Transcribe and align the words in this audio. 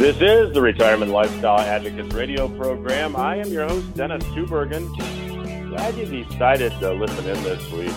This 0.00 0.16
is 0.22 0.50
the 0.54 0.62
Retirement 0.62 1.10
Lifestyle 1.10 1.60
Advocates 1.60 2.14
radio 2.14 2.48
program. 2.48 3.14
I 3.14 3.36
am 3.36 3.48
your 3.48 3.68
host, 3.68 3.94
Dennis 3.94 4.24
Tubbergen. 4.28 4.88
Glad 5.68 5.94
you 5.94 6.24
decided 6.24 6.72
to 6.80 6.94
listen 6.94 7.28
in 7.28 7.42
this 7.42 7.70
week. 7.70 7.92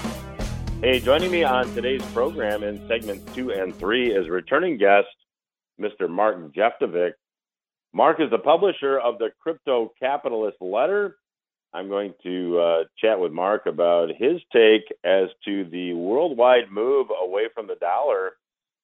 Hey, 0.81 1.00
joining 1.00 1.31
me 1.31 1.45
on 1.45 1.73
today's 1.73 2.04
program 2.08 2.62
in 2.62 2.86
segments 2.89 3.34
two 3.34 3.54
and 3.54 3.73
three 3.80 4.13
is 4.13 4.27
returning 4.27 4.77
guest, 4.77 5.08
Mr. 5.80 6.09
Martin 6.09 6.52
Jeftovic. 6.52 7.13
Mark 7.94 8.20
is 8.20 8.30
the 8.30 8.38
publisher 8.38 8.99
of 8.99 9.17
the 9.17 9.30
Crypto 9.40 9.94
Capitalist 9.98 10.58
Letter. 10.59 11.16
I'm 11.73 11.88
going 11.88 12.16
to 12.23 12.59
uh, 12.59 12.84
chat 12.98 13.17
with 13.17 13.31
Mark 13.31 13.66
about 13.66 14.09
his 14.09 14.41
take 14.52 14.84
as 15.05 15.30
to 15.45 15.63
the 15.72 15.94
worldwide 15.94 16.70
move 16.70 17.08
away 17.23 17.44
from 17.55 17.67
the 17.67 17.76
dollar 17.76 18.34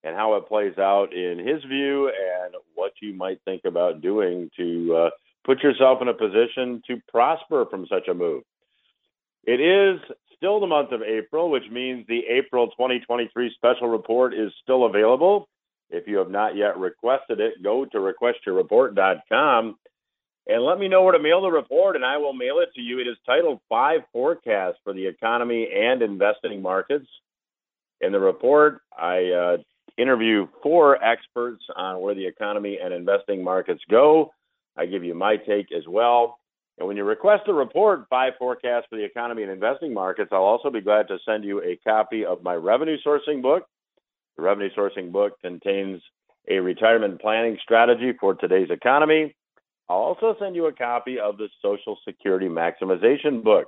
and 0.04 0.16
how 0.16 0.36
it 0.36 0.48
plays 0.48 0.78
out 0.78 1.14
in 1.14 1.40
his 1.40 1.64
view 1.64 2.08
and 2.08 2.56
what 2.76 2.94
you 3.02 3.14
might 3.14 3.40
think 3.44 3.64
about 3.66 4.02
doing 4.02 4.50
to 4.56 4.96
uh, 4.96 5.10
put 5.46 5.62
yourself 5.62 6.02
in 6.02 6.08
a 6.08 6.14
position 6.14 6.82
to 6.88 7.02
prosper 7.10 7.66
from 7.70 7.86
such 7.88 8.08
a 8.08 8.14
move. 8.14 8.44
It 9.44 9.60
is 9.60 10.00
still 10.38 10.60
the 10.60 10.68
month 10.68 10.92
of 10.92 11.02
April, 11.02 11.50
which 11.50 11.70
means 11.72 12.06
the 12.08 12.22
April 12.30 12.68
2023 12.72 13.54
special 13.56 13.90
report 13.90 14.34
is 14.34 14.52
still 14.64 14.86
available. 14.86 15.50
If 15.90 16.08
you 16.08 16.18
have 16.18 16.30
not 16.30 16.56
yet 16.56 16.78
requested 16.78 17.40
it, 17.40 17.62
go 17.64 17.86
to 17.86 17.98
requestyourreport.com 17.98 19.76
and 20.48 20.64
let 20.64 20.80
me 20.80 20.88
know 20.88 21.04
where 21.04 21.14
to 21.14 21.20
mail 21.20 21.42
the 21.42 21.52
report, 21.52 21.96
and 21.96 22.04
I 22.04 22.18
will 22.18 22.34
mail 22.34 22.60
it 22.60 22.70
to 22.76 22.82
you. 22.82 23.00
It 23.00 23.08
is 23.08 23.18
titled 23.26 23.60
Five 23.70 24.02
Forecasts 24.12 24.80
for 24.84 24.94
the 24.94 25.06
Economy 25.06 25.70
and 25.76 26.02
Investing 26.02 26.62
Markets. 26.62 27.08
In 28.02 28.12
the 28.12 28.20
report, 28.20 28.82
I 28.98 29.32
uh, 29.32 29.58
interview 30.00 30.48
four 30.64 31.04
experts 31.04 31.64
on 31.76 32.02
where 32.02 32.16
the 32.16 32.26
economy 32.26 32.80
and 32.82 32.94
investing 32.94 33.44
markets 33.44 33.82
go. 33.90 34.32
I 34.78 34.86
give 34.86 35.04
you 35.04 35.14
my 35.14 35.36
take 35.36 35.72
as 35.72 35.84
well. 35.88 36.40
And 36.78 36.88
when 36.88 36.96
you 36.96 37.04
request 37.04 37.44
a 37.48 37.54
report, 37.54 38.06
Five 38.10 38.34
Forecasts 38.40 38.88
for 38.90 38.96
the 38.96 39.04
Economy 39.04 39.44
and 39.44 39.52
Investing 39.52 39.94
Markets, 39.94 40.30
I'll 40.32 40.44
also 40.44 40.70
be 40.70 40.80
glad 40.80 41.10
to 41.10 41.18
send 41.26 41.44
you 41.44 41.62
a 41.62 41.78
copy 41.86 42.26
of 42.26 42.42
my 42.42 42.56
revenue 42.56 42.98
sourcing 43.06 43.42
book. 43.42 43.64
The 44.38 44.44
revenue 44.44 44.70
sourcing 44.78 45.12
book 45.12 45.34
contains 45.42 46.02
a 46.50 46.60
retirement 46.60 47.20
planning 47.20 47.58
strategy 47.62 48.14
for 48.18 48.34
today's 48.34 48.70
economy. 48.72 49.36
I'll 49.90 49.98
also 49.98 50.36
send 50.40 50.56
you 50.56 50.68
a 50.68 50.74
copy 50.74 51.20
of 51.20 51.38
the 51.38 51.50
Social 51.62 51.98
Security 52.08 52.48
Maximization 52.48 53.44
book. 53.44 53.68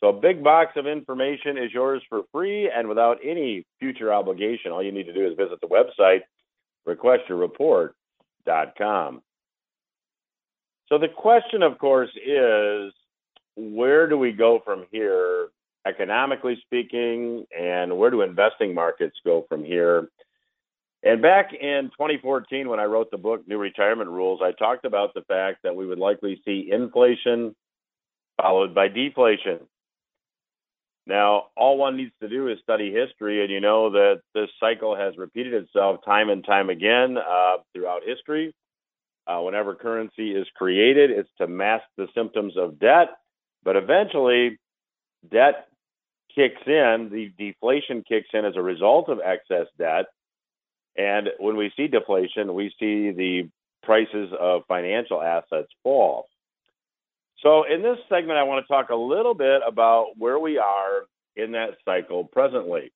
So 0.00 0.08
a 0.08 0.12
big 0.12 0.42
box 0.44 0.72
of 0.76 0.86
information 0.86 1.56
is 1.56 1.72
yours 1.72 2.02
for 2.08 2.24
free 2.30 2.70
and 2.70 2.86
without 2.88 3.18
any 3.24 3.64
future 3.80 4.12
obligation. 4.12 4.70
All 4.70 4.82
you 4.82 4.92
need 4.92 5.06
to 5.06 5.14
do 5.14 5.26
is 5.26 5.34
visit 5.36 5.58
the 5.60 5.68
website, 5.68 6.20
requestyourreport.com. 6.86 9.22
So 10.88 10.98
the 10.98 11.08
question, 11.08 11.62
of 11.62 11.78
course, 11.78 12.10
is 12.14 12.92
where 13.56 14.06
do 14.08 14.16
we 14.18 14.32
go 14.32 14.60
from 14.64 14.84
here, 14.92 15.48
economically 15.86 16.58
speaking, 16.64 17.46
and 17.58 17.96
where 17.96 18.10
do 18.10 18.20
investing 18.22 18.74
markets 18.74 19.16
go 19.24 19.46
from 19.48 19.64
here? 19.64 20.10
And 21.02 21.22
back 21.22 21.54
in 21.54 21.90
2014, 21.92 22.68
when 22.68 22.80
I 22.80 22.84
wrote 22.84 23.10
the 23.10 23.16
book 23.16 23.48
New 23.48 23.56
Retirement 23.58 24.10
Rules, 24.10 24.42
I 24.42 24.52
talked 24.52 24.84
about 24.84 25.14
the 25.14 25.22
fact 25.22 25.62
that 25.62 25.74
we 25.74 25.86
would 25.86 25.98
likely 25.98 26.42
see 26.44 26.68
inflation 26.70 27.56
followed 28.40 28.74
by 28.74 28.88
deflation. 28.88 29.60
Now, 31.06 31.46
all 31.56 31.78
one 31.78 31.96
needs 31.96 32.12
to 32.20 32.28
do 32.28 32.48
is 32.48 32.58
study 32.62 32.92
history, 32.92 33.42
and 33.42 33.50
you 33.50 33.60
know 33.60 33.90
that 33.90 34.22
this 34.34 34.48
cycle 34.58 34.96
has 34.96 35.16
repeated 35.16 35.54
itself 35.54 36.00
time 36.04 36.30
and 36.30 36.44
time 36.44 36.68
again 36.68 37.16
uh, 37.16 37.58
throughout 37.72 38.02
history. 38.04 38.52
Uh, 39.26 39.40
whenever 39.40 39.74
currency 39.74 40.32
is 40.32 40.46
created, 40.56 41.10
it's 41.10 41.30
to 41.38 41.46
mask 41.46 41.84
the 41.96 42.08
symptoms 42.14 42.54
of 42.56 42.78
debt, 42.80 43.08
but 43.62 43.76
eventually, 43.76 44.58
debt 45.30 45.68
kicks 46.34 46.62
in, 46.66 47.08
the 47.10 47.32
deflation 47.38 48.04
kicks 48.06 48.28
in 48.32 48.44
as 48.44 48.54
a 48.56 48.62
result 48.62 49.08
of 49.08 49.20
excess 49.24 49.66
debt. 49.78 50.06
And 50.96 51.28
when 51.38 51.56
we 51.56 51.72
see 51.76 51.88
deflation, 51.88 52.54
we 52.54 52.68
see 52.78 53.10
the 53.10 53.48
prices 53.82 54.30
of 54.38 54.62
financial 54.68 55.22
assets 55.22 55.68
fall. 55.82 56.26
So, 57.42 57.64
in 57.64 57.82
this 57.82 57.98
segment, 58.08 58.38
I 58.38 58.44
want 58.44 58.64
to 58.64 58.72
talk 58.72 58.90
a 58.90 58.96
little 58.96 59.34
bit 59.34 59.60
about 59.66 60.12
where 60.16 60.38
we 60.38 60.58
are 60.58 61.02
in 61.36 61.52
that 61.52 61.76
cycle 61.84 62.24
presently. 62.24 62.92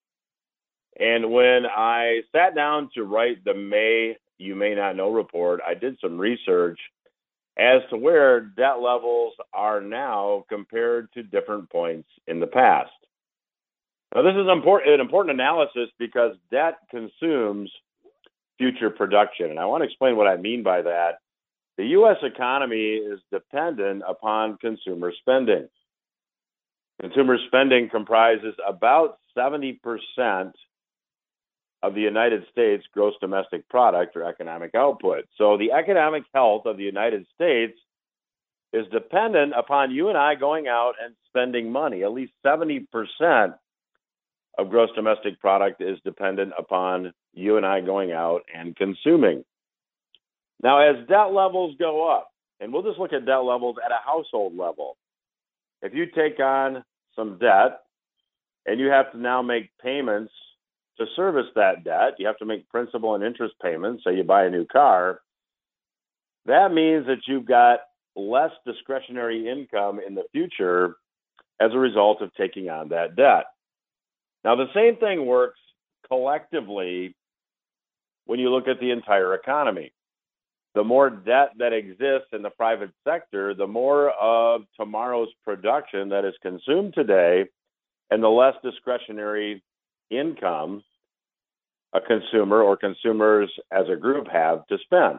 And 0.99 1.31
when 1.31 1.67
I 1.67 2.21
sat 2.33 2.55
down 2.55 2.91
to 2.95 3.05
write 3.05 3.45
the 3.45 3.55
May 3.55 4.17
You 4.39 4.55
May 4.55 4.75
Not 4.75 4.97
Know 4.97 5.11
report, 5.11 5.61
I 5.67 5.75
did 5.75 5.99
some 6.01 6.19
research 6.19 6.78
as 7.59 7.83
to 7.91 7.97
where 7.97 8.41
debt 8.41 8.81
levels 8.81 9.34
are 9.53 9.81
now 9.81 10.45
compared 10.49 11.12
to 11.12 11.22
different 11.22 11.69
points 11.71 12.09
in 12.27 12.41
the 12.41 12.47
past. 12.47 12.91
Now, 14.15 14.22
this 14.22 14.34
is 14.34 14.49
important, 14.51 14.95
an 14.95 15.01
important 15.01 15.34
analysis 15.34 15.91
because 15.99 16.37
debt 16.51 16.78
consumes 16.91 17.71
future 18.59 18.91
production. 18.91 19.51
And 19.51 19.59
I 19.59 19.67
want 19.67 19.83
to 19.83 19.87
explain 19.87 20.17
what 20.17 20.27
I 20.27 20.37
mean 20.37 20.62
by 20.62 20.83
that 20.83 21.19
the 21.81 21.87
U.S. 21.97 22.19
economy 22.23 22.97
is 22.97 23.21
dependent 23.33 24.03
upon 24.07 24.59
consumer 24.59 25.15
spending. 25.19 25.67
Consumer 27.01 27.39
spending 27.47 27.89
comprises 27.89 28.55
about 28.69 29.17
70% 29.35 29.79
of 31.83 31.95
the 31.95 32.01
United 32.03 32.45
States 32.53 32.85
gross 32.93 33.15
domestic 33.19 33.67
product 33.71 34.15
or 34.15 34.25
economic 34.25 34.75
output. 34.75 35.25
So 35.39 35.57
the 35.57 35.73
economic 35.73 36.25
health 36.35 36.67
of 36.67 36.77
the 36.77 36.85
United 36.85 37.25
States 37.35 37.79
is 38.75 38.85
dependent 38.93 39.55
upon 39.57 39.91
you 39.91 40.11
and 40.11 40.19
I 40.19 40.35
going 40.35 40.69
out 40.69 40.97
and 41.03 41.15
spending 41.29 41.73
money. 41.73 42.05
At 42.05 42.13
least 42.13 42.33
70% 42.45 43.55
of 44.59 44.69
gross 44.69 44.91
domestic 44.95 45.41
product 45.41 45.81
is 45.81 45.99
dependent 46.05 46.53
upon 46.59 47.15
you 47.33 47.57
and 47.57 47.65
I 47.65 47.81
going 47.81 48.13
out 48.13 48.43
and 48.55 48.77
consuming. 48.77 49.45
Now, 50.62 50.81
as 50.81 51.06
debt 51.09 51.32
levels 51.32 51.76
go 51.78 52.10
up, 52.10 52.31
and 52.60 52.72
we'll 52.72 52.82
just 52.82 52.98
look 52.98 53.12
at 53.12 53.25
debt 53.25 53.44
levels 53.44 53.76
at 53.84 53.93
a 53.93 53.98
household 54.04 54.56
level. 54.56 54.97
If 55.82 55.94
you 55.94 56.06
take 56.06 56.38
on 56.38 56.84
some 57.16 57.38
debt 57.38 57.81
and 58.66 58.78
you 58.78 58.88
have 58.88 59.10
to 59.12 59.19
now 59.19 59.41
make 59.41 59.71
payments 59.82 60.32
to 60.98 61.06
service 61.16 61.47
that 61.54 61.84
debt, 61.84 62.16
you 62.19 62.26
have 62.26 62.37
to 62.38 62.44
make 62.44 62.69
principal 62.69 63.15
and 63.15 63.25
interest 63.25 63.54
payments, 63.62 64.04
say 64.04 64.15
you 64.15 64.25
buy 64.25 64.44
a 64.44 64.50
new 64.50 64.66
car, 64.66 65.21
that 66.44 66.72
means 66.72 67.06
that 67.06 67.22
you've 67.27 67.47
got 67.47 67.81
less 68.15 68.50
discretionary 68.66 69.48
income 69.48 70.00
in 70.06 70.15
the 70.15 70.25
future 70.32 70.97
as 71.59 71.71
a 71.72 71.78
result 71.78 72.21
of 72.21 72.34
taking 72.34 72.69
on 72.69 72.91
that 72.91 73.16
debt. 73.16 73.44
Now, 74.44 74.56
the 74.56 74.72
same 74.75 74.97
thing 74.97 75.25
works 75.27 75.59
collectively 76.09 77.15
when 78.27 78.38
you 78.38 78.50
look 78.50 78.69
at 78.69 78.81
the 78.81 78.91
entire 78.91 79.34
economy 79.34 79.92
the 80.75 80.85
more 80.85 81.11
debt 81.11 81.51
that 81.59 81.73
exists 81.73 82.29
in 82.33 82.43
the 82.43 82.51
private 82.51 82.91
sector, 83.07 83.55
the 83.55 83.67
more 83.67 84.11
of 84.11 84.63
tomorrow's 84.77 85.31
production 85.45 86.09
that 86.11 86.25
is 86.25 86.35
consumed 86.43 86.95
today, 86.95 87.45
and 88.11 88.23
the 88.23 88.29
less 88.29 88.55
discretionary 88.63 89.63
income 90.11 90.83
a 91.93 92.01
consumer 92.01 92.63
or 92.63 92.77
consumers 92.77 93.51
as 93.73 93.87
a 93.89 93.97
group 93.97 94.29
have 94.29 94.67
to 94.69 94.79
spend. 94.85 95.19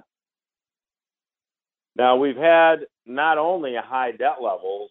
Now, 1.96 2.16
we've 2.16 2.38
had 2.38 2.86
not 3.06 3.38
only 3.38 3.76
high 3.76 4.12
debt 4.12 4.38
levels, 4.42 4.90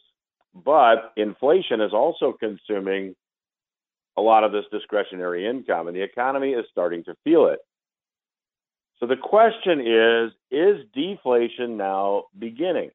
but 0.55 1.13
inflation 1.17 1.81
is 1.81 1.93
also 1.93 2.35
consuming 2.39 3.15
a 4.17 4.21
lot 4.21 4.45
of 4.45 4.53
this 4.53 4.65
discretionary 4.71 5.47
income, 5.47 5.89
and 5.89 5.97
the 5.97 6.03
economy 6.03 6.51
is 6.51 6.67
starting 6.71 7.05
to 7.05 7.15
feel 7.25 7.47
it. 7.47 7.61
So 9.01 9.07
the 9.07 9.17
question 9.17 9.81
is 9.81 10.33
Is 10.51 10.87
deflation 10.95 11.77
now 11.77 12.25
beginning? 12.39 12.91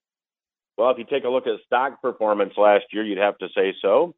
Well, 0.78 0.92
if 0.92 0.98
you 0.98 1.06
take 1.06 1.24
a 1.24 1.30
look 1.30 1.48
at 1.48 1.60
stock 1.66 2.02
performance 2.02 2.54
last 2.57 2.86
year, 2.92 3.04
you'd 3.04 3.18
have 3.18 3.38
to 3.40 3.48
say 3.56 3.74
so. 3.81 4.13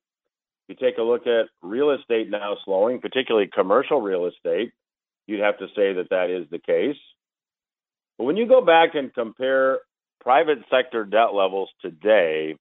If 0.68 0.78
you 0.80 0.88
take 0.88 0.98
a 0.98 1.04
look 1.04 1.28
at 1.28 1.50
real 1.62 1.92
estate 1.92 2.30
now 2.30 2.58
slowing, 2.66 3.00
particularly 3.00 3.48
commercial 3.54 4.02
real 4.02 4.26
estate, 4.26 4.74
you'd 5.28 5.40
have 5.40 5.60
to 5.60 5.68
say 5.76 5.94
that 5.94 6.10
that 6.10 6.30
is 6.30 6.50
the 6.50 6.60
case. 6.60 6.98
But 8.18 8.26
when 8.26 8.38
you 8.38 8.48
go 8.48 8.62
back 8.62 8.96
and 8.96 9.14
compare 9.14 9.80
private 10.20 10.58
sector 10.70 11.06
debt 11.06 11.34
levels 11.34 11.70
today 11.82 12.58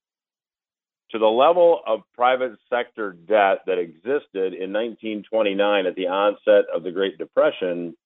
to 1.11 1.19
the 1.19 1.27
level 1.27 1.81
of 1.87 2.01
private 2.15 2.59
sector 2.69 3.13
debt 3.13 3.61
that 3.67 3.79
existed 3.79 4.53
in 4.53 4.73
1929 4.73 5.87
at 5.87 5.95
the 5.95 6.09
onset 6.09 6.67
of 6.75 6.83
the 6.83 6.91
Great 6.91 7.17
Depression, 7.17 7.97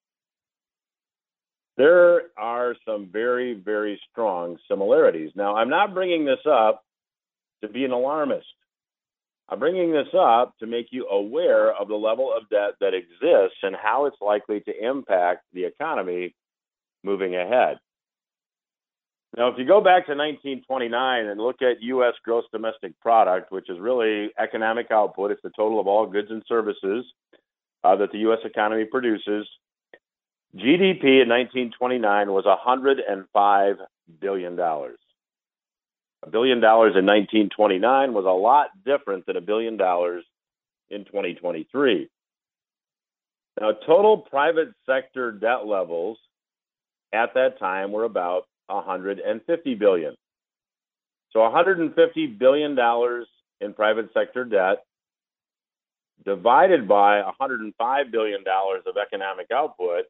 there 1.77 2.23
are 2.37 2.75
some 2.87 3.09
very, 3.13 3.55
very 3.55 4.01
strong 4.11 4.59
similarities. 4.69 5.31
Now, 5.35 5.57
I'm 5.57 5.71
not 5.71 5.95
bringing 5.95 6.25
this 6.25 6.45
up 6.47 6.83
to 7.63 7.69
be 7.69 7.85
an 7.85 7.93
alarmist. 7.93 8.47
I'm 9.49 9.59
bringing 9.59 9.91
this 9.93 10.09
up 10.17 10.55
to 10.61 10.67
make 10.67 10.87
you 10.91 11.09
aware 11.09 11.75
of 11.75 11.89
the 11.89 11.97
level 11.97 12.33
of 12.37 12.49
debt 12.51 12.75
that 12.81 12.95
exists 12.95 13.59
and 13.63 13.75
how 13.75 14.07
it's 14.07 14.21
likely 14.21 14.61
to 14.61 14.89
impact 14.89 15.45
the 15.53 15.65
economy 15.65 16.35
moving 17.03 17.35
ahead. 17.35 17.79
Now, 19.37 19.49
if 19.49 19.59
you 19.59 19.65
go 19.65 19.81
back 19.81 20.07
to 20.07 20.15
1929 20.15 21.27
and 21.27 21.41
look 21.41 21.63
at 21.63 21.83
U.S. 21.83 22.15
gross 22.25 22.45
domestic 22.53 22.99
product, 23.01 23.53
which 23.53 23.71
is 23.71 23.79
really 23.79 24.31
economic 24.39 24.91
output, 24.91 25.31
it's 25.31 25.43
the 25.43 25.53
total 25.57 25.79
of 25.81 25.87
all 25.87 26.07
goods 26.07 26.29
and 26.31 26.43
services 26.49 27.05
uh, 27.85 27.97
that 27.97 28.11
the 28.13 28.19
U.S. 28.19 28.41
economy 28.45 28.85
produces. 28.85 29.49
GDP 30.57 31.23
in 31.23 31.29
1929 31.29 32.33
was 32.33 32.45
105 32.45 33.77
billion 34.21 34.57
dollars. 34.57 34.99
A 36.23 36.31
billion 36.31 36.61
dollars 36.61 36.97
in 36.97 37.07
1929 37.07 38.13
was 38.13 38.25
a 38.25 38.29
lot 38.29 38.71
different 38.85 39.27
than 39.27 39.37
a 39.37 39.41
billion 39.41 39.77
dollars 39.77 40.25
in 40.91 41.05
2023. 41.05 42.09
Now, 43.61 43.73
total 43.87 44.19
private 44.19 44.71
sector 44.87 45.31
debt 45.33 45.67
levels 45.67 46.19
at 47.13 47.35
that 47.35 47.59
time 47.59 47.93
were 47.93 48.05
about 48.05 48.45
150 48.67 49.75
billion. 49.77 50.15
So 51.33 51.41
150 51.41 52.27
billion 52.27 52.75
dollars 52.75 53.29
in 53.61 53.73
private 53.73 54.11
sector 54.13 54.45
debt 54.45 54.85
divided 56.25 56.89
by 56.89 57.23
105 57.23 58.11
billion 58.11 58.43
dollars 58.43 58.83
of 58.87 58.97
economic 58.97 59.47
output 59.53 60.07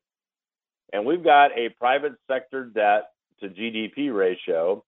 and 0.93 1.05
we've 1.05 1.25
got 1.25 1.53
a 1.53 1.71
private 1.79 2.15
sector 2.31 2.65
debt 2.65 3.11
to 3.41 3.49
GDP 3.49 4.15
ratio 4.15 4.85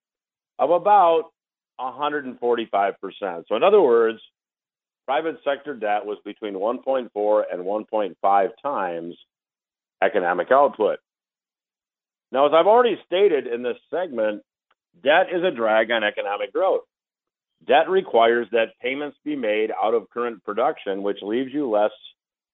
of 0.59 0.69
about 0.69 1.31
145%. 1.79 2.35
So 3.47 3.55
in 3.55 3.63
other 3.63 3.81
words, 3.81 4.19
private 5.05 5.37
sector 5.43 5.73
debt 5.73 6.05
was 6.05 6.17
between 6.23 6.53
1.4 6.53 7.43
and 7.51 7.63
1.5 7.63 8.49
times 8.61 9.15
economic 10.01 10.51
output. 10.51 10.99
Now, 12.31 12.47
as 12.47 12.53
I've 12.53 12.67
already 12.67 12.97
stated 13.05 13.47
in 13.47 13.63
this 13.63 13.77
segment, 13.89 14.41
debt 15.03 15.27
is 15.31 15.43
a 15.43 15.51
drag 15.51 15.91
on 15.91 16.03
economic 16.03 16.51
growth. 16.53 16.81
Debt 17.67 17.89
requires 17.89 18.47
that 18.51 18.77
payments 18.81 19.17
be 19.23 19.35
made 19.35 19.71
out 19.81 19.93
of 19.93 20.09
current 20.09 20.43
production, 20.43 21.03
which 21.03 21.19
leaves 21.21 21.53
you 21.53 21.69
less 21.69 21.91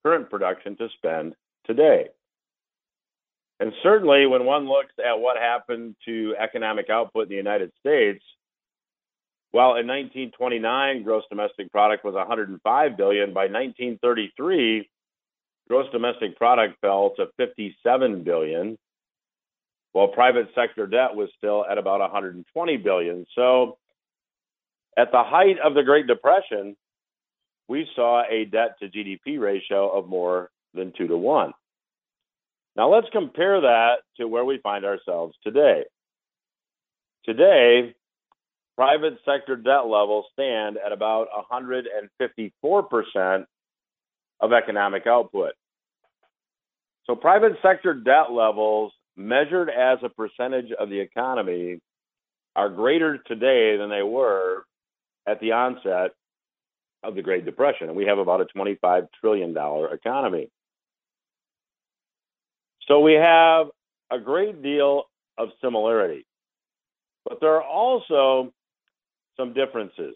current 0.03 0.29
production 0.29 0.75
to 0.77 0.87
spend 0.97 1.33
today. 1.65 2.07
And 3.59 3.73
certainly, 3.83 4.25
when 4.25 4.45
one 4.45 4.67
looks 4.67 4.93
at 5.05 5.19
what 5.19 5.37
happened 5.37 5.95
to 6.05 6.35
economic 6.39 6.89
output 6.89 7.23
in 7.23 7.29
the 7.29 7.35
United 7.35 7.71
States, 7.79 8.23
while 9.51 9.75
in 9.75 9.87
1929 9.87 11.03
gross 11.03 11.23
domestic 11.29 11.71
product 11.71 12.05
was 12.05 12.13
105 12.13 12.97
billion, 12.97 13.33
by 13.33 13.43
1933 13.43 14.89
gross 15.67 15.91
domestic 15.91 16.37
product 16.37 16.79
fell 16.81 17.13
to 17.17 17.27
57 17.37 18.23
billion 18.23 18.77
while 19.91 20.07
private 20.07 20.47
sector 20.53 20.85
debt 20.87 21.15
was 21.15 21.29
still 21.37 21.65
at 21.69 21.77
about 21.77 21.99
120 21.99 22.77
billion. 22.77 23.25
So 23.35 23.77
at 24.97 25.11
the 25.11 25.23
height 25.23 25.57
of 25.63 25.73
the 25.73 25.83
Great 25.83 26.07
Depression, 26.07 26.75
we 27.67 27.87
saw 27.95 28.23
a 28.29 28.45
debt 28.45 28.77
to 28.81 28.87
GDP 28.87 29.39
ratio 29.39 29.89
of 29.89 30.07
more 30.07 30.51
than 30.73 30.93
2 30.97 31.07
to 31.07 31.17
1. 31.17 31.53
Now 32.75 32.93
let's 32.93 33.07
compare 33.11 33.61
that 33.61 33.97
to 34.17 34.27
where 34.27 34.45
we 34.45 34.59
find 34.59 34.85
ourselves 34.85 35.35
today. 35.43 35.83
Today, 37.25 37.95
private 38.77 39.19
sector 39.25 39.55
debt 39.55 39.87
levels 39.87 40.25
stand 40.33 40.77
at 40.83 40.91
about 40.91 41.27
154% 41.51 43.45
of 44.39 44.53
economic 44.53 45.05
output. 45.05 45.51
So 47.05 47.15
private 47.15 47.57
sector 47.61 47.93
debt 47.93 48.31
levels 48.31 48.93
measured 49.17 49.69
as 49.69 49.99
a 50.03 50.09
percentage 50.09 50.71
of 50.71 50.89
the 50.89 50.99
economy 50.99 51.79
are 52.55 52.69
greater 52.69 53.17
today 53.17 53.77
than 53.77 53.89
they 53.89 54.03
were 54.03 54.63
at 55.27 55.39
the 55.41 55.51
onset 55.51 56.11
of 57.03 57.15
the 57.15 57.21
Great 57.21 57.45
Depression. 57.45 57.87
And 57.87 57.97
we 57.97 58.05
have 58.05 58.17
about 58.17 58.41
a 58.41 58.45
$25 58.57 59.07
trillion 59.19 59.55
economy. 59.91 60.49
So 62.89 62.99
we 62.99 63.13
have 63.13 63.67
a 64.11 64.19
great 64.19 64.63
deal 64.63 65.03
of 65.37 65.49
similarity, 65.61 66.25
but 67.23 67.39
there 67.39 67.55
are 67.55 67.63
also 67.63 68.51
some 69.37 69.53
differences. 69.53 70.15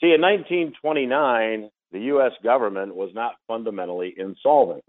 See, 0.00 0.14
in 0.14 0.22
1929, 0.22 1.70
the 1.92 2.00
U.S. 2.00 2.32
government 2.42 2.94
was 2.94 3.10
not 3.14 3.34
fundamentally 3.46 4.14
insolvent. 4.16 4.82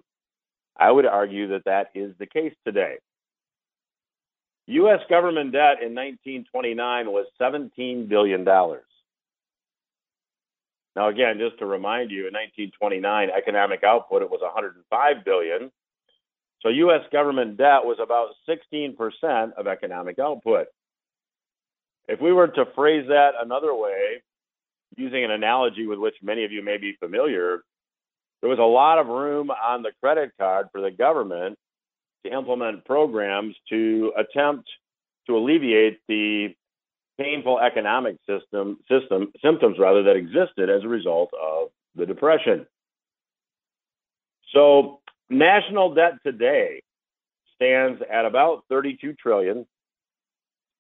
I 0.78 0.90
would 0.90 1.06
argue 1.06 1.50
that 1.50 1.66
that 1.66 1.90
is 1.94 2.14
the 2.18 2.26
case 2.26 2.54
today. 2.66 2.96
U.S. 4.68 5.02
government 5.10 5.52
debt 5.52 5.84
in 5.84 5.94
1929 5.94 7.08
was 7.08 7.26
$17 7.42 8.08
billion. 8.08 8.46
Now, 8.46 8.78
again, 11.10 11.38
just 11.38 11.60
to 11.60 11.66
remind 11.66 12.12
you, 12.12 12.28
in 12.28 12.34
1929, 12.34 13.30
economic 13.36 13.84
output 13.84 14.22
it 14.22 14.30
was 14.30 14.40
105 14.42 15.26
billion. 15.26 15.70
So 16.62 16.70
U.S. 16.70 17.02
government 17.12 17.58
debt 17.58 17.84
was 17.84 17.98
about 18.02 18.30
16% 18.48 19.54
of 19.54 19.68
economic 19.68 20.20
output. 20.20 20.68
If 22.08 22.22
we 22.22 22.32
were 22.32 22.48
to 22.48 22.66
phrase 22.76 23.08
that 23.08 23.32
another 23.42 23.74
way, 23.74 24.22
using 24.96 25.24
an 25.24 25.32
analogy 25.32 25.88
with 25.88 26.00
which 26.00 26.16
many 26.22 26.44
of 26.44 26.52
you 26.52 26.64
may 26.64 26.78
be 26.78 26.96
familiar, 27.00 27.64
there 28.42 28.50
was 28.50 28.60
a 28.60 28.64
lot 28.64 29.00
of 29.00 29.08
room 29.08 29.50
on 29.50 29.82
the 29.82 29.92
credit 30.02 30.32
card 30.38 30.68
for 30.72 30.82
the 30.82 30.92
government 30.92 31.58
to 32.26 32.32
implement 32.32 32.86
programs 32.86 33.56
to 33.70 34.14
attempt 34.18 34.70
to 35.28 35.38
alleviate 35.38 36.00
the 36.08 36.50
painful 37.20 37.60
economic 37.60 38.18
system 38.28 38.80
system 38.90 39.32
symptoms 39.44 39.78
rather 39.80 40.04
that 40.04 40.16
existed 40.16 40.70
as 40.70 40.84
a 40.84 40.88
result 40.88 41.30
of 41.40 41.70
the 41.96 42.06
depression. 42.06 42.66
So 44.54 45.01
national 45.32 45.94
debt 45.94 46.14
today 46.26 46.82
stands 47.56 48.02
at 48.12 48.26
about 48.26 48.64
32 48.70 49.14
trillion 49.14 49.66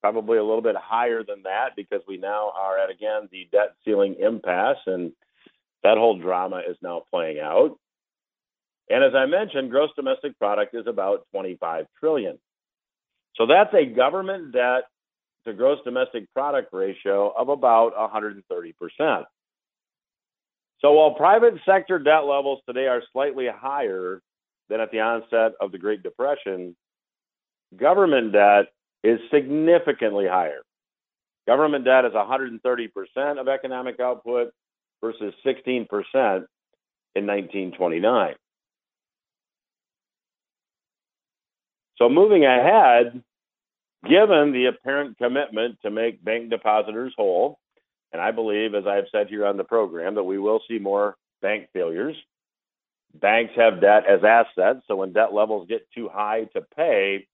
probably 0.01 0.39
a 0.39 0.43
little 0.43 0.63
bit 0.63 0.75
higher 0.75 1.23
than 1.23 1.43
that 1.43 1.69
because 1.75 2.01
we 2.07 2.17
now 2.17 2.51
are 2.57 2.77
at 2.77 2.89
again 2.89 3.29
the 3.31 3.47
debt 3.51 3.75
ceiling 3.85 4.15
impasse 4.19 4.79
and 4.87 5.11
that 5.83 5.97
whole 5.97 6.17
drama 6.17 6.61
is 6.67 6.75
now 6.81 7.03
playing 7.11 7.39
out. 7.39 7.77
And 8.89 9.03
as 9.03 9.13
I 9.15 9.25
mentioned, 9.25 9.71
gross 9.71 9.89
domestic 9.95 10.37
product 10.37 10.75
is 10.75 10.85
about 10.87 11.25
25 11.31 11.85
trillion. 11.99 12.37
So 13.35 13.45
that's 13.45 13.73
a 13.73 13.85
government 13.85 14.51
debt 14.51 14.83
to 15.45 15.53
gross 15.53 15.79
domestic 15.85 16.31
product 16.33 16.69
ratio 16.73 17.31
of 17.35 17.49
about 17.49 17.93
130%. 17.95 19.23
So 20.81 20.91
while 20.93 21.13
private 21.13 21.53
sector 21.65 21.99
debt 21.99 22.25
levels 22.25 22.59
today 22.67 22.87
are 22.87 23.01
slightly 23.13 23.47
higher 23.47 24.21
than 24.71 24.79
at 24.79 24.89
the 24.89 25.01
onset 25.01 25.51
of 25.61 25.71
the 25.71 25.77
Great 25.77 26.01
Depression, 26.01 26.75
government 27.77 28.33
debt 28.33 28.73
is 29.03 29.19
significantly 29.31 30.25
higher. 30.27 30.61
Government 31.45 31.85
debt 31.85 32.05
is 32.05 32.13
130% 32.13 33.39
of 33.39 33.47
economic 33.47 33.99
output, 33.99 34.51
versus 35.01 35.33
16% 35.45 35.87
in 37.15 37.27
1929. 37.27 38.35
So, 41.97 42.09
moving 42.09 42.45
ahead, 42.45 43.21
given 44.07 44.51
the 44.53 44.67
apparent 44.67 45.17
commitment 45.17 45.77
to 45.83 45.91
make 45.91 46.23
bank 46.23 46.49
depositors 46.49 47.13
whole, 47.17 47.59
and 48.11 48.21
I 48.21 48.31
believe, 48.31 48.73
as 48.73 48.87
I've 48.87 49.05
said 49.11 49.27
here 49.27 49.45
on 49.45 49.57
the 49.57 49.63
program, 49.63 50.15
that 50.15 50.23
we 50.23 50.39
will 50.39 50.61
see 50.67 50.79
more 50.79 51.15
bank 51.41 51.67
failures. 51.73 52.15
Banks 53.13 53.53
have 53.55 53.81
debt 53.81 54.03
as 54.07 54.23
assets, 54.23 54.79
so 54.87 54.95
when 54.95 55.13
debt 55.13 55.33
levels 55.33 55.67
get 55.67 55.87
too 55.93 56.09
high 56.09 56.45
to 56.53 56.61
pay, 56.75 57.27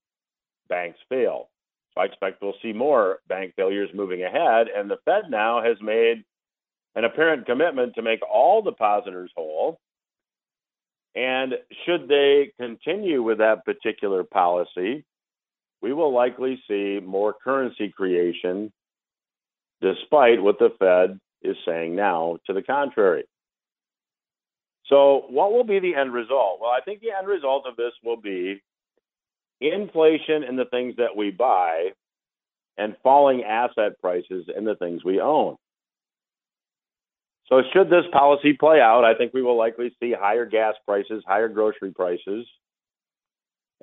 banks 0.68 1.00
fail. 1.08 1.50
So 1.94 2.02
I 2.02 2.06
expect 2.06 2.42
we'll 2.42 2.56
see 2.62 2.74
more 2.74 3.20
bank 3.28 3.54
failures 3.56 3.90
moving 3.94 4.24
ahead, 4.24 4.68
and 4.76 4.90
the 4.90 4.98
Fed 5.06 5.30
now 5.30 5.64
has 5.64 5.78
made 5.82 6.24
an 6.96 7.06
apparent 7.06 7.46
commitment 7.46 7.94
to 7.96 8.02
make 8.02 8.20
all 8.28 8.62
depositors 8.62 9.32
whole. 9.36 9.80
And 11.16 11.54
should 11.86 12.08
they 12.08 12.52
continue 12.60 13.22
with 13.24 13.38
that 13.38 13.66
particular 13.66 14.24
policy, 14.24 15.06
we 15.82 15.94
will 15.94 16.14
likely 16.14 16.62
see 16.68 17.00
more 17.04 17.34
currency 17.34 17.90
creation, 17.90 18.72
despite 19.82 20.42
what 20.42 20.60
the 20.60 20.70
Fed 20.80 21.20
is 21.44 21.56
saying 21.66 21.96
now 21.96 22.38
to 22.48 22.54
the 22.54 22.64
contrary. 22.64 23.26
So, 24.90 25.26
what 25.30 25.52
will 25.52 25.66
be 25.66 25.80
the 25.80 25.96
end 25.96 26.14
result? 26.14 26.60
Well, 26.62 26.72
I 26.72 26.82
think 26.82 27.02
the 27.02 27.12
end 27.18 27.28
result 27.28 27.66
of 27.68 27.76
this 27.76 27.94
will 28.04 28.18
be 28.18 28.62
inflation 29.62 30.44
in 30.44 30.56
the 30.56 30.66
things 30.66 30.96
that 30.98 31.16
we 31.18 31.32
buy 31.32 31.90
and 32.78 32.96
falling 33.04 33.44
asset 33.44 34.00
prices 34.02 34.46
in 34.56 34.66
the 34.66 34.76
things 34.76 35.04
we 35.04 35.20
own. 35.20 35.58
So, 37.50 37.62
should 37.74 37.90
this 37.90 38.06
policy 38.14 38.54
play 38.54 38.80
out, 38.82 39.04
I 39.04 39.16
think 39.16 39.34
we 39.34 39.42
will 39.42 39.58
likely 39.58 39.96
see 40.00 40.14
higher 40.18 40.46
gas 40.46 40.76
prices, 40.86 41.24
higher 41.28 41.50
grocery 41.50 41.92
prices, 41.94 42.48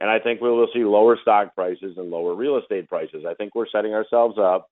And 0.01 0.11
I 0.11 0.19
think 0.19 0.41
we 0.41 0.51
will 0.51 0.69
see 0.75 0.85
lower 0.85 1.19
stock 1.23 1.55
prices 1.55 1.97
and 1.99 2.11
lower 2.11 2.35
real 2.35 2.59
estate 2.59 2.89
prices. 2.89 3.25
I 3.29 3.35
think 3.35 3.55
we're 3.55 3.69
setting 3.71 3.95
ourselves 3.95 4.39
up 4.39 4.69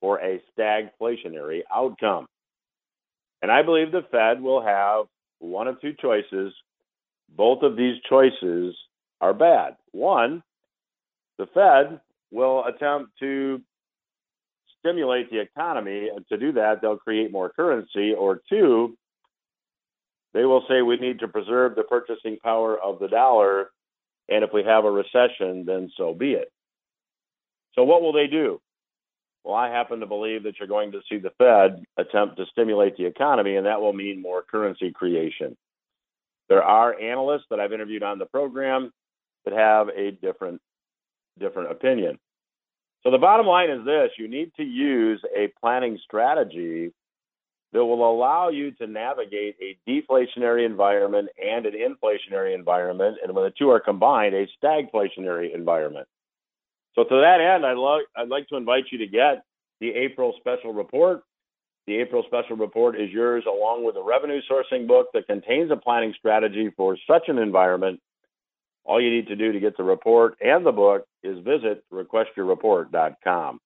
for 0.00 0.20
a 0.20 0.42
stagflationary 0.58 1.62
outcome. 1.74 2.26
And 3.42 3.50
I 3.50 3.62
believe 3.62 3.92
the 3.92 4.06
Fed 4.10 4.40
will 4.42 4.62
have 4.62 5.06
one 5.44 5.68
of 5.68 5.80
two 5.80 5.94
choices. 6.00 6.52
Both 7.36 7.62
of 7.62 7.76
these 7.76 7.96
choices 8.08 8.74
are 9.20 9.34
bad. 9.34 9.76
One, 9.92 10.42
the 11.38 11.46
Fed 11.46 12.00
will 12.30 12.64
attempt 12.64 13.12
to 13.20 13.60
stimulate 14.78 15.30
the 15.30 15.40
economy. 15.40 16.08
And 16.14 16.26
to 16.28 16.36
do 16.36 16.52
that, 16.52 16.80
they'll 16.80 16.96
create 16.96 17.32
more 17.32 17.50
currency. 17.50 18.12
Or 18.12 18.40
two, 18.48 18.96
they 20.32 20.44
will 20.44 20.64
say 20.68 20.82
we 20.82 20.96
need 20.96 21.20
to 21.20 21.28
preserve 21.28 21.74
the 21.74 21.84
purchasing 21.84 22.38
power 22.42 22.78
of 22.80 22.98
the 22.98 23.08
dollar. 23.08 23.70
And 24.28 24.44
if 24.44 24.50
we 24.52 24.62
have 24.64 24.84
a 24.84 24.90
recession, 24.90 25.64
then 25.66 25.90
so 25.96 26.14
be 26.14 26.32
it. 26.32 26.50
So, 27.74 27.84
what 27.84 28.02
will 28.02 28.12
they 28.12 28.26
do? 28.26 28.60
Well, 29.44 29.54
I 29.54 29.68
happen 29.68 30.00
to 30.00 30.06
believe 30.06 30.42
that 30.44 30.58
you're 30.58 30.68
going 30.68 30.92
to 30.92 31.00
see 31.08 31.18
the 31.18 31.32
Fed 31.36 31.84
attempt 31.98 32.38
to 32.38 32.46
stimulate 32.46 32.96
the 32.96 33.04
economy, 33.04 33.56
and 33.56 33.66
that 33.66 33.80
will 33.80 33.92
mean 33.92 34.22
more 34.22 34.42
currency 34.42 34.90
creation. 34.90 35.54
There 36.48 36.62
are 36.62 36.98
analysts 36.98 37.44
that 37.50 37.60
I've 37.60 37.72
interviewed 37.72 38.02
on 38.02 38.18
the 38.18 38.26
program 38.26 38.90
that 39.44 39.54
have 39.54 39.88
a 39.88 40.12
different 40.12 40.60
different 41.38 41.70
opinion. 41.72 42.18
So 43.02 43.10
the 43.10 43.18
bottom 43.18 43.46
line 43.46 43.70
is 43.70 43.84
this 43.84 44.10
you 44.18 44.28
need 44.28 44.52
to 44.56 44.62
use 44.62 45.20
a 45.36 45.52
planning 45.60 45.98
strategy 46.04 46.92
that 47.72 47.84
will 47.84 48.08
allow 48.08 48.50
you 48.50 48.70
to 48.70 48.86
navigate 48.86 49.56
a 49.60 49.76
deflationary 49.88 50.64
environment 50.64 51.28
and 51.42 51.66
an 51.66 51.74
inflationary 51.74 52.54
environment. 52.54 53.18
And 53.22 53.34
when 53.34 53.44
the 53.44 53.52
two 53.58 53.68
are 53.70 53.80
combined, 53.80 54.34
a 54.34 54.46
stagflationary 54.62 55.54
environment. 55.54 56.06
So 56.94 57.04
to 57.04 57.20
that 57.20 57.40
end, 57.40 57.66
I'd, 57.66 57.76
lo- 57.76 58.00
I'd 58.16 58.28
like 58.28 58.48
to 58.48 58.56
invite 58.56 58.84
you 58.90 58.98
to 58.98 59.06
get 59.06 59.44
the 59.80 59.90
April 59.90 60.34
special 60.38 60.72
report. 60.72 61.22
The 61.86 61.96
April 61.96 62.22
special 62.26 62.56
report 62.56 62.98
is 62.98 63.10
yours 63.10 63.44
along 63.46 63.84
with 63.84 63.96
a 63.96 64.02
revenue 64.02 64.40
sourcing 64.50 64.86
book 64.86 65.08
that 65.12 65.26
contains 65.26 65.70
a 65.70 65.76
planning 65.76 66.14
strategy 66.18 66.70
for 66.76 66.96
such 67.06 67.24
an 67.28 67.38
environment 67.38 68.00
all 68.84 69.00
you 69.00 69.10
need 69.10 69.26
to 69.28 69.36
do 69.36 69.52
to 69.52 69.60
get 69.60 69.76
the 69.76 69.82
report 69.82 70.36
and 70.40 70.64
the 70.64 70.72
book 70.72 71.06
is 71.22 71.38
visit 71.44 71.84
requestyourreport.com. 71.92 73.60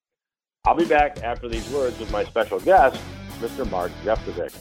I'll 0.65 0.77
be 0.77 0.85
back 0.85 1.23
after 1.23 1.49
these 1.49 1.69
words 1.71 1.99
with 1.99 2.11
my 2.13 2.25
special 2.25 2.61
guest, 2.61 3.01
Mr. 3.41 3.69
Mark 3.71 3.91
Jeftovic. 4.05 4.55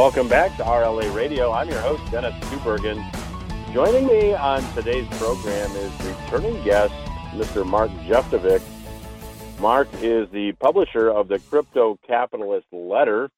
Welcome 0.00 0.28
back 0.28 0.56
to 0.56 0.62
RLA 0.62 1.14
Radio. 1.14 1.52
I'm 1.52 1.68
your 1.68 1.82
host, 1.82 2.10
Dennis 2.10 2.32
Tubbergen. 2.44 3.04
Joining 3.74 4.06
me 4.06 4.32
on 4.32 4.62
today's 4.72 5.06
program 5.18 5.70
is 5.72 5.92
returning 6.02 6.64
guest, 6.64 6.94
Mr. 7.34 7.66
Mark 7.66 7.90
Jeftovic. 8.08 8.62
Mark 9.60 9.88
is 10.00 10.26
the 10.30 10.52
publisher 10.52 11.10
of 11.10 11.28
the 11.28 11.38
Crypto 11.38 11.98
Capitalist 12.06 12.68
Letter. 12.72 13.28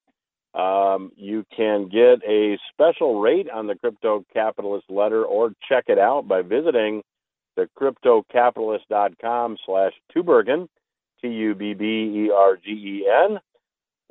Um, 0.54 1.11
you 1.16 1.45
can 1.54 1.88
get 1.88 2.23
a 2.25 2.57
special 2.73 3.19
rate 3.21 3.50
on 3.50 3.66
the 3.66 3.75
Crypto 3.75 4.25
Capitalist 4.33 4.88
Letter 4.88 5.25
or 5.25 5.54
check 5.69 5.87
it 5.88 5.99
out 5.99 6.28
by 6.28 6.42
visiting 6.42 7.02
the 7.57 7.69
cryptocapitalist.com 7.76 9.57
slash 9.66 9.95
Tubbergen, 10.14 10.69
T-U-B-B-E-R-G-E-N 11.23 11.81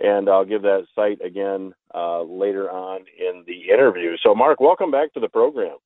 and 0.02 0.30
I'll 0.30 0.46
give 0.46 0.64
that 0.64 0.88
site 0.96 1.24
again 1.24 1.74
uh, 1.94 2.22
later 2.24 2.70
on 2.70 3.02
in 3.18 3.44
the 3.48 3.72
interview. 3.74 4.16
So, 4.24 4.34
Mark, 4.36 4.60
welcome 4.60 4.92
back 4.92 5.14
to 5.14 5.20
the 5.20 5.30
program. 5.30 5.78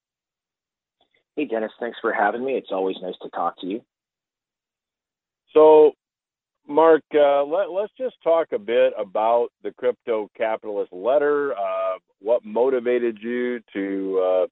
Hey, 1.36 1.46
Dennis, 1.46 1.72
thanks 1.80 1.98
for 2.02 2.14
having 2.14 2.46
me. 2.46 2.54
It's 2.54 2.72
always 2.72 2.96
nice 3.02 3.16
to 3.22 3.30
talk 3.30 3.60
to 3.62 3.68
you. 3.68 3.82
So, 5.54 5.92
Mark, 6.68 7.04
uh, 7.14 7.44
let, 7.44 7.68
us 7.68 7.90
just 7.98 8.16
talk 8.24 8.48
a 8.52 8.60
bit 8.60 8.94
about 8.98 9.50
the 9.64 9.72
Crypto 9.72 10.30
Capitalist 10.36 10.92
Letter. 10.92 11.54
Uh, 11.54 11.98
what 12.20 12.44
motivated 12.44 13.20
you 13.22 13.60
to, 13.74 14.24
uh, 14.24 14.48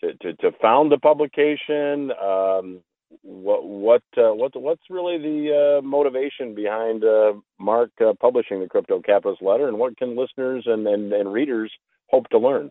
to, 0.00 0.14
to, 0.18 0.36
to 0.36 0.52
found 0.62 0.90
the 0.90 0.98
publication? 0.98 2.10
Um, 2.12 2.80
what 3.22 3.64
what 3.64 4.02
uh, 4.16 4.32
what 4.32 4.52
what's 4.60 4.82
really 4.88 5.18
the 5.18 5.78
uh, 5.78 5.82
motivation 5.82 6.54
behind 6.54 7.04
uh, 7.04 7.32
Mark 7.58 7.90
uh, 8.00 8.12
publishing 8.20 8.60
the 8.60 8.68
Crypto 8.68 9.00
Capitalist 9.00 9.42
Letter, 9.42 9.68
and 9.68 9.78
what 9.78 9.96
can 9.96 10.16
listeners 10.16 10.64
and, 10.66 10.86
and, 10.86 11.12
and 11.12 11.32
readers 11.32 11.72
hope 12.08 12.28
to 12.28 12.38
learn? 12.38 12.70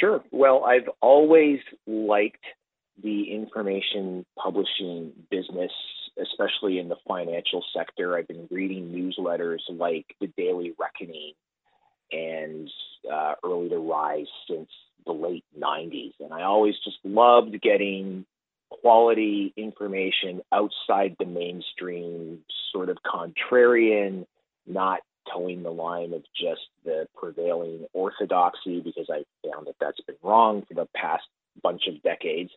Sure. 0.00 0.24
Well, 0.30 0.64
I've 0.64 0.88
always 1.00 1.60
liked 1.86 2.44
the 3.02 3.32
information 3.32 4.24
publishing 4.36 5.12
business, 5.30 5.72
especially 6.20 6.78
in 6.78 6.88
the 6.88 6.96
financial 7.06 7.62
sector. 7.76 8.16
I've 8.16 8.28
been 8.28 8.48
reading 8.50 8.88
newsletters 8.88 9.58
like 9.70 10.06
the 10.20 10.28
Daily 10.36 10.72
Reckoning 10.78 11.32
and 12.12 12.70
uh, 13.12 13.34
Early 13.44 13.68
to 13.68 13.78
Rise 13.78 14.26
since 14.48 14.68
the 15.06 15.12
late 15.12 15.44
90s. 15.58 16.12
And 16.20 16.32
I 16.32 16.42
always 16.42 16.74
just 16.84 16.98
loved 17.04 17.60
getting 17.60 18.24
quality 18.70 19.52
information 19.56 20.42
outside 20.52 21.16
the 21.18 21.26
mainstream, 21.26 22.40
sort 22.72 22.88
of 22.88 22.98
contrarian, 23.04 24.26
not 24.66 25.00
toeing 25.32 25.62
the 25.62 25.70
line 25.70 26.12
of 26.12 26.22
just 26.38 26.62
the 26.84 27.06
prevailing 27.16 27.86
orthodoxy, 27.92 28.80
because 28.80 29.08
I 29.10 29.24
found 29.48 29.66
that 29.66 29.76
that's 29.80 30.00
been 30.00 30.16
wrong 30.22 30.64
for 30.68 30.74
the 30.74 30.88
past 30.94 31.24
bunch 31.62 31.82
of 31.88 32.02
decades. 32.02 32.50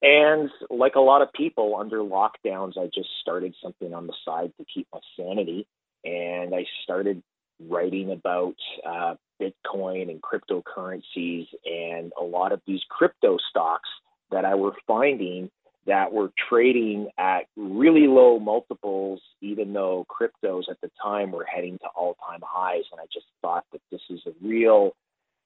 And 0.00 0.48
like 0.70 0.94
a 0.94 1.00
lot 1.00 1.22
of 1.22 1.32
people 1.32 1.76
under 1.76 1.98
lockdowns, 1.98 2.78
I 2.78 2.86
just 2.94 3.08
started 3.20 3.54
something 3.62 3.92
on 3.92 4.06
the 4.06 4.14
side 4.24 4.52
to 4.58 4.64
keep 4.72 4.86
my 4.92 5.00
sanity. 5.18 5.66
And 6.04 6.54
I 6.54 6.64
started 6.84 7.22
writing 7.60 8.12
about 8.12 8.54
uh, 8.86 9.14
Bitcoin 9.42 10.08
and 10.10 10.22
cryptocurrencies 10.22 11.48
and 11.64 12.12
a 12.18 12.22
lot 12.22 12.52
of 12.52 12.60
these 12.66 12.80
crypto 12.88 13.38
stocks 13.50 13.88
that 14.30 14.44
I 14.44 14.54
were 14.54 14.74
finding 14.86 15.50
that 15.88 16.12
were 16.12 16.30
trading 16.48 17.08
at 17.18 17.46
really 17.56 18.06
low 18.06 18.38
multiples, 18.38 19.22
even 19.40 19.72
though 19.72 20.06
cryptos 20.08 20.64
at 20.70 20.78
the 20.82 20.90
time 21.02 21.32
were 21.32 21.46
heading 21.46 21.78
to 21.78 21.86
all 21.96 22.14
time 22.28 22.40
highs. 22.42 22.84
And 22.92 23.00
I 23.00 23.04
just 23.12 23.24
thought 23.40 23.64
that 23.72 23.80
this 23.90 24.02
is 24.10 24.20
a 24.26 24.32
real 24.46 24.92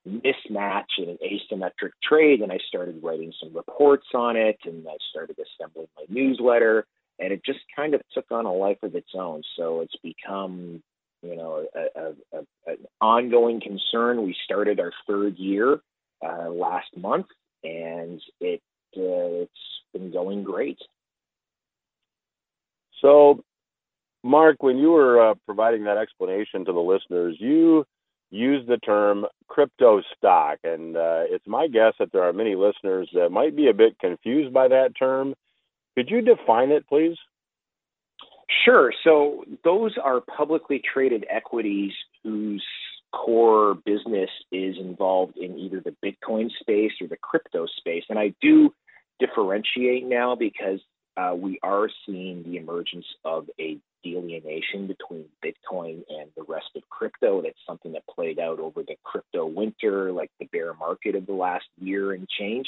mismatch 0.06 0.98
in 0.98 1.08
an 1.10 1.18
asymmetric 1.24 1.92
trade. 2.02 2.40
And 2.40 2.50
I 2.50 2.58
started 2.66 3.00
writing 3.04 3.32
some 3.40 3.54
reports 3.54 4.06
on 4.14 4.36
it 4.36 4.58
and 4.64 4.84
I 4.88 4.96
started 5.10 5.36
assembling 5.38 5.86
my 5.96 6.04
newsletter. 6.08 6.86
And 7.20 7.32
it 7.32 7.42
just 7.46 7.60
kind 7.76 7.94
of 7.94 8.00
took 8.12 8.26
on 8.32 8.44
a 8.44 8.52
life 8.52 8.82
of 8.82 8.96
its 8.96 9.10
own. 9.14 9.42
So 9.56 9.80
it's 9.80 9.94
become, 10.02 10.82
you 11.22 11.36
know, 11.36 11.66
a, 11.72 12.00
a, 12.00 12.38
a, 12.38 12.72
an 12.72 12.78
ongoing 13.00 13.60
concern. 13.60 14.24
We 14.24 14.34
started 14.44 14.80
our 14.80 14.92
third 15.06 15.36
year 15.36 15.78
uh, 16.20 16.50
last 16.50 16.88
month, 16.96 17.26
and 17.62 18.20
it 18.40 18.60
uh, 18.96 19.42
it's 19.42 19.52
been 19.92 20.12
going 20.12 20.42
great. 20.42 20.78
So, 23.00 23.42
Mark, 24.22 24.62
when 24.62 24.78
you 24.78 24.92
were 24.92 25.30
uh, 25.30 25.34
providing 25.46 25.84
that 25.84 25.98
explanation 25.98 26.64
to 26.64 26.72
the 26.72 26.78
listeners, 26.78 27.36
you 27.38 27.84
used 28.30 28.68
the 28.68 28.78
term 28.78 29.26
crypto 29.48 30.00
stock, 30.16 30.58
and 30.64 30.96
uh, 30.96 31.24
it's 31.28 31.46
my 31.46 31.66
guess 31.66 31.94
that 31.98 32.12
there 32.12 32.22
are 32.22 32.32
many 32.32 32.54
listeners 32.54 33.10
that 33.12 33.30
might 33.30 33.54
be 33.54 33.68
a 33.68 33.74
bit 33.74 33.98
confused 33.98 34.54
by 34.54 34.68
that 34.68 34.92
term. 34.98 35.34
Could 35.96 36.08
you 36.08 36.22
define 36.22 36.70
it, 36.70 36.88
please? 36.88 37.16
Sure. 38.64 38.92
So, 39.04 39.44
those 39.64 39.96
are 40.02 40.20
publicly 40.20 40.80
traded 40.92 41.26
equities 41.28 41.92
whose 42.22 42.64
core 43.12 43.74
business 43.84 44.30
is 44.50 44.76
involved 44.78 45.36
in 45.36 45.58
either 45.58 45.80
the 45.80 45.94
Bitcoin 46.04 46.50
space 46.60 46.92
or 47.00 47.08
the 47.08 47.16
crypto 47.16 47.66
space. 47.76 48.04
And 48.08 48.18
I 48.18 48.34
do 48.40 48.72
differentiate 49.26 50.04
now 50.04 50.34
because 50.34 50.80
uh, 51.16 51.34
we 51.36 51.58
are 51.62 51.88
seeing 52.06 52.42
the 52.42 52.56
emergence 52.56 53.04
of 53.24 53.48
a 53.60 53.78
delineation 54.02 54.86
between 54.88 55.26
Bitcoin 55.44 56.02
and 56.08 56.28
the 56.36 56.42
rest 56.48 56.70
of 56.74 56.82
crypto. 56.88 57.42
That's 57.42 57.58
something 57.66 57.92
that 57.92 58.06
played 58.06 58.40
out 58.40 58.58
over 58.58 58.82
the 58.82 58.96
crypto 59.04 59.46
winter, 59.46 60.10
like 60.10 60.30
the 60.40 60.46
bear 60.46 60.74
market 60.74 61.14
of 61.14 61.26
the 61.26 61.34
last 61.34 61.66
year 61.80 62.12
and 62.12 62.28
change. 62.28 62.66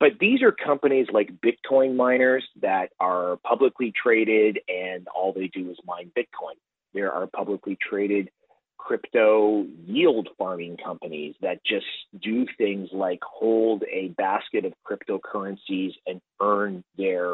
But 0.00 0.18
these 0.20 0.42
are 0.42 0.52
companies 0.52 1.06
like 1.12 1.30
Bitcoin 1.40 1.96
miners 1.96 2.44
that 2.60 2.90
are 3.00 3.38
publicly 3.44 3.92
traded 4.00 4.58
and 4.68 5.06
all 5.08 5.32
they 5.32 5.48
do 5.48 5.70
is 5.70 5.78
mine 5.86 6.10
Bitcoin. 6.16 6.58
There 6.94 7.12
are 7.12 7.26
publicly 7.26 7.78
traded 7.80 8.30
crypto 8.78 9.66
yield 9.86 10.28
farming 10.38 10.76
companies 10.82 11.34
that 11.42 11.62
just 11.64 11.86
do 12.22 12.46
things 12.56 12.88
like 12.92 13.20
hold 13.22 13.82
a 13.90 14.08
basket 14.16 14.64
of 14.64 14.72
cryptocurrencies 14.88 15.92
and 16.06 16.20
earn 16.40 16.82
their 16.96 17.32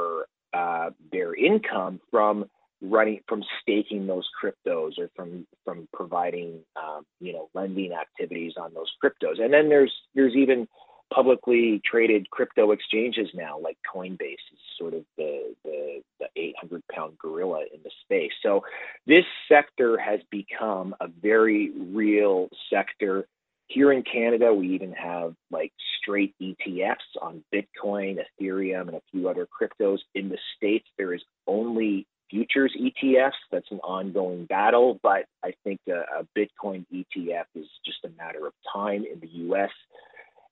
uh, 0.52 0.90
their 1.12 1.34
income 1.34 2.00
from 2.10 2.46
running 2.80 3.20
from 3.28 3.42
staking 3.60 4.06
those 4.06 4.28
cryptos 4.42 4.98
or 4.98 5.10
from 5.14 5.46
from 5.64 5.88
providing 5.92 6.60
um, 6.76 7.04
you 7.20 7.32
know 7.32 7.48
lending 7.54 7.92
activities 7.92 8.54
on 8.56 8.72
those 8.74 8.90
cryptos. 9.02 9.40
And 9.40 9.52
then 9.52 9.68
there's 9.68 9.92
there's 10.14 10.34
even 10.34 10.68
publicly 11.14 11.80
traded 11.85 12.28
crypto 12.30 12.73
exchanges 12.73 13.28
now 13.35 13.59
like 13.59 13.76
coinbase 13.94 14.33
is 14.52 14.59
sort 14.78 14.94
of 14.94 15.04
the 15.16 15.54
the, 15.64 16.02
the 16.21 16.26
800 16.37 16.83
pound 16.92 17.16
gorilla 17.18 17.64
in 17.73 17.80
the 17.85 17.90
space 18.02 18.33
so 18.42 18.64
this 19.06 19.25
sector 19.49 19.99
has 19.99 20.21
become 20.30 20.94
a 21.00 21.09
very 21.09 21.71
real 21.71 22.49
sector 22.71 23.26
here 23.68 23.92
in 23.92 24.02
Canada, 24.02 24.52
we 24.52 24.68
even 24.75 24.92
have 24.92 25.35
like 25.50 25.73
straight 26.00 26.35
ETFs 26.40 26.97
on 27.21 27.42
Bitcoin, 27.52 28.18
Ethereum, 28.40 28.88
and 28.88 28.97
a 28.97 29.02
few 29.11 29.28
other 29.28 29.47
cryptos. 29.47 29.99
In 30.14 30.28
the 30.28 30.38
States, 30.56 30.87
there 30.99 31.14
is 31.14 31.23
only 31.47 32.06
futures 32.30 32.76
ETFs. 32.78 33.33
That's 33.50 33.71
an 33.71 33.80
ongoing 33.80 34.47
battle, 34.47 34.99
but 35.02 35.26
I 35.42 35.54
think 35.64 35.80
a, 35.88 36.04
a 36.21 36.26
Bitcoin 36.37 36.85
ETF 36.92 37.44
is 37.54 37.66
just 37.85 38.04
a 38.04 38.11
matter 38.16 38.47
of 38.47 38.52
time 38.73 39.04
in 39.11 39.21
the 39.21 39.54
US. 39.54 39.71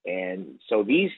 And 0.05 0.59
so 0.69 0.83
these 0.83 1.11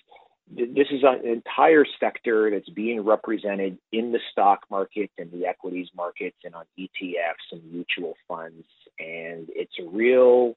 this 0.50 0.88
is 0.90 1.02
an 1.02 1.26
entire 1.26 1.86
sector 1.98 2.50
that's 2.50 2.68
being 2.68 3.00
represented 3.00 3.78
in 3.92 4.12
the 4.12 4.18
stock 4.30 4.60
market 4.70 5.10
and 5.16 5.32
the 5.32 5.46
equities 5.46 5.88
markets 5.96 6.36
and 6.44 6.54
on 6.54 6.64
ETFs 6.78 7.52
and 7.52 7.62
mutual 7.72 8.14
funds. 8.28 8.66
And 8.98 9.48
it's 9.48 9.72
a 9.80 9.88
real 9.88 10.54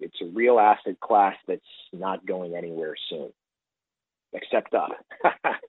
it's 0.00 0.16
a 0.20 0.26
real 0.26 0.58
asset 0.58 0.98
class 1.00 1.36
that's 1.46 1.60
not 1.92 2.26
going 2.26 2.56
anywhere 2.56 2.96
soon, 3.08 3.30
except 4.32 4.74
up. 4.74 4.90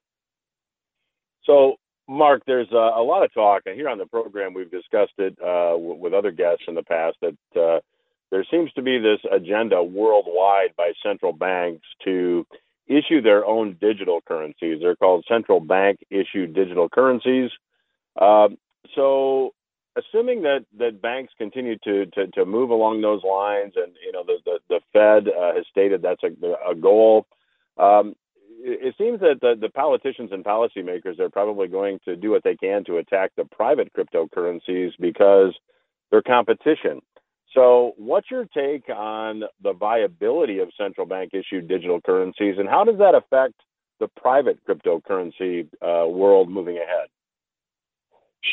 so 1.44 1.76
Mark, 2.08 2.42
there's 2.48 2.72
a, 2.72 2.76
a, 2.76 3.04
lot 3.04 3.24
of 3.24 3.34
talk 3.34 3.62
here 3.66 3.90
on 3.90 3.98
the 3.98 4.06
program. 4.06 4.54
We've 4.54 4.72
discussed 4.72 5.14
it 5.18 5.38
uh, 5.42 5.72
w- 5.72 5.96
with 5.96 6.14
other 6.14 6.32
guests 6.32 6.64
in 6.68 6.76
the 6.76 6.84
past 6.84 7.18
that 7.22 7.38
uh, 7.56 7.80
there 8.32 8.46
seems 8.50 8.72
to 8.74 8.82
be 8.82 8.98
this 8.98 9.20
agenda 9.32 9.84
worldwide 9.84 10.76
by 10.78 10.94
central 11.04 11.34
banks 11.34 11.86
to 12.06 12.46
issue 12.88 13.22
their 13.22 13.46
own 13.46 13.78
digital 13.80 14.22
currencies. 14.22 14.80
They're 14.82 14.96
called 14.96 15.26
central 15.28 15.60
bank 15.60 16.00
issued 16.10 16.54
digital 16.54 16.90
currencies. 16.90 17.52
Uh, 18.20 18.50
so, 18.96 19.54
assuming 19.96 20.42
that, 20.44 20.66
that 20.78 21.02
banks 21.02 21.34
continue 21.38 21.78
to, 21.84 22.06
to, 22.08 22.28
to, 22.28 22.46
move 22.46 22.70
along 22.70 23.02
those 23.02 23.22
lines, 23.24 23.74
and 23.76 23.94
you 24.04 24.12
know 24.12 24.24
the 24.26 24.38
the, 24.46 24.60
the 24.70 24.80
Fed 24.92 25.34
uh, 25.34 25.56
has 25.56 25.66
stated 25.70 26.02
that's 26.02 26.24
a, 26.24 26.72
a 26.72 26.76
goal. 26.76 27.26
Um, 27.78 28.16
it 28.64 28.94
seems 28.98 29.20
that 29.22 29.40
the, 29.42 29.56
the 29.60 29.70
politicians 29.70 30.32
and 30.32 30.44
policymakers 30.44 31.20
are 31.20 31.30
probably 31.30 31.68
going 31.68 32.00
to 32.06 32.16
do 32.16 32.30
what 32.30 32.44
they 32.44 32.56
can 32.56 32.84
to 32.86 32.98
attack 32.98 33.32
the 33.36 33.46
private 33.46 33.92
cryptocurrencies 33.94 34.92
because 35.00 35.56
they're 36.12 36.22
competition. 36.22 37.02
So, 37.54 37.94
what's 37.98 38.32
your 38.32 38.46
take 38.46 38.90
on 38.90 39.44
the 39.62 39.74
viability 39.74 40.60
of 40.60 40.70
central 40.78 41.06
bank 41.06 41.32
issued 41.34 41.68
digital 41.68 42.00
currencies, 42.00 42.56
and 42.58 42.70
how 42.70 42.84
does 42.84 42.98
that 43.00 43.14
affect 43.14 43.56
the 44.00 44.08
private 44.08 44.60
cryptocurrency 44.66 45.68
uh, 45.82 46.08
world 46.08 46.50
moving 46.50 46.78
ahead? 46.78 47.10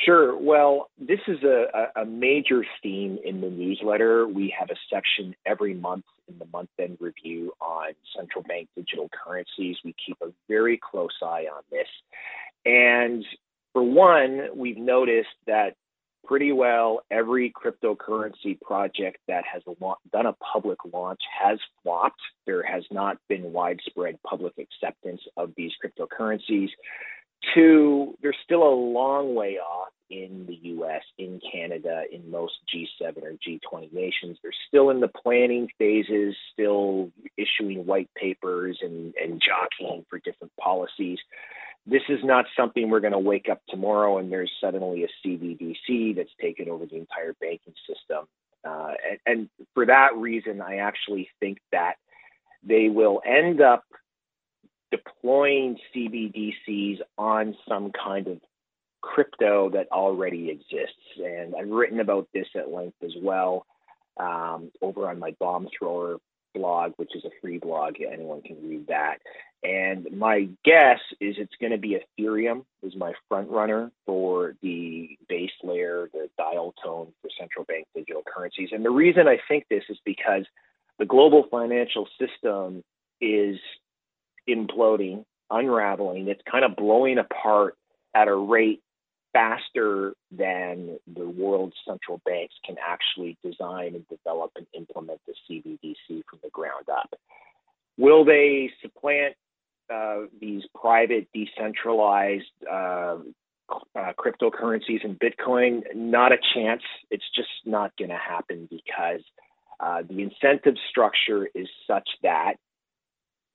Sure. 0.05 0.37
Well, 0.37 0.90
this 0.99 1.20
is 1.27 1.42
a, 1.42 2.01
a 2.01 2.05
major 2.05 2.62
theme 2.83 3.18
in 3.25 3.40
the 3.40 3.49
newsletter. 3.49 4.29
We 4.29 4.55
have 4.59 4.68
a 4.68 4.77
section 4.92 5.35
every 5.46 5.73
month 5.73 6.05
in 6.29 6.38
the 6.38 6.44
month 6.53 6.68
end 6.79 6.99
review 7.01 7.53
on 7.61 7.94
central 8.14 8.44
bank 8.44 8.68
digital 8.77 9.09
currencies. 9.09 9.77
We 9.83 9.94
keep 10.05 10.18
a 10.23 10.29
very 10.46 10.79
close 10.79 11.16
eye 11.23 11.46
on 11.51 11.62
this. 11.70 11.88
And 12.66 13.25
for 13.73 13.83
one, 13.83 14.49
we've 14.55 14.77
noticed 14.77 15.29
that 15.46 15.75
pretty 16.29 16.53
well 16.53 17.01
every 17.11 17.51
cryptocurrency 17.51 18.61
project 18.61 19.17
that 19.29 19.45
has 19.51 19.62
done 20.12 20.27
a 20.27 20.35
public 20.35 20.79
launch 20.93 21.21
has 21.43 21.59
flopped. 21.83 22.21
There 22.47 22.62
has 22.62 22.85
not 22.91 23.17
been 23.29 23.53
widespread 23.53 24.19
public 24.23 24.53
acceptance 24.59 25.23
of 25.38 25.53
these 25.57 25.73
cryptocurrencies. 25.83 26.69
Two, 27.55 28.14
they're 28.21 28.35
still 28.45 28.62
a 28.62 28.75
long 28.75 29.35
way 29.35 29.59
off 29.59 29.88
in 30.11 30.45
the 30.47 30.69
US, 30.71 31.03
in 31.19 31.41
Canada, 31.53 32.03
in 32.12 32.31
most 32.31 32.55
G7 32.75 33.23
or 33.23 33.33
G20 33.33 33.93
nations. 33.93 34.38
They're 34.43 34.53
still 34.67 34.91
in 34.91 35.01
the 35.01 35.09
planning 35.09 35.69
phases, 35.79 36.35
still 36.53 37.11
issuing 37.37 37.87
white 37.87 38.11
papers 38.14 38.79
and, 38.83 39.14
and 39.23 39.41
jockeying 39.41 40.05
for 40.11 40.19
different 40.19 40.53
policies. 40.61 41.19
This 41.87 42.03
is 42.09 42.21
not 42.23 42.47
something 42.57 42.91
we're 42.91 43.01
going 43.01 43.12
to 43.12 43.19
wake 43.19 43.49
up 43.51 43.62
tomorrow 43.69 44.19
and 44.19 44.31
there's 44.31 44.53
suddenly 44.61 45.05
a 45.05 45.27
CBDC 45.27 46.17
that's 46.17 46.31
taken 46.41 46.69
over 46.69 46.87
the 46.87 46.97
entire 46.97 47.35
banking 47.41 47.75
system. 47.87 48.27
Uh, 48.64 48.93
and, 49.09 49.19
and 49.27 49.67
for 49.75 49.87
that 49.87 50.17
reason, 50.17 50.61
I 50.61 50.77
actually 50.77 51.31
think 51.41 51.59
that 51.73 51.95
they 52.62 52.88
will 52.88 53.23
end 53.25 53.61
up 53.61 53.85
deploying 54.91 55.79
CBDCs 55.95 56.99
on 57.17 57.57
some 57.69 57.93
kind 57.93 58.27
of 58.27 58.41
crypto 59.01 59.71
that 59.71 59.88
already 59.93 60.51
exists. 60.51 60.97
And 61.23 61.55
I've 61.55 61.69
written 61.69 62.01
about 62.01 62.29
this 62.35 62.49
at 62.55 62.71
length 62.71 62.97
as 63.03 63.12
well 63.21 63.67
um, 64.19 64.71
over 64.83 65.09
on 65.09 65.19
my 65.19 65.35
Bomb 65.38 65.69
Thrower 65.79 66.19
blog, 66.59 66.92
which 66.97 67.14
is 67.14 67.25
a 67.25 67.31
free 67.40 67.59
blog. 67.59 67.94
Anyone 68.01 68.42
can 68.42 68.57
read 68.68 68.87
that. 68.88 69.18
And 69.62 70.07
my 70.16 70.49
guess 70.64 71.01
is 71.21 71.37
it's 71.38 71.55
going 71.61 71.73
to 71.73 71.79
be 71.79 71.99
Ethereum 71.99 72.64
is 72.83 72.94
my 72.97 73.12
front 73.29 73.49
runner 73.51 73.90
for 74.07 74.55
the 74.62 75.16
base 75.29 75.51
layer, 75.64 76.09
the 76.12 76.29
dial 76.37 76.75
tone 76.85 77.09
for 77.23 77.31
central 77.38 77.64
bank 77.64 77.87
digital 77.94 78.23
currencies. 78.25 78.68
And 78.73 78.85
the 78.85 78.90
reason 78.90 79.27
I 79.27 79.38
think 79.49 79.64
this 79.68 79.83
is 79.88 79.99
because 80.05 80.44
the 80.99 81.07
global 81.07 81.47
financial 81.51 82.09
system 82.21 82.85
is 83.21 83.59
imploding, 84.49 85.25
unraveling. 85.51 86.29
It's 86.29 86.42
kind 86.51 86.64
of 86.64 86.77
blowing 86.77 87.18
apart 87.18 87.77
at 88.14 88.29
a 88.29 88.35
rate 88.35 88.83
faster 89.33 90.14
than 90.31 90.99
the 91.14 91.29
world's 91.29 91.77
central 91.87 92.21
banks 92.25 92.55
can 92.64 92.77
actually 92.85 93.37
design 93.43 93.95
and 93.95 94.09
develop 94.09 94.53
and 94.57 94.67
implement 94.75 95.21
the 95.27 95.35
CBDC 95.49 96.23
from 96.29 96.38
the 96.43 96.51
ground 96.51 96.88
up. 96.91 97.14
Will 97.97 98.25
they 98.25 98.71
supplant 98.81 99.35
uh, 99.93 100.23
these 100.41 100.62
private, 100.75 101.29
decentralized 101.35 102.45
uh, 102.71 103.19
uh, 103.69 104.12
cryptocurrencies 104.19 105.05
and 105.05 105.19
Bitcoin? 105.19 105.83
Not 105.95 106.33
a 106.33 106.38
chance. 106.55 106.83
It's 107.11 107.25
just 107.35 107.49
not 107.64 107.97
going 107.97 108.11
to 108.11 108.17
happen 108.17 108.69
because 108.71 109.23
uh, 109.81 110.03
the 110.09 110.23
incentive 110.23 110.75
structure 110.91 111.49
is 111.55 111.69
such 111.87 112.09
that 112.23 112.55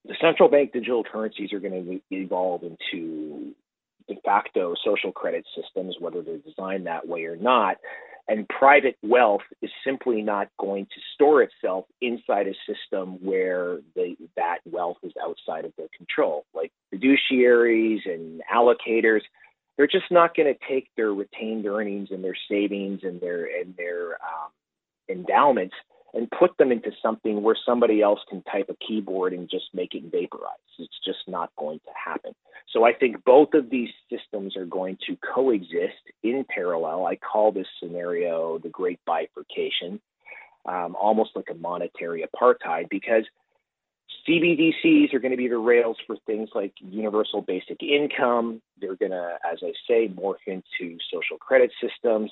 the 0.05 0.15
central 0.19 0.49
bank 0.49 0.73
digital 0.73 1.03
currencies 1.03 1.53
are 1.53 1.59
going 1.59 2.01
to 2.09 2.15
evolve 2.15 2.63
into 2.63 3.55
de 4.07 4.15
facto 4.23 4.73
social 4.83 5.11
credit 5.11 5.45
systems, 5.55 5.95
whether 5.99 6.21
they're 6.21 6.37
designed 6.37 6.85
that 6.87 7.07
way 7.07 7.25
or 7.25 7.35
not. 7.35 7.77
And 8.27 8.47
private 8.47 8.97
wealth 9.03 9.41
is 9.61 9.69
simply 9.85 10.21
not 10.21 10.47
going 10.57 10.85
to 10.85 11.01
store 11.13 11.41
itself 11.41 11.85
inside 11.99 12.47
a 12.47 12.53
system 12.65 13.17
where 13.21 13.79
that 14.37 14.59
wealth 14.65 14.97
is 15.03 15.11
outside 15.21 15.65
of 15.65 15.73
their 15.77 15.89
control. 15.95 16.45
Like 16.53 16.71
fiduciaries 16.93 17.99
and 18.05 18.41
allocators, 18.53 19.21
they're 19.77 19.87
just 19.87 20.09
not 20.09 20.35
going 20.35 20.53
to 20.53 20.59
take 20.69 20.87
their 20.95 21.13
retained 21.13 21.65
earnings 21.65 22.09
and 22.11 22.23
their 22.23 22.37
savings 22.49 23.01
and 23.03 23.19
their 23.19 23.45
and 23.45 23.75
their 23.75 24.13
um, 24.13 24.51
endowments 25.09 25.75
and 26.13 26.29
put 26.29 26.57
them 26.57 26.71
into 26.71 26.91
something 27.01 27.41
where 27.41 27.57
somebody 27.65 28.01
else 28.01 28.19
can 28.29 28.43
type 28.43 28.69
a 28.69 28.85
keyboard 28.85 29.33
and 29.33 29.49
just 29.49 29.65
make 29.73 29.95
it 29.95 30.03
vaporize. 30.11 30.51
It's 30.77 30.99
just 31.03 31.19
not 31.27 31.51
going 31.57 31.79
to 31.79 31.91
happen. 31.93 32.33
So 32.71 32.83
I 32.83 32.93
think 32.93 33.23
both 33.25 33.53
of 33.53 33.69
these 33.69 33.89
systems 34.11 34.55
are 34.55 34.65
going 34.65 34.97
to 35.07 35.17
coexist 35.33 36.03
in 36.21 36.45
parallel. 36.47 37.05
I 37.05 37.15
call 37.15 37.51
this 37.51 37.67
scenario 37.81 38.59
the 38.59 38.69
great 38.69 38.99
bifurcation, 39.05 39.99
um, 40.65 40.95
almost 40.99 41.31
like 41.35 41.49
a 41.49 41.55
monetary 41.55 42.23
apartheid, 42.23 42.89
because 42.89 43.23
CBDCs 44.27 45.13
are 45.13 45.19
going 45.19 45.31
to 45.31 45.37
be 45.37 45.47
the 45.47 45.57
rails 45.57 45.97
for 46.05 46.15
things 46.25 46.49
like 46.53 46.73
universal 46.79 47.41
basic 47.41 47.81
income. 47.81 48.61
They're 48.79 48.95
going 48.95 49.11
to, 49.11 49.37
as 49.51 49.59
I 49.63 49.73
say, 49.87 50.07
morph 50.07 50.35
into 50.45 50.97
social 51.11 51.37
credit 51.37 51.71
systems 51.81 52.31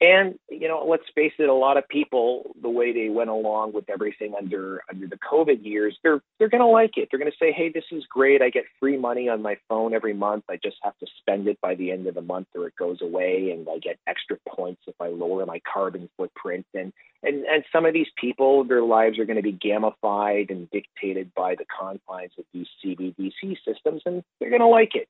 And 0.00 0.38
you 0.48 0.68
know, 0.68 0.86
let's 0.88 1.02
face 1.12 1.32
it, 1.40 1.48
a 1.48 1.54
lot 1.54 1.76
of 1.76 1.88
people, 1.88 2.54
the 2.62 2.68
way 2.68 2.92
they 2.92 3.08
went 3.08 3.30
along 3.30 3.72
with 3.72 3.90
everything 3.90 4.34
under 4.38 4.80
under 4.88 5.08
the 5.08 5.18
COVID 5.18 5.64
years, 5.64 5.98
they're 6.04 6.20
they're 6.38 6.48
going 6.48 6.60
to 6.60 6.68
like 6.68 6.92
it. 6.96 7.08
They're 7.10 7.18
going 7.18 7.30
to 7.30 7.36
say, 7.36 7.50
"Hey, 7.50 7.68
this 7.68 7.84
is 7.90 8.04
great. 8.08 8.40
I 8.40 8.50
get 8.50 8.64
free 8.78 8.96
money 8.96 9.28
on 9.28 9.42
my 9.42 9.56
phone 9.68 9.94
every 9.94 10.14
month. 10.14 10.44
I 10.48 10.56
just 10.62 10.76
have 10.84 10.96
to 10.98 11.06
spend 11.18 11.48
it 11.48 11.60
by 11.60 11.74
the 11.74 11.90
end 11.90 12.06
of 12.06 12.14
the 12.14 12.22
month, 12.22 12.46
or 12.54 12.68
it 12.68 12.76
goes 12.78 13.02
away, 13.02 13.50
and 13.50 13.66
I 13.68 13.78
get 13.78 13.98
extra 14.06 14.36
points 14.48 14.82
if 14.86 14.94
I 15.00 15.08
lower 15.08 15.44
my 15.46 15.60
carbon 15.72 16.08
footprint." 16.16 16.66
And 16.74 16.92
and 17.24 17.44
and 17.46 17.64
some 17.72 17.84
of 17.84 17.92
these 17.92 18.06
people, 18.20 18.62
their 18.62 18.82
lives 18.82 19.18
are 19.18 19.24
going 19.24 19.36
to 19.36 19.42
be 19.42 19.52
gamified 19.52 20.50
and 20.50 20.70
dictated 20.70 21.34
by 21.34 21.56
the 21.56 21.64
confines 21.76 22.32
of 22.38 22.44
these 22.54 22.68
CBDC 22.84 23.56
systems, 23.66 24.02
and 24.06 24.22
they're 24.38 24.50
going 24.50 24.60
to 24.60 24.68
like 24.68 24.94
it. 24.94 25.08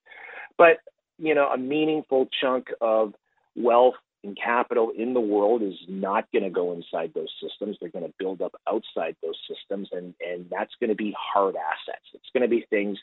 But 0.57 0.79
you 1.19 1.35
know, 1.35 1.49
a 1.49 1.59
meaningful 1.59 2.27
chunk 2.41 2.69
of 2.81 3.13
wealth 3.55 3.97
and 4.25 4.37
capital 4.37 4.91
in 4.97 5.15
the 5.15 5.21
world 5.21 5.63
is 5.63 5.75
not 5.89 6.31
going 6.33 6.43
to 6.43 6.51
go 6.51 6.73
inside 6.73 7.13
those 7.15 7.33
systems. 7.43 7.77
They're 7.81 7.91
going 7.91 8.05
to 8.05 8.15
build 8.19 8.43
up 8.43 8.55
outside 8.69 9.17
those 9.23 9.39
systems, 9.49 9.89
and 9.93 10.15
and 10.21 10.47
that's 10.51 10.75
going 10.81 10.91
to 10.91 10.97
be 10.97 11.15
hard 11.19 11.55
assets. 11.57 12.05
It's 12.15 12.31
going 12.33 12.43
to 12.43 12.49
be 12.49 12.67
things, 12.69 12.99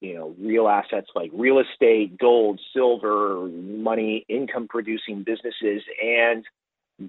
you 0.00 0.14
know, 0.14 0.34
real 0.40 0.68
assets 0.68 1.08
like 1.14 1.30
real 1.32 1.60
estate, 1.60 2.18
gold, 2.18 2.60
silver, 2.72 3.46
money, 3.48 4.24
income 4.28 4.66
producing 4.68 5.22
businesses, 5.22 5.82
and 6.02 6.44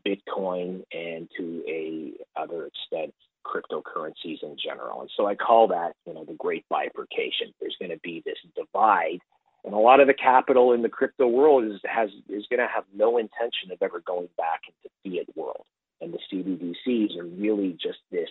Bitcoin, 0.06 0.84
and 0.94 1.28
to 1.38 1.64
a 1.68 2.12
other 2.40 2.68
extent 2.68 3.14
cryptocurrencies 3.46 4.44
in 4.44 4.56
general. 4.64 5.02
And 5.02 5.10
so 5.18 5.26
I 5.26 5.36
call 5.36 5.70
that, 5.70 5.94
you 6.06 6.14
know, 6.14 6.24
the 6.24 6.34
great 6.34 6.64
bifurcation. 6.70 7.54
There's 7.60 7.76
going 7.80 7.92
to 7.92 8.00
be 8.00 8.22
this 8.24 8.38
divide 8.56 9.20
and 9.64 9.74
a 9.74 9.78
lot 9.78 10.00
of 10.00 10.08
the 10.08 10.14
capital 10.14 10.74
in 10.74 10.82
the 10.82 10.90
crypto 10.90 11.28
world 11.28 11.66
is 11.66 11.80
has 11.84 12.10
is 12.30 12.46
going 12.50 12.60
to 12.60 12.68
have 12.74 12.84
no 12.94 13.18
intention 13.18 13.72
of 13.72 13.82
ever 13.82 14.00
going 14.00 14.30
back 14.38 14.62
into 14.68 14.90
fiat 15.04 15.36
world. 15.36 15.66
And 16.00 16.14
the 16.14 16.20
CBDCs 16.32 17.18
are 17.18 17.26
really 17.26 17.74
just 17.74 18.00
this 18.12 18.30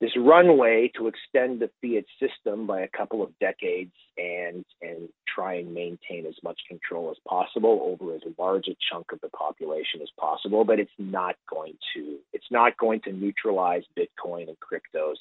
this 0.00 0.10
runway 0.18 0.90
to 0.96 1.06
extend 1.06 1.60
the 1.60 1.70
fiat 1.80 2.04
system 2.20 2.66
by 2.66 2.80
a 2.80 2.88
couple 2.88 3.22
of 3.22 3.30
decades 3.38 3.94
and 4.18 4.64
and 4.82 5.08
try 5.26 5.54
and 5.54 5.72
maintain 5.72 6.26
as 6.26 6.34
much 6.42 6.60
control 6.68 7.10
as 7.10 7.16
possible 7.26 7.80
over 7.82 8.14
as 8.14 8.22
large 8.38 8.68
a 8.68 8.76
chunk 8.90 9.12
of 9.12 9.20
the 9.22 9.30
population 9.30 10.02
as 10.02 10.10
possible. 10.20 10.64
But 10.64 10.78
it's 10.78 10.98
not 10.98 11.36
going 11.48 11.78
to 11.94 12.18
it's 12.34 12.50
not 12.50 12.76
going 12.76 13.00
to 13.02 13.12
neutralize 13.12 13.84
Bitcoin 13.96 14.48
and 14.48 14.58
cryptos. 14.60 15.16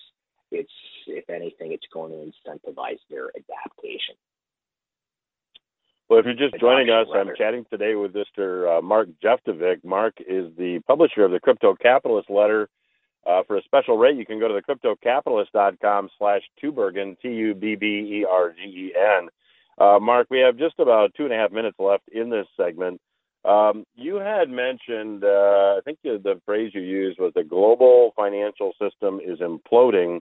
It's 0.51 0.73
if 1.07 1.29
anything, 1.29 1.71
it's 1.71 1.87
going 1.93 2.11
to 2.11 2.49
incentivize 2.49 2.99
their 3.09 3.29
adaptation. 3.29 4.15
Well, 6.13 6.19
if 6.19 6.27
you're 6.27 6.47
just 6.47 6.61
joining 6.61 6.91
us, 6.91 7.07
I'm 7.11 7.31
chatting 7.35 7.65
today 7.71 7.95
with 7.95 8.13
Mr. 8.13 8.77
Uh, 8.77 8.83
Mark 8.83 9.07
Jeftovic. 9.23 9.83
Mark 9.83 10.13
is 10.19 10.45
the 10.59 10.79
publisher 10.85 11.23
of 11.23 11.31
the 11.31 11.39
Crypto 11.39 11.73
Capitalist 11.73 12.29
letter. 12.29 12.69
Uh, 13.25 13.41
for 13.47 13.57
a 13.57 13.63
special 13.63 13.97
rate, 13.97 14.15
you 14.15 14.23
can 14.23 14.39
go 14.39 14.47
to 14.47 14.53
the 14.53 14.61
cryptocapitalist.com 14.61 16.09
slash 16.19 16.43
Tubbergen, 16.63 17.19
T-U-B-B-E-R-G-E-N. 17.19 19.29
Uh, 19.79 19.97
Mark, 19.99 20.27
we 20.29 20.37
have 20.37 20.55
just 20.55 20.75
about 20.77 21.15
two 21.17 21.23
and 21.23 21.33
a 21.33 21.35
half 21.35 21.51
minutes 21.51 21.77
left 21.79 22.03
in 22.11 22.29
this 22.29 22.45
segment. 22.55 23.01
Um, 23.43 23.83
you 23.95 24.17
had 24.17 24.51
mentioned, 24.51 25.23
uh, 25.23 25.77
I 25.77 25.79
think 25.83 25.97
the, 26.03 26.21
the, 26.23 26.39
phrase 26.45 26.73
you 26.75 26.81
used 26.81 27.19
was 27.19 27.31
the 27.33 27.43
global 27.43 28.13
financial 28.15 28.73
system 28.79 29.19
is 29.19 29.39
imploding. 29.39 30.19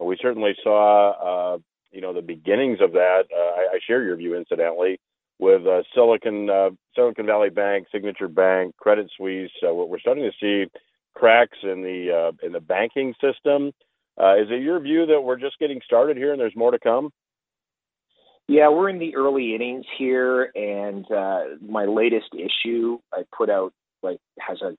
We 0.00 0.18
certainly 0.20 0.56
saw, 0.64 1.54
uh, 1.54 1.58
you 1.92 2.00
know, 2.00 2.12
the 2.12 2.22
beginnings 2.22 2.80
of 2.80 2.90
that. 2.94 3.26
Uh, 3.32 3.38
I, 3.38 3.76
I, 3.76 3.78
share 3.86 4.02
your 4.02 4.16
view, 4.16 4.36
incidentally 4.36 4.98
with 5.38 5.66
uh, 5.66 5.82
Silicon 5.94 6.50
uh, 6.50 6.70
Silicon 6.94 7.26
Valley 7.26 7.50
Bank, 7.50 7.86
Signature 7.92 8.28
Bank, 8.28 8.76
Credit 8.76 9.10
Suisse. 9.16 9.50
Uh, 9.66 9.72
we're 9.72 10.00
starting 10.00 10.24
to 10.24 10.32
see 10.40 10.70
cracks 11.14 11.58
in 11.62 11.82
the 11.82 12.32
uh, 12.32 12.46
in 12.46 12.52
the 12.52 12.60
banking 12.60 13.14
system. 13.20 13.72
Uh, 14.20 14.36
is 14.36 14.48
it 14.50 14.62
your 14.62 14.80
view 14.80 15.06
that 15.06 15.20
we're 15.20 15.38
just 15.38 15.58
getting 15.58 15.80
started 15.84 16.16
here 16.16 16.32
and 16.32 16.40
there's 16.40 16.56
more 16.56 16.72
to 16.72 16.78
come? 16.78 17.10
Yeah, 18.48 18.70
we're 18.70 18.88
in 18.88 18.98
the 18.98 19.14
early 19.14 19.54
innings 19.54 19.84
here, 19.98 20.50
and 20.54 21.04
uh, 21.12 21.40
my 21.60 21.84
latest 21.84 22.30
issue 22.32 22.98
I 23.12 23.22
put 23.36 23.50
out 23.50 23.72
like 24.02 24.18
has 24.40 24.58
a, 24.62 24.74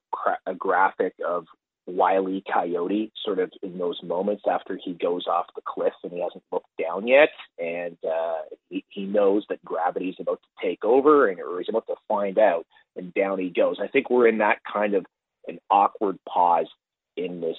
a 0.50 0.54
graphic 0.54 1.14
of 1.26 1.46
Wiley 1.90 2.42
Coyote 2.52 3.12
sort 3.24 3.38
of 3.38 3.50
in 3.62 3.78
those 3.78 4.00
moments 4.02 4.44
after 4.50 4.78
he 4.82 4.92
goes 4.92 5.26
off 5.26 5.46
the 5.54 5.62
cliff 5.66 5.92
and 6.02 6.12
he 6.12 6.20
hasn't 6.20 6.44
looked 6.52 6.70
down 6.78 7.06
yet, 7.06 7.30
and 7.58 7.96
uh, 8.04 8.42
he, 8.68 8.84
he 8.88 9.04
knows 9.04 9.44
that 9.48 9.64
gravity 9.64 10.10
is 10.10 10.16
about 10.18 10.40
to 10.42 10.66
take 10.66 10.84
over 10.84 11.28
and 11.28 11.40
or 11.40 11.58
he's 11.58 11.68
about 11.68 11.86
to 11.86 11.96
find 12.08 12.38
out, 12.38 12.66
and 12.96 13.12
down 13.14 13.38
he 13.38 13.50
goes. 13.50 13.78
I 13.82 13.88
think 13.88 14.10
we're 14.10 14.28
in 14.28 14.38
that 14.38 14.58
kind 14.70 14.94
of 14.94 15.06
an 15.48 15.58
awkward 15.70 16.18
pause 16.28 16.68
in 17.16 17.40
this, 17.40 17.56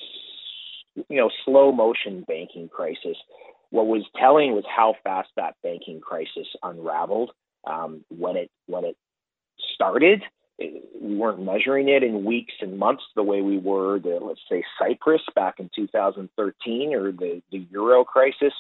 you 1.09 1.17
know, 1.17 1.29
slow 1.45 1.71
motion 1.71 2.23
banking 2.27 2.69
crisis. 2.69 3.17
What 3.69 3.87
was 3.87 4.03
telling 4.19 4.53
was 4.53 4.65
how 4.67 4.95
fast 5.03 5.29
that 5.35 5.55
banking 5.63 6.01
crisis 6.01 6.47
unraveled 6.61 7.31
um, 7.65 8.03
when 8.09 8.35
it 8.35 8.49
when 8.67 8.85
it 8.85 8.97
started 9.73 10.23
we 11.01 11.15
weren't 11.15 11.43
measuring 11.43 11.89
it 11.89 12.03
in 12.03 12.25
weeks 12.25 12.53
and 12.61 12.77
months 12.77 13.03
the 13.15 13.23
way 13.23 13.41
we 13.41 13.57
were 13.57 13.99
the 13.99 14.19
let's 14.21 14.41
say 14.49 14.63
Cyprus 14.79 15.21
back 15.35 15.59
in 15.59 15.69
2013 15.75 16.93
or 16.93 17.11
the 17.11 17.41
the 17.51 17.65
euro 17.71 18.03
crisis 18.03 18.53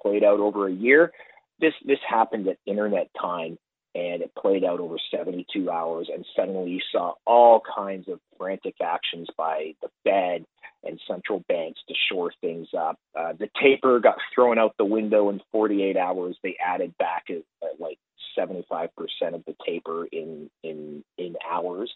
played 0.00 0.24
out 0.24 0.40
over 0.40 0.66
a 0.68 0.72
year. 0.72 1.12
This 1.60 1.74
this 1.84 1.98
happened 2.08 2.48
at 2.48 2.58
internet 2.66 3.08
time 3.20 3.58
and 3.94 4.22
it 4.22 4.34
played 4.34 4.62
out 4.62 4.80
over 4.80 4.96
72 5.10 5.70
hours 5.70 6.10
and 6.12 6.24
suddenly 6.36 6.70
you 6.70 6.80
saw 6.92 7.14
all 7.26 7.62
kinds 7.74 8.08
of 8.08 8.20
frantic 8.36 8.74
actions 8.82 9.28
by 9.36 9.74
the 9.80 9.88
fed 10.04 10.44
and 10.86 11.00
central 11.08 11.44
banks 11.48 11.80
to 11.88 11.94
shore 12.10 12.32
things 12.40 12.68
up 12.78 12.98
uh, 13.18 13.32
the 13.38 13.48
taper 13.60 14.00
got 14.00 14.16
thrown 14.34 14.58
out 14.58 14.74
the 14.78 14.84
window 14.84 15.30
in 15.30 15.40
48 15.52 15.96
hours 15.96 16.36
they 16.42 16.56
added 16.64 16.96
back 16.98 17.24
at 17.30 17.42
like 17.80 17.98
75% 18.38 18.88
of 19.32 19.44
the 19.46 19.54
taper 19.66 20.06
in 20.06 20.50
in 20.62 21.02
in 21.18 21.36
hours, 21.48 21.92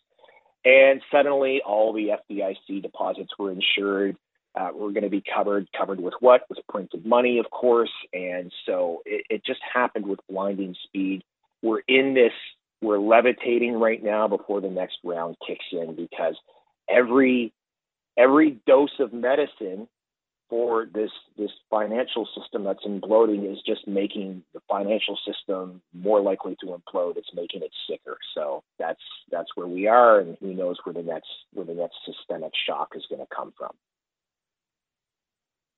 and 0.64 1.00
suddenly 1.10 1.60
all 1.64 1.92
the 1.92 2.10
FDIC 2.30 2.82
deposits 2.82 3.32
were 3.38 3.52
insured. 3.52 4.16
Uh, 4.58 4.70
were 4.74 4.90
going 4.90 5.04
to 5.04 5.08
be 5.10 5.22
covered. 5.32 5.68
Covered 5.78 6.00
with 6.00 6.14
what? 6.18 6.42
With 6.50 6.58
printed 6.68 7.06
money, 7.06 7.38
of 7.38 7.48
course. 7.52 7.92
And 8.12 8.52
so 8.66 9.00
it, 9.06 9.24
it 9.30 9.44
just 9.44 9.60
happened 9.72 10.04
with 10.04 10.18
blinding 10.28 10.74
speed. 10.86 11.22
We're 11.62 11.82
in 11.86 12.14
this. 12.14 12.32
We're 12.82 12.98
levitating 12.98 13.74
right 13.74 14.02
now 14.02 14.26
before 14.26 14.60
the 14.60 14.68
next 14.68 14.96
round 15.04 15.36
kicks 15.46 15.66
in 15.70 15.94
because 15.94 16.34
every 16.88 17.52
every 18.16 18.58
dose 18.66 18.98
of 18.98 19.12
medicine 19.12 19.88
for 20.50 20.88
this 20.92 21.10
this 21.38 21.50
financial 21.70 22.28
system 22.36 22.64
that's 22.64 22.84
imploding 22.84 23.50
is 23.50 23.58
just 23.64 23.86
making 23.86 24.42
the 24.52 24.60
financial 24.68 25.16
system 25.24 25.80
more 25.94 26.20
likely 26.20 26.56
to 26.60 26.66
implode. 26.66 27.16
It's 27.16 27.30
making 27.34 27.62
it 27.62 27.70
sicker. 27.88 28.18
So 28.34 28.62
that's 28.78 29.00
that's 29.30 29.48
where 29.54 29.68
we 29.68 29.86
are, 29.86 30.18
and 30.18 30.36
who 30.40 30.52
knows 30.52 30.76
where 30.84 30.92
the 30.92 31.02
next 31.02 31.28
where 31.54 31.64
the 31.64 31.74
next 31.74 31.96
systemic 32.04 32.52
shock 32.66 32.90
is 32.94 33.06
going 33.08 33.20
to 33.20 33.34
come 33.34 33.54
from. 33.56 33.70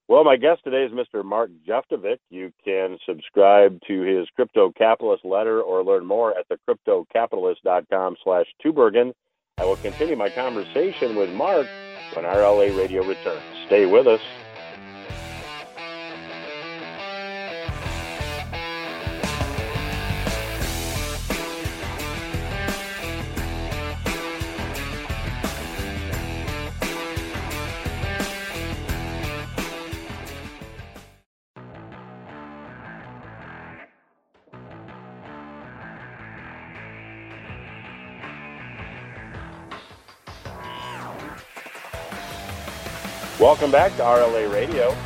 Well, 0.09 0.25
my 0.25 0.37
guest 0.37 0.62
today 0.64 0.85
is 0.85 0.92
Mr. 0.92 1.25
Mark 1.25 1.51
Jeftovic. 1.66 2.18
You 2.29 2.53
can 2.64 2.99
subscribe 3.07 3.79
to 3.87 4.01
his 4.03 4.29
Crypto 4.35 4.73
Capitalist 4.77 5.25
letter 5.25 5.62
or 5.62 5.85
learn 5.85 6.05
more 6.05 6.37
at 6.37 6.47
the 6.49 6.59
cryptocapitalist.com 6.68 8.16
slash 8.23 8.47
Tubbergen. 8.64 9.12
I 9.59 9.64
will 9.64 9.77
continue 9.77 10.16
my 10.16 10.29
conversation 10.29 11.14
with 11.14 11.31
Mark 11.31 11.66
when 12.14 12.25
RLA 12.25 12.77
Radio 12.77 13.05
returns. 13.05 13.42
Stay 13.66 13.87
with 13.87 14.07
us. 14.07 14.20
Welcome 43.42 43.72
back 43.72 43.90
to 43.96 44.02
RLA 44.02 44.52
Radio. 44.52 44.96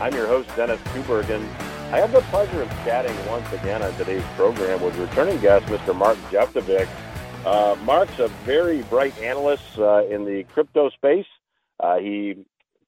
I'm 0.00 0.14
your 0.14 0.28
host, 0.28 0.48
Dennis 0.54 0.80
Tubbergen. 0.94 1.42
I 1.90 1.98
have 1.98 2.12
the 2.12 2.20
pleasure 2.20 2.62
of 2.62 2.68
chatting 2.84 3.16
once 3.26 3.52
again 3.52 3.82
on 3.82 3.92
today's 3.94 4.22
program 4.36 4.80
with 4.80 4.96
returning 4.96 5.40
guest, 5.40 5.66
Mr. 5.66 5.92
Mark 5.92 6.16
Jeftovic. 6.30 6.88
Uh, 7.44 7.74
Mark's 7.82 8.16
a 8.20 8.28
very 8.46 8.82
bright 8.82 9.18
analyst 9.18 9.76
uh, 9.76 10.04
in 10.06 10.24
the 10.24 10.44
crypto 10.52 10.88
space. 10.90 11.26
Uh, 11.80 11.98
he 11.98 12.36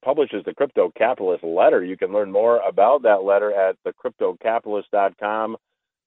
publishes 0.01 0.41
the 0.45 0.53
Crypto 0.53 0.89
Capitalist 0.97 1.43
letter. 1.43 1.83
You 1.83 1.97
can 1.97 2.13
learn 2.13 2.31
more 2.31 2.59
about 2.65 3.03
that 3.03 3.25
letter 3.25 3.51
at 3.53 3.75
thecryptocapitalist.com 3.85 5.57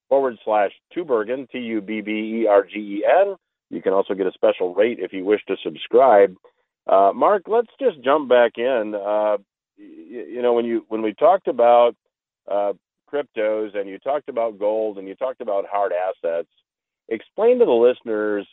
forward 0.09 0.39
slash 0.43 0.71
Tubbergen, 0.91 1.47
T 1.51 1.59
U 1.59 1.81
B 1.81 2.01
B 2.01 2.41
E 2.41 2.47
R 2.47 2.63
G 2.63 2.79
E 2.79 3.05
N. 3.07 3.35
You 3.69 3.83
can 3.83 3.93
also 3.93 4.15
get 4.15 4.25
a 4.25 4.31
special 4.31 4.73
rate 4.73 4.97
if 4.99 5.13
you 5.13 5.23
wish 5.23 5.45
to 5.49 5.55
subscribe. 5.63 6.35
Uh, 6.87 7.11
Mark, 7.13 7.43
let's 7.47 7.71
just 7.79 8.01
jump 8.01 8.29
back 8.29 8.53
in. 8.57 8.95
Uh, 8.95 9.37
you, 9.77 10.25
you, 10.29 10.41
know, 10.41 10.53
when 10.53 10.65
you 10.65 10.85
when 10.87 11.01
we 11.01 11.13
talked 11.13 11.47
about 11.47 11.95
uh, 12.49 12.73
cryptos 13.11 13.77
and 13.77 13.89
you 13.89 13.99
talked 13.99 14.29
about 14.29 14.59
gold 14.59 14.97
and 14.97 15.07
you 15.07 15.15
talked 15.15 15.41
about 15.41 15.65
hard 15.69 15.91
assets, 15.91 16.49
explain 17.09 17.59
to 17.59 17.65
the 17.65 17.71
listeners 17.71 18.47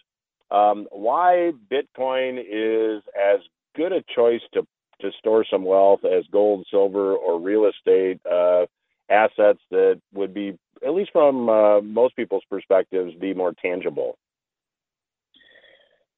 um, 0.51 0.87
why 0.91 1.53
Bitcoin 1.71 2.39
is 2.39 3.03
as 3.17 3.41
good 3.77 3.93
a 3.93 4.03
choice 4.15 4.43
to 4.53 4.67
to 5.01 5.11
store 5.19 5.45
some 5.51 5.65
wealth 5.65 6.05
as 6.05 6.25
gold, 6.31 6.67
silver, 6.71 7.15
or 7.15 7.41
real 7.41 7.67
estate 7.67 8.21
uh, 8.31 8.65
assets 9.11 9.59
that 9.71 10.01
would 10.13 10.33
be, 10.33 10.57
at 10.87 10.95
least 10.95 11.11
from 11.13 11.49
uh, 11.49 11.81
most 11.81 12.17
people's 12.17 12.45
perspectives, 12.49 13.13
be 13.21 13.35
more 13.35 13.53
tangible. 13.61 14.17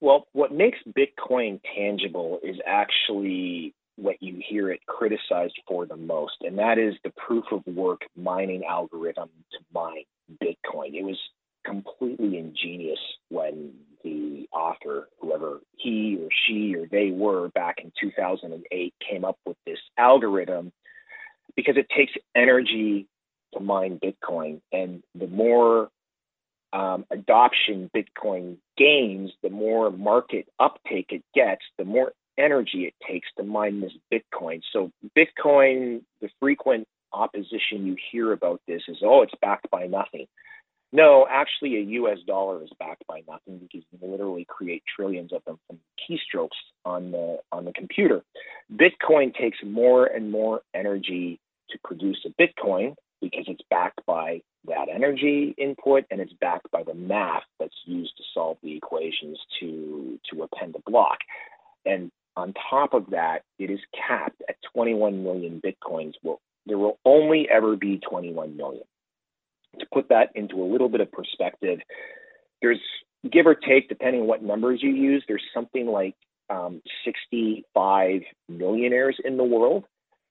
Well, 0.00 0.26
what 0.32 0.52
makes 0.52 0.78
Bitcoin 0.96 1.60
tangible 1.74 2.38
is 2.42 2.56
actually 2.66 3.74
what 3.96 4.22
you 4.22 4.40
hear 4.46 4.70
it 4.70 4.84
criticized 4.86 5.58
for 5.66 5.86
the 5.86 5.96
most, 5.96 6.34
and 6.42 6.58
that 6.58 6.78
is 6.78 6.94
the 7.02 7.12
proof 7.16 7.44
of 7.50 7.66
work 7.66 8.02
mining 8.14 8.64
algorithm 8.68 9.30
to 9.52 9.58
mine 9.72 10.04
Bitcoin. 10.42 10.94
It 10.94 11.02
was 11.02 11.18
completely 11.64 12.38
ingenious 12.38 12.98
when 13.30 13.72
the 14.04 14.46
author, 14.52 15.08
whoever 15.20 15.60
he 15.76 16.18
or 16.22 16.28
she 16.46 16.76
or 16.76 16.86
they 16.86 17.10
were 17.10 17.48
back 17.48 17.76
in 17.82 17.90
2008, 18.00 18.94
came 19.08 19.24
up 19.24 19.38
with 19.46 19.56
this 19.66 19.78
algorithm 19.98 20.72
because 21.56 21.76
it 21.76 21.88
takes 21.88 22.12
energy 22.36 23.06
to 23.54 23.60
mine 23.60 23.98
Bitcoin. 23.98 24.60
And 24.72 25.02
the 25.14 25.26
more 25.26 25.88
um, 26.76 27.06
adoption 27.10 27.90
Bitcoin 27.96 28.56
gains, 28.76 29.30
the 29.42 29.48
more 29.48 29.90
market 29.90 30.46
uptake 30.60 31.06
it 31.10 31.24
gets, 31.34 31.62
the 31.78 31.84
more 31.86 32.12
energy 32.36 32.84
it 32.84 32.94
takes 33.08 33.28
to 33.38 33.44
mine 33.44 33.80
this 33.80 33.92
Bitcoin. 34.12 34.60
So, 34.72 34.90
Bitcoin, 35.16 36.02
the 36.20 36.28
frequent 36.38 36.86
opposition 37.14 37.86
you 37.86 37.96
hear 38.12 38.32
about 38.32 38.60
this 38.68 38.82
is, 38.88 38.98
oh, 39.02 39.22
it's 39.22 39.32
backed 39.40 39.70
by 39.70 39.86
nothing. 39.86 40.26
No, 40.92 41.26
actually, 41.30 41.76
a 41.76 41.80
US 42.02 42.18
dollar 42.26 42.62
is 42.62 42.70
backed 42.78 43.06
by 43.06 43.22
nothing 43.26 43.58
because 43.58 43.86
you 43.90 43.98
literally 44.10 44.44
create 44.46 44.82
trillions 44.94 45.32
of 45.32 45.42
them 45.46 45.58
from 45.66 45.78
keystrokes 45.98 46.48
on 46.84 47.10
the 47.10 47.38
on 47.52 47.64
the 47.64 47.72
computer. 47.72 48.22
Bitcoin 48.72 49.34
takes 49.34 49.58
more 49.64 50.06
and 50.06 50.30
more 50.30 50.60
energy 50.74 51.40
to 51.70 51.78
produce 51.82 52.24
a 52.26 52.42
Bitcoin 52.42 52.94
because 53.30 53.46
it's 53.48 53.62
backed 53.70 54.00
by 54.06 54.40
that 54.66 54.88
energy 54.92 55.54
input 55.58 56.04
and 56.10 56.20
it's 56.20 56.32
backed 56.40 56.70
by 56.70 56.82
the 56.82 56.94
math 56.94 57.44
that's 57.60 57.76
used 57.84 58.16
to 58.16 58.24
solve 58.34 58.58
the 58.62 58.76
equations 58.76 59.38
to 59.60 60.18
to 60.30 60.42
append 60.42 60.74
a 60.76 60.90
block. 60.90 61.18
And 61.84 62.10
on 62.36 62.52
top 62.70 62.92
of 62.92 63.10
that, 63.10 63.42
it 63.58 63.70
is 63.70 63.80
capped 63.94 64.42
at 64.48 64.56
21 64.74 65.22
million 65.22 65.62
Bitcoins. 65.64 66.14
Well, 66.22 66.40
there 66.66 66.78
will 66.78 66.98
only 67.04 67.48
ever 67.50 67.76
be 67.76 67.98
21 67.98 68.56
million 68.56 68.82
to 69.80 69.86
put 69.92 70.08
that 70.08 70.30
into 70.34 70.62
a 70.62 70.66
little 70.70 70.88
bit 70.88 71.00
of 71.00 71.10
perspective, 71.12 71.80
there's 72.62 72.80
give 73.30 73.46
or 73.46 73.54
take, 73.54 73.88
depending 73.88 74.22
on 74.22 74.26
what 74.26 74.42
numbers 74.42 74.80
you 74.82 74.90
use, 74.90 75.24
there's 75.26 75.42
something 75.54 75.86
like 75.86 76.14
um, 76.48 76.80
65 77.04 78.20
millionaires 78.48 79.16
in 79.24 79.36
the 79.36 79.44
world. 79.44 79.84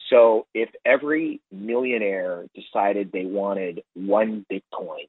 So 0.10 0.46
if 0.54 0.70
every 0.86 1.42
millionaire 1.52 2.46
decided 2.54 3.12
they 3.12 3.26
wanted 3.26 3.84
one 3.94 4.46
Bitcoin, 4.52 5.08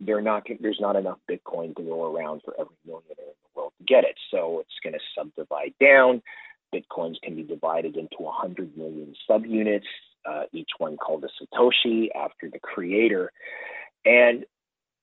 not 0.00 0.46
there's 0.60 0.80
not 0.80 0.96
enough 0.96 1.18
Bitcoin 1.30 1.76
to 1.76 1.82
go 1.82 2.14
around 2.14 2.42
for 2.44 2.54
every 2.58 2.76
millionaire 2.86 3.16
in 3.18 3.34
the 3.44 3.60
world 3.60 3.72
to 3.78 3.84
get 3.84 4.04
it. 4.04 4.16
So 4.30 4.60
it's 4.60 4.70
going 4.82 4.94
to 4.94 5.00
subdivide 5.16 5.74
down. 5.80 6.22
Bitcoins 6.74 7.16
can 7.22 7.36
be 7.36 7.42
divided 7.42 7.96
into 7.96 8.16
100 8.18 8.76
million 8.76 9.14
subunits 9.28 9.82
uh, 10.26 10.44
each 10.52 10.70
one 10.78 10.96
called 10.96 11.24
a 11.24 11.28
Satoshi 11.28 12.08
after 12.14 12.48
the 12.50 12.58
creator. 12.58 13.30
And 14.04 14.44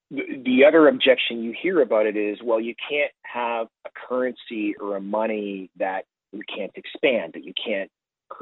the 0.09 0.65
other 0.67 0.87
objection 0.87 1.43
you 1.43 1.53
hear 1.59 1.81
about 1.81 2.05
it 2.05 2.17
is, 2.17 2.39
well, 2.43 2.59
you 2.59 2.75
can't 2.89 3.11
have 3.23 3.67
a 3.85 3.89
currency 4.07 4.75
or 4.79 4.97
a 4.97 5.01
money 5.01 5.69
that 5.77 6.05
you 6.31 6.41
can't 6.53 6.71
expand, 6.75 7.33
that 7.33 7.45
you 7.45 7.53
can't, 7.53 7.89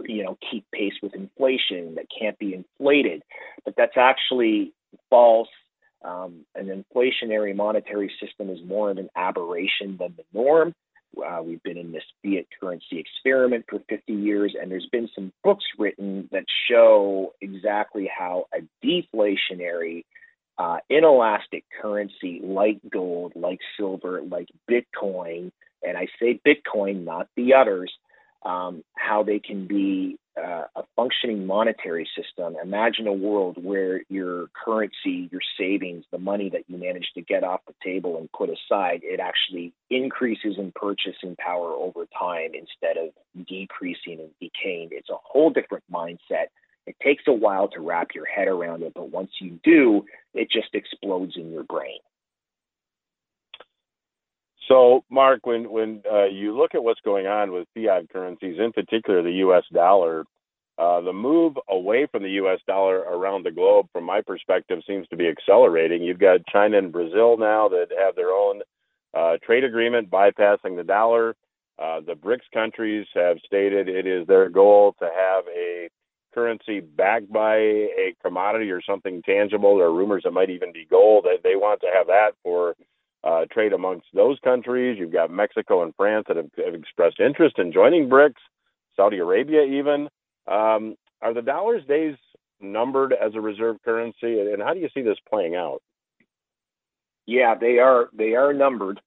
you 0.05 0.23
know, 0.23 0.37
keep 0.51 0.65
pace 0.71 0.93
with 1.01 1.15
inflation, 1.15 1.95
that 1.95 2.05
can't 2.17 2.37
be 2.39 2.53
inflated. 2.53 3.23
But 3.65 3.75
that's 3.77 3.97
actually 3.97 4.73
false. 5.09 5.49
Um, 6.03 6.45
an 6.55 6.67
inflationary 6.67 7.55
monetary 7.55 8.11
system 8.21 8.49
is 8.49 8.59
more 8.65 8.89
of 8.91 8.97
an 8.97 9.09
aberration 9.15 9.97
than 9.99 10.15
the 10.15 10.23
norm. 10.33 10.73
Uh, 11.17 11.41
we've 11.43 11.63
been 11.63 11.77
in 11.77 11.91
this 11.91 12.03
fiat 12.23 12.45
currency 12.59 12.99
experiment 12.99 13.65
for 13.67 13.79
50 13.89 14.13
years, 14.13 14.55
and 14.59 14.71
there's 14.71 14.87
been 14.91 15.09
some 15.13 15.33
books 15.43 15.65
written 15.77 16.29
that 16.31 16.45
show 16.69 17.33
exactly 17.41 18.09
how 18.15 18.45
a 18.53 18.59
deflationary, 18.85 20.05
uh, 20.57 20.77
inelastic 20.89 21.65
currency 21.81 22.41
like 22.43 22.79
gold, 22.91 23.33
like 23.35 23.59
silver, 23.77 24.21
like 24.21 24.47
Bitcoin, 24.69 25.51
and 25.83 25.97
I 25.97 26.07
say 26.19 26.39
Bitcoin, 26.45 27.05
not 27.05 27.27
the 27.35 27.53
others, 27.55 27.91
um, 28.43 28.83
how 28.95 29.23
they 29.23 29.39
can 29.39 29.67
be 29.67 30.17
uh, 30.37 30.63
a 30.75 30.83
functioning 30.95 31.45
monetary 31.45 32.07
system. 32.15 32.55
Imagine 32.63 33.07
a 33.07 33.13
world 33.13 33.57
where 33.61 34.01
your 34.09 34.47
currency, 34.63 35.29
your 35.31 35.41
savings, 35.57 36.05
the 36.11 36.17
money 36.17 36.49
that 36.49 36.63
you 36.67 36.77
manage 36.77 37.11
to 37.15 37.21
get 37.21 37.43
off 37.43 37.61
the 37.67 37.73
table 37.83 38.17
and 38.17 38.31
put 38.31 38.49
aside, 38.49 39.01
it 39.03 39.19
actually 39.19 39.73
increases 39.89 40.55
in 40.57 40.71
purchasing 40.75 41.35
power 41.37 41.71
over 41.71 42.05
time 42.17 42.51
instead 42.53 42.97
of 42.97 43.45
decreasing 43.47 44.19
and 44.19 44.29
decaying. 44.39 44.89
It's 44.91 45.09
a 45.09 45.17
whole 45.23 45.49
different 45.49 45.83
mindset. 45.91 46.47
It 46.87 46.95
takes 47.03 47.23
a 47.27 47.33
while 47.33 47.67
to 47.69 47.81
wrap 47.81 48.09
your 48.15 48.25
head 48.25 48.47
around 48.47 48.83
it, 48.83 48.93
but 48.95 49.11
once 49.11 49.31
you 49.41 49.59
do, 49.63 50.05
it 50.33 50.49
just 50.49 50.73
explodes 50.73 51.33
in 51.35 51.51
your 51.51 51.63
brain. 51.63 51.99
So, 54.69 55.03
Mark, 55.09 55.47
when 55.47 55.69
when 55.71 56.03
uh, 56.09 56.25
you 56.25 56.55
look 56.55 56.75
at 56.75 56.83
what's 56.83 57.01
going 57.01 57.25
on 57.25 57.51
with 57.51 57.67
fiat 57.73 58.09
currencies, 58.11 58.57
in 58.59 58.71
particular 58.71 59.23
the 59.23 59.39
U.S. 59.45 59.63
dollar, 59.73 60.25
uh, 60.77 61.01
the 61.01 61.11
move 61.11 61.57
away 61.67 62.07
from 62.11 62.21
the 62.21 62.29
U.S. 62.31 62.59
dollar 62.67 62.99
around 62.99 63.43
the 63.43 63.51
globe, 63.51 63.87
from 63.91 64.03
my 64.03 64.21
perspective, 64.21 64.79
seems 64.85 65.07
to 65.07 65.17
be 65.17 65.27
accelerating. 65.27 66.03
You've 66.03 66.19
got 66.19 66.45
China 66.47 66.77
and 66.77 66.91
Brazil 66.91 67.35
now 67.37 67.67
that 67.69 67.87
have 67.99 68.15
their 68.15 68.29
own 68.29 68.61
uh, 69.17 69.37
trade 69.43 69.63
agreement 69.63 70.11
bypassing 70.11 70.77
the 70.77 70.83
dollar. 70.85 71.35
Uh, 71.79 72.01
the 72.01 72.13
BRICS 72.13 72.51
countries 72.53 73.07
have 73.15 73.37
stated 73.45 73.89
it 73.89 74.05
is 74.05 74.27
their 74.27 74.49
goal 74.49 74.93
to 74.99 75.05
have 75.05 75.45
a 75.47 75.89
currency 76.33 76.79
backed 76.79 77.31
by 77.31 77.55
a 77.57 78.13
commodity 78.23 78.69
or 78.69 78.81
something 78.81 79.21
tangible. 79.23 79.77
There 79.77 79.87
are 79.87 79.93
rumors 79.93 80.23
it 80.25 80.33
might 80.33 80.49
even 80.51 80.71
be 80.71 80.85
gold. 80.89 81.25
They, 81.25 81.37
they 81.43 81.55
want 81.55 81.81
to 81.81 81.87
have 81.93 82.07
that 82.07 82.31
for 82.43 82.75
uh, 83.23 83.45
trade 83.51 83.73
amongst 83.73 84.07
those 84.13 84.37
countries. 84.43 84.97
You've 84.99 85.13
got 85.13 85.31
Mexico 85.31 85.83
and 85.83 85.93
France 85.95 86.25
that 86.27 86.37
have, 86.37 86.49
have 86.63 86.73
expressed 86.73 87.19
interest 87.19 87.59
in 87.59 87.71
joining 87.71 88.09
BRICS, 88.09 88.41
Saudi 88.95 89.17
Arabia 89.17 89.63
even. 89.63 90.09
Um, 90.47 90.95
are 91.21 91.33
the 91.33 91.41
dollar's 91.41 91.85
days 91.85 92.15
numbered 92.61 93.13
as 93.13 93.35
a 93.35 93.41
reserve 93.41 93.77
currency, 93.83 94.39
and 94.39 94.61
how 94.61 94.73
do 94.73 94.79
you 94.79 94.89
see 94.93 95.01
this 95.01 95.17
playing 95.29 95.55
out? 95.55 95.81
Yeah, 97.25 97.55
they 97.55 97.77
are. 97.77 98.09
They 98.13 98.33
are 98.33 98.53
numbered, 98.53 98.99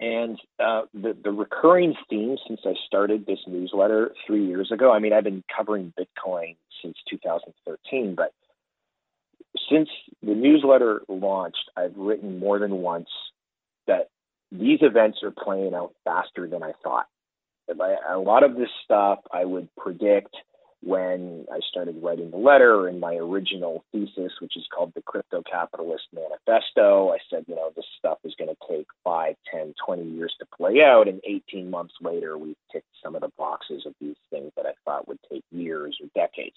and 0.00 0.40
uh, 0.58 0.82
the 0.92 1.16
the 1.22 1.30
recurring 1.30 1.94
theme 2.10 2.36
since 2.48 2.60
I 2.64 2.74
started 2.86 3.26
this 3.26 3.38
newsletter 3.46 4.12
three 4.26 4.44
years 4.44 4.72
ago. 4.72 4.92
I 4.92 4.98
mean, 4.98 5.12
I've 5.12 5.24
been 5.24 5.44
covering 5.56 5.92
Bitcoin 5.96 6.56
since 6.82 6.96
2013, 7.08 8.16
but 8.16 8.32
since 9.70 9.88
the 10.22 10.34
newsletter 10.34 11.02
launched, 11.08 11.70
I've 11.76 11.96
written 11.96 12.38
more 12.38 12.58
than 12.58 12.76
once 12.76 13.08
that 13.86 14.08
these 14.50 14.78
events 14.82 15.18
are 15.22 15.30
playing 15.30 15.74
out 15.74 15.94
faster 16.04 16.48
than 16.48 16.62
I 16.62 16.72
thought. 16.82 17.06
A 17.68 18.18
lot 18.18 18.44
of 18.44 18.56
this 18.56 18.70
stuff 18.84 19.18
I 19.32 19.44
would 19.44 19.68
predict 19.76 20.34
when 20.80 21.44
I 21.52 21.58
started 21.68 22.00
writing 22.02 22.30
the 22.30 22.36
letter 22.36 22.88
in 22.88 23.00
my 23.00 23.14
original 23.16 23.84
thesis, 23.92 24.32
which 24.40 24.56
is 24.56 24.64
called 24.74 24.92
the 24.94 25.02
Crypto 25.02 25.42
Capitalist 25.42 26.04
Manifesto. 26.14 27.10
I 27.10 27.18
said, 27.28 27.44
you 27.48 27.56
know, 27.56 27.70
this 27.74 27.84
stuff 27.98 28.18
is 28.24 28.34
going 28.38 28.48
to 28.48 28.74
take 28.74 28.86
5, 29.04 29.34
10, 29.52 29.74
20 29.84 30.02
years 30.04 30.34
to 30.38 30.46
play 30.56 30.80
out. 30.82 31.08
And 31.08 31.20
18 31.24 31.68
months 31.68 31.94
later, 32.00 32.38
we've 32.38 32.56
ticked 32.72 32.86
some 33.02 33.16
of 33.16 33.22
the 33.22 33.32
boxes 33.36 33.84
of 33.86 33.94
these 34.00 34.16
things 34.30 34.52
that 34.56 34.66
I 34.66 34.72
thought 34.84 35.08
would 35.08 35.18
take 35.30 35.44
years 35.50 35.98
or 36.00 36.08
decades. 36.14 36.56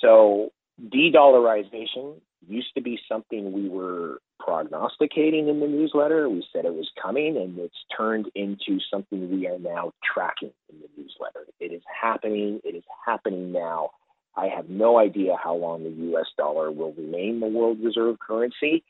So 0.00 0.52
de-dollarization 0.90 2.20
used 2.46 2.74
to 2.74 2.80
be 2.80 2.98
something 3.08 3.52
we 3.52 3.68
were 3.68 4.20
prognosticating 4.38 5.48
in 5.48 5.60
the 5.60 5.66
newsletter. 5.66 6.28
We 6.28 6.44
said 6.52 6.64
it 6.64 6.74
was 6.74 6.90
coming, 7.00 7.36
and 7.36 7.58
it's 7.58 7.74
turned 7.96 8.30
into 8.34 8.78
something 8.90 9.30
we 9.30 9.46
are 9.46 9.58
now 9.58 9.92
tracking 10.04 10.52
in 10.70 10.80
the 10.80 10.88
newsletter. 10.96 11.46
It 11.60 11.72
is 11.72 11.82
happening. 12.00 12.60
It 12.64 12.76
is 12.76 12.84
happening 13.04 13.52
now. 13.52 13.90
I 14.36 14.46
have 14.54 14.68
no 14.68 14.98
idea 14.98 15.36
how 15.42 15.56
long 15.56 15.82
the 15.82 16.16
US 16.16 16.26
dollar 16.36 16.70
will 16.70 16.92
remain 16.92 17.40
the 17.40 17.48
world 17.48 17.78
reserve 17.82 18.18
currency, 18.20 18.84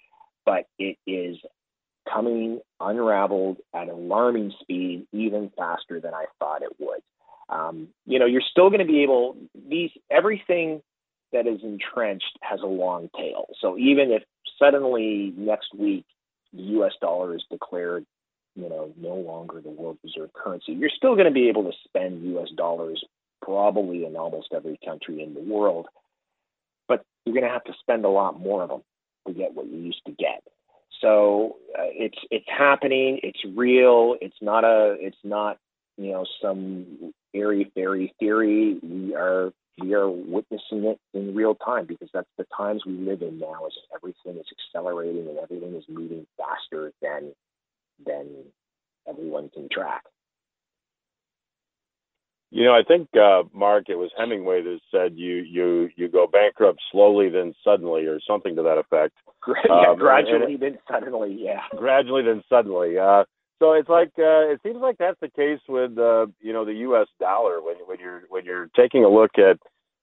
but 0.44 0.66
it 0.78 0.98
is 1.06 1.38
coming 2.12 2.60
unraveled 2.80 3.58
at 3.74 3.88
alarming 3.88 4.52
speed, 4.60 5.06
even 5.12 5.50
faster 5.56 6.00
than 6.00 6.14
I 6.14 6.26
thought 6.38 6.62
it 6.62 6.76
would. 6.78 7.00
Um, 7.48 7.88
you 8.06 8.18
know, 8.18 8.26
you're 8.26 8.42
still 8.42 8.68
going 8.68 8.86
to 8.86 8.92
be 8.92 9.02
able 9.02 9.36
these 9.68 9.90
everything 10.10 10.82
that 11.32 11.46
is 11.46 11.60
entrenched 11.62 12.38
has 12.40 12.60
a 12.62 12.66
long 12.66 13.10
tail. 13.16 13.46
So 13.60 13.76
even 13.78 14.10
if 14.10 14.22
suddenly 14.58 15.32
next 15.36 15.74
week 15.74 16.04
the 16.52 16.62
U.S. 16.62 16.92
dollar 17.00 17.34
is 17.34 17.44
declared, 17.50 18.06
you 18.54 18.68
know, 18.68 18.92
no 18.96 19.14
longer 19.14 19.60
the 19.60 19.70
world 19.70 19.98
reserve 20.02 20.32
currency, 20.32 20.72
you're 20.72 20.90
still 20.94 21.14
going 21.14 21.26
to 21.26 21.32
be 21.32 21.48
able 21.48 21.64
to 21.64 21.72
spend 21.84 22.24
U.S. 22.32 22.48
dollars 22.56 23.04
probably 23.42 24.04
in 24.04 24.16
almost 24.16 24.48
every 24.54 24.78
country 24.84 25.22
in 25.22 25.34
the 25.34 25.40
world, 25.40 25.86
but 26.88 27.04
you're 27.24 27.34
going 27.34 27.46
to 27.46 27.52
have 27.52 27.64
to 27.64 27.74
spend 27.80 28.04
a 28.04 28.08
lot 28.08 28.38
more 28.38 28.62
of 28.62 28.68
them 28.68 28.82
to 29.26 29.32
get 29.32 29.54
what 29.54 29.66
you 29.66 29.78
used 29.78 30.02
to 30.06 30.12
get. 30.12 30.42
So 31.00 31.56
uh, 31.78 31.84
it's 31.86 32.18
it's 32.30 32.46
happening. 32.48 33.20
It's 33.22 33.38
real. 33.54 34.16
It's 34.20 34.36
not 34.40 34.64
a. 34.64 34.96
It's 34.98 35.18
not 35.22 35.58
you 35.96 36.12
know 36.12 36.26
some 36.42 37.12
airy 37.34 37.70
fairy 37.74 38.12
theory. 38.18 38.78
We 38.82 39.14
are 39.14 39.52
we 39.80 39.94
are 39.94 40.08
witnessing 40.08 40.84
it 40.84 40.98
in 41.14 41.34
real 41.34 41.54
time 41.54 41.86
because 41.86 42.08
that's 42.12 42.28
the 42.36 42.46
times 42.56 42.82
we 42.86 42.92
live 42.92 43.22
in 43.22 43.38
now. 43.38 43.66
Is 43.66 43.74
everything 43.94 44.40
is 44.40 44.46
accelerating 44.52 45.28
and 45.28 45.38
everything 45.38 45.74
is 45.74 45.84
moving 45.88 46.26
faster 46.36 46.92
than 47.02 47.32
than 48.04 48.28
everyone 49.08 49.50
can 49.50 49.68
track. 49.70 50.02
You 52.50 52.64
know, 52.64 52.72
I 52.72 52.82
think 52.82 53.08
uh, 53.14 53.42
Mark, 53.52 53.84
it 53.88 53.96
was 53.96 54.10
Hemingway 54.16 54.62
that 54.62 54.80
said 54.90 55.12
you 55.16 55.36
you 55.36 55.90
you 55.96 56.08
go 56.08 56.26
bankrupt 56.26 56.80
slowly, 56.90 57.28
then 57.28 57.54
suddenly, 57.62 58.06
or 58.06 58.20
something 58.26 58.56
to 58.56 58.62
that 58.62 58.78
effect. 58.78 59.14
yeah, 59.68 59.90
um, 59.90 59.98
gradually, 59.98 60.54
and, 60.54 60.62
then 60.62 60.78
suddenly. 60.90 61.36
Yeah, 61.38 61.60
gradually, 61.76 62.22
then 62.22 62.42
suddenly. 62.48 62.98
Uh, 62.98 63.24
so 63.58 63.72
it's 63.72 63.88
like 63.88 64.10
uh, 64.18 64.52
it 64.52 64.60
seems 64.62 64.78
like 64.80 64.96
that's 64.98 65.20
the 65.20 65.30
case 65.30 65.60
with 65.68 65.98
uh, 65.98 66.26
you 66.40 66.52
know 66.52 66.64
the 66.64 66.74
U.S. 66.74 67.08
dollar 67.20 67.62
when 67.62 67.76
when 67.86 67.98
you're 67.98 68.22
when 68.28 68.44
you're 68.44 68.68
taking 68.76 69.04
a 69.04 69.08
look 69.08 69.32
at 69.38 69.58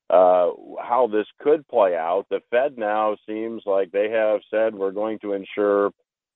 uh, 0.09 0.51
how 0.81 1.09
this 1.11 1.27
could 1.39 1.67
play 1.67 1.95
out. 1.95 2.25
The 2.29 2.41
Fed 2.51 2.77
now 2.77 3.17
seems 3.27 3.63
like 3.65 3.91
they 3.91 4.09
have 4.09 4.41
said 4.51 4.75
we're 4.75 4.91
going 4.91 5.19
to 5.19 5.33
insure 5.33 5.91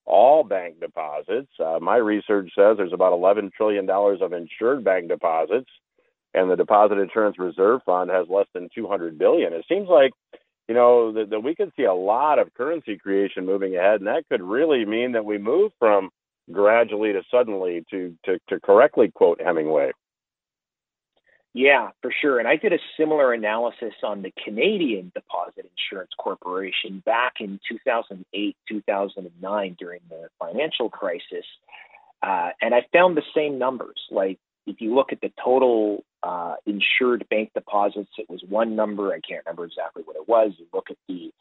all 0.05 0.43
bank 0.43 0.79
deposits. 0.79 1.51
Uh, 1.59 1.77
my 1.79 1.97
research 1.97 2.51
says 2.55 2.77
there's 2.77 2.93
about 2.93 3.13
11 3.13 3.51
trillion 3.55 3.85
dollars 3.85 4.19
of 4.21 4.33
insured 4.33 4.83
bank 4.83 5.07
deposits 5.07 5.69
and 6.33 6.49
the 6.49 6.55
Deposit 6.55 6.99
Insurance 6.99 7.39
Reserve 7.39 7.81
Fund 7.85 8.09
has 8.11 8.27
less 8.29 8.47
than 8.53 8.69
200 8.73 9.17
billion. 9.17 9.53
It 9.53 9.65
seems 9.67 9.87
like, 9.89 10.11
you 10.67 10.75
know, 10.75 11.11
that, 11.13 11.31
that 11.31 11.39
we 11.39 11.55
could 11.55 11.71
see 11.75 11.83
a 11.83 11.93
lot 11.93 12.39
of 12.39 12.53
currency 12.53 12.97
creation 12.97 13.45
moving 13.45 13.75
ahead, 13.75 14.01
and 14.01 14.07
that 14.07 14.25
could 14.29 14.41
really 14.41 14.85
mean 14.85 15.13
that 15.13 15.25
we 15.25 15.37
move 15.37 15.71
from 15.79 16.09
gradually 16.51 17.13
to 17.13 17.21
suddenly 17.31 17.85
to 17.91 18.15
to, 18.25 18.39
to 18.49 18.59
correctly 18.59 19.11
quote 19.11 19.41
Hemingway. 19.41 19.91
Yeah, 21.53 21.89
for 22.01 22.11
sure. 22.21 22.37
And 22.37 22.47
I 22.47 22.57
did 22.57 22.73
a 22.73 22.79
similar 22.95 23.33
analysis 23.33 23.93
on 24.03 24.21
the 24.21 24.31
Canadian 24.43 25.11
Deposit 25.15 25.65
Insurance 25.77 26.11
Corporation 26.17 27.01
back 27.05 27.33
in 27.39 27.59
2008, 27.67 28.55
2009 28.67 29.75
during 29.79 30.01
the 30.09 30.29
financial 30.37 30.89
crisis. 30.89 31.45
Uh, 32.21 32.49
and 32.61 32.75
I 32.75 32.85
found 32.93 33.17
the 33.17 33.23
same 33.35 33.57
numbers. 33.57 33.99
Like 34.11 34.37
if 34.67 34.79
you 34.79 34.93
look 34.93 35.11
at 35.11 35.21
the 35.21 35.31
total 35.43 36.03
uh, 36.21 36.55
insured 36.67 37.27
bank 37.29 37.51
deposits, 37.55 38.11
it 38.17 38.29
was 38.29 38.43
one 38.47 38.75
number. 38.75 39.11
I 39.11 39.19
can't 39.19 39.43
remember 39.45 39.65
exactly 39.65 40.03
what 40.03 40.17
it 40.17 40.27
was. 40.27 40.51
You 40.57 40.67
look 40.71 40.91
at 40.91 40.97
the 41.07 41.31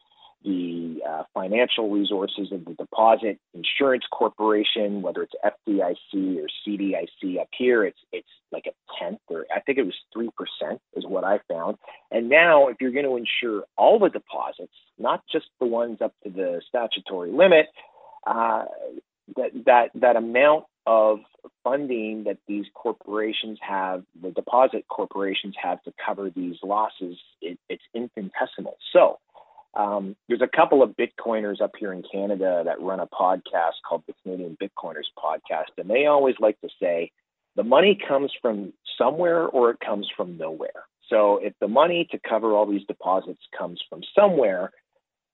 the 0.44 1.00
uh, 1.08 1.24
financial 1.34 1.90
resources 1.90 2.52
of 2.52 2.64
the 2.64 2.74
deposit 2.74 3.38
insurance 3.54 4.04
corporation, 4.12 5.02
whether 5.02 5.22
it's 5.22 5.34
FDIC 5.44 6.38
or 6.38 6.46
CDIC 6.66 7.40
up 7.40 7.48
here, 7.56 7.84
it's 7.84 7.98
it's 8.12 8.28
like 8.52 8.66
a 8.66 8.72
tenth 8.98 9.20
or 9.28 9.46
I 9.54 9.60
think 9.60 9.78
it 9.78 9.84
was 9.84 9.96
three 10.12 10.30
percent 10.36 10.80
is 10.94 11.04
what 11.06 11.24
I 11.24 11.40
found. 11.48 11.76
And 12.10 12.28
now, 12.28 12.68
if 12.68 12.76
you're 12.80 12.92
going 12.92 13.04
to 13.04 13.16
insure 13.16 13.64
all 13.76 13.98
the 13.98 14.10
deposits, 14.10 14.72
not 14.98 15.22
just 15.30 15.46
the 15.60 15.66
ones 15.66 15.98
up 16.00 16.14
to 16.24 16.30
the 16.30 16.62
statutory 16.68 17.32
limit, 17.32 17.66
uh, 18.26 18.64
that 19.36 19.50
that 19.66 19.90
that 19.94 20.16
amount 20.16 20.64
of 20.86 21.18
funding 21.62 22.24
that 22.24 22.38
these 22.46 22.64
corporations 22.74 23.58
have, 23.60 24.02
the 24.22 24.30
deposit 24.30 24.86
corporations 24.88 25.54
have 25.62 25.82
to 25.82 25.92
cover 26.04 26.30
these 26.30 26.56
losses, 26.62 27.18
it, 27.42 27.58
it's 27.68 27.82
infinitesimal. 27.94 28.76
So 28.92 29.18
um, 29.78 30.16
there's 30.28 30.42
a 30.42 30.56
couple 30.56 30.82
of 30.82 30.96
Bitcoiners 30.96 31.60
up 31.62 31.72
here 31.78 31.92
in 31.92 32.02
Canada 32.12 32.62
that 32.64 32.80
run 32.80 32.98
a 32.98 33.06
podcast 33.06 33.74
called 33.88 34.02
the 34.08 34.14
Canadian 34.22 34.56
Bitcoiners 34.60 35.06
Podcast, 35.16 35.78
and 35.78 35.88
they 35.88 36.06
always 36.06 36.34
like 36.40 36.60
to 36.60 36.68
say 36.82 37.12
the 37.54 37.62
money 37.62 37.98
comes 38.06 38.32
from 38.42 38.72
somewhere 38.98 39.46
or 39.46 39.70
it 39.70 39.78
comes 39.80 40.08
from 40.16 40.36
nowhere. 40.36 40.84
So 41.08 41.38
if 41.38 41.54
the 41.60 41.68
money 41.68 42.08
to 42.10 42.18
cover 42.28 42.52
all 42.52 42.66
these 42.66 42.86
deposits 42.86 43.40
comes 43.56 43.80
from 43.88 44.02
somewhere, 44.14 44.72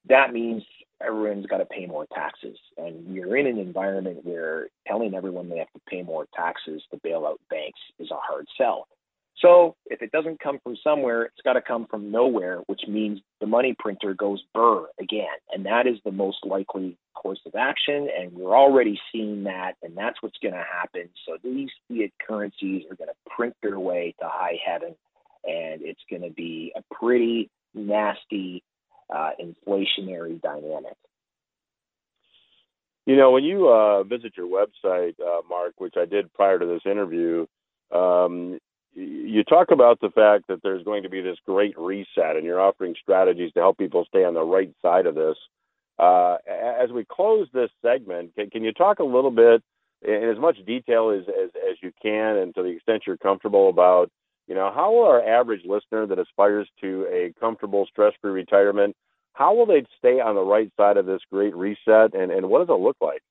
that 0.08 0.32
means 0.32 0.62
everyone's 1.04 1.46
got 1.46 1.58
to 1.58 1.66
pay 1.66 1.86
more 1.86 2.06
taxes. 2.14 2.58
And 2.76 3.06
we're 3.08 3.36
in 3.36 3.46
an 3.46 3.58
environment 3.58 4.24
where 4.24 4.68
telling 4.86 5.14
everyone 5.14 5.48
they 5.48 5.58
have 5.58 5.72
to 5.72 5.80
pay 5.88 6.02
more 6.02 6.26
taxes 6.36 6.82
to 6.90 7.00
bail 7.02 7.26
out 7.26 7.40
banks 7.50 7.80
is 7.98 8.10
a 8.10 8.16
hard 8.16 8.46
sell. 8.58 8.86
So 9.40 9.74
if 9.86 10.00
it 10.00 10.12
doesn't 10.12 10.40
come 10.40 10.58
from 10.62 10.76
somewhere, 10.82 11.24
it's 11.24 11.40
got 11.44 11.54
to 11.54 11.62
come 11.62 11.86
from 11.86 12.10
nowhere, 12.10 12.58
which 12.66 12.82
means 12.86 13.20
the 13.40 13.46
money 13.46 13.74
printer 13.78 14.14
goes 14.14 14.42
burr 14.54 14.86
again. 15.00 15.26
And 15.50 15.66
that 15.66 15.86
is 15.86 15.98
the 16.04 16.12
most 16.12 16.38
likely 16.44 16.96
course 17.14 17.40
of 17.44 17.54
action. 17.54 18.08
And 18.16 18.32
we're 18.32 18.56
already 18.56 18.98
seeing 19.12 19.44
that. 19.44 19.72
And 19.82 19.96
that's 19.96 20.22
what's 20.22 20.38
going 20.40 20.54
to 20.54 20.64
happen. 20.64 21.08
So 21.26 21.36
these 21.42 21.70
fiat 21.88 22.12
currencies 22.26 22.84
are 22.90 22.96
going 22.96 23.10
to 23.10 23.30
print 23.30 23.54
their 23.62 23.78
way 23.78 24.14
to 24.20 24.28
high 24.28 24.58
heaven. 24.64 24.94
And 25.44 25.82
it's 25.82 26.00
going 26.08 26.22
to 26.22 26.30
be 26.30 26.72
a 26.76 26.94
pretty 26.94 27.50
nasty 27.74 28.62
uh, 29.14 29.30
inflationary 29.40 30.40
dynamic. 30.40 30.96
You 33.04 33.16
know, 33.16 33.32
when 33.32 33.44
you 33.44 33.68
uh, 33.68 34.04
visit 34.04 34.32
your 34.36 34.46
website, 34.46 35.20
uh, 35.20 35.42
Mark, 35.50 35.74
which 35.78 35.94
I 35.98 36.06
did 36.06 36.32
prior 36.32 36.58
to 36.58 36.64
this 36.64 36.80
interview, 36.90 37.46
um, 37.92 38.58
you 38.94 39.44
talk 39.44 39.70
about 39.70 40.00
the 40.00 40.10
fact 40.10 40.44
that 40.48 40.60
there's 40.62 40.84
going 40.84 41.02
to 41.02 41.08
be 41.08 41.20
this 41.20 41.38
great 41.46 41.78
reset, 41.78 42.36
and 42.36 42.44
you're 42.44 42.60
offering 42.60 42.94
strategies 43.00 43.52
to 43.52 43.60
help 43.60 43.78
people 43.78 44.04
stay 44.06 44.24
on 44.24 44.34
the 44.34 44.42
right 44.42 44.72
side 44.82 45.06
of 45.06 45.14
this. 45.14 45.36
Uh, 45.98 46.36
as 46.48 46.90
we 46.90 47.04
close 47.04 47.48
this 47.52 47.70
segment, 47.82 48.34
can, 48.36 48.50
can, 48.50 48.64
you 48.64 48.72
talk 48.72 48.98
a 48.98 49.04
little 49.04 49.30
bit 49.30 49.62
in 50.02 50.28
as 50.28 50.38
much 50.38 50.56
detail 50.66 51.10
as, 51.10 51.24
as, 51.28 51.50
as 51.70 51.76
you 51.82 51.92
can, 52.02 52.36
and 52.36 52.54
to 52.54 52.62
the 52.62 52.68
extent 52.68 53.04
you're 53.06 53.16
comfortable 53.16 53.68
about 53.68 54.10
you 54.46 54.54
know, 54.54 54.70
how 54.74 54.92
will 54.92 55.04
our 55.04 55.26
average 55.26 55.62
listener 55.64 56.06
that 56.06 56.18
aspires 56.18 56.68
to 56.80 57.06
a 57.10 57.32
comfortable, 57.40 57.86
stress-free 57.90 58.30
retirement, 58.30 58.94
how 59.32 59.54
will 59.54 59.66
they 59.66 59.84
stay 59.98 60.20
on 60.20 60.34
the 60.34 60.42
right 60.42 60.70
side 60.76 60.96
of 60.96 61.06
this 61.06 61.20
great 61.32 61.54
reset, 61.56 62.14
and, 62.14 62.30
and 62.30 62.48
what 62.48 62.58
does 62.58 62.68
it 62.68 62.80
look 62.80 62.96
like? 63.00 63.22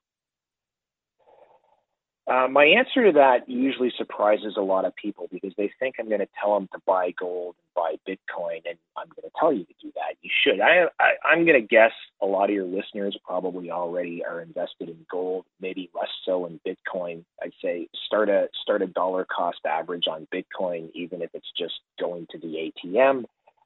Uh, 2.25 2.47
my 2.47 2.63
answer 2.63 3.05
to 3.05 3.11
that 3.11 3.49
usually 3.49 3.91
surprises 3.97 4.53
a 4.57 4.61
lot 4.61 4.85
of 4.85 4.95
people 4.95 5.27
because 5.29 5.51
they 5.57 5.69
think 5.77 5.95
I'm 5.99 6.07
going 6.07 6.21
to 6.21 6.27
tell 6.41 6.53
them 6.53 6.69
to 6.71 6.79
buy 6.85 7.11
gold 7.11 7.55
and 7.59 7.73
buy 7.75 7.95
Bitcoin, 8.07 8.61
and 8.65 8.77
I'm 8.95 9.07
going 9.07 9.23
to 9.23 9.31
tell 9.37 9.51
you 9.51 9.65
to 9.65 9.73
do 9.81 9.91
that. 9.95 10.15
You 10.21 10.29
should. 10.43 10.61
I, 10.61 10.85
I 11.01 11.15
I'm 11.25 11.45
going 11.45 11.61
to 11.61 11.67
guess 11.67 11.91
a 12.21 12.25
lot 12.25 12.45
of 12.45 12.55
your 12.55 12.65
listeners 12.65 13.17
probably 13.25 13.71
already 13.71 14.23
are 14.23 14.39
invested 14.39 14.87
in 14.87 15.05
gold, 15.11 15.43
maybe 15.59 15.89
less 15.93 16.07
so 16.25 16.45
in 16.45 16.61
Bitcoin. 16.65 17.25
I'd 17.41 17.51
say 17.61 17.89
start 18.05 18.29
a 18.29 18.47
start 18.61 18.81
a 18.81 18.87
dollar 18.87 19.25
cost 19.25 19.59
average 19.65 20.05
on 20.09 20.25
Bitcoin, 20.33 20.91
even 20.93 21.21
if 21.21 21.29
it's 21.33 21.51
just 21.57 21.75
going 21.99 22.27
to 22.31 22.37
the 22.37 22.71
ATM 22.85 23.25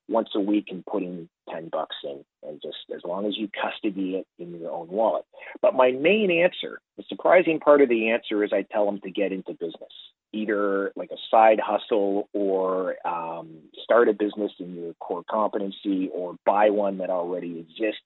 once 0.09 0.29
a 0.35 0.39
week 0.39 0.67
and 0.69 0.85
putting 0.85 1.29
10 1.51 1.69
bucks 1.69 1.95
in 2.03 2.23
and 2.43 2.61
just 2.61 2.77
as 2.95 3.01
long 3.03 3.25
as 3.25 3.37
you 3.37 3.49
custody 3.61 4.15
it 4.15 4.27
in 4.39 4.59
your 4.59 4.71
own 4.71 4.87
wallet. 4.87 5.25
But 5.61 5.75
my 5.75 5.91
main 5.91 6.31
answer, 6.31 6.79
the 6.97 7.03
surprising 7.09 7.59
part 7.59 7.81
of 7.81 7.89
the 7.89 8.09
answer 8.09 8.43
is 8.43 8.51
I 8.53 8.65
tell 8.71 8.85
them 8.85 9.01
to 9.01 9.11
get 9.11 9.31
into 9.31 9.53
business, 9.53 9.91
either 10.33 10.91
like 10.95 11.11
a 11.11 11.17
side 11.29 11.59
hustle 11.59 12.29
or 12.33 12.95
um, 13.05 13.57
start 13.83 14.09
a 14.09 14.13
business 14.13 14.51
in 14.59 14.75
your 14.75 14.93
core 14.95 15.23
competency 15.29 16.09
or 16.13 16.35
buy 16.45 16.69
one 16.69 16.99
that 16.99 17.09
already 17.09 17.59
exists 17.59 18.01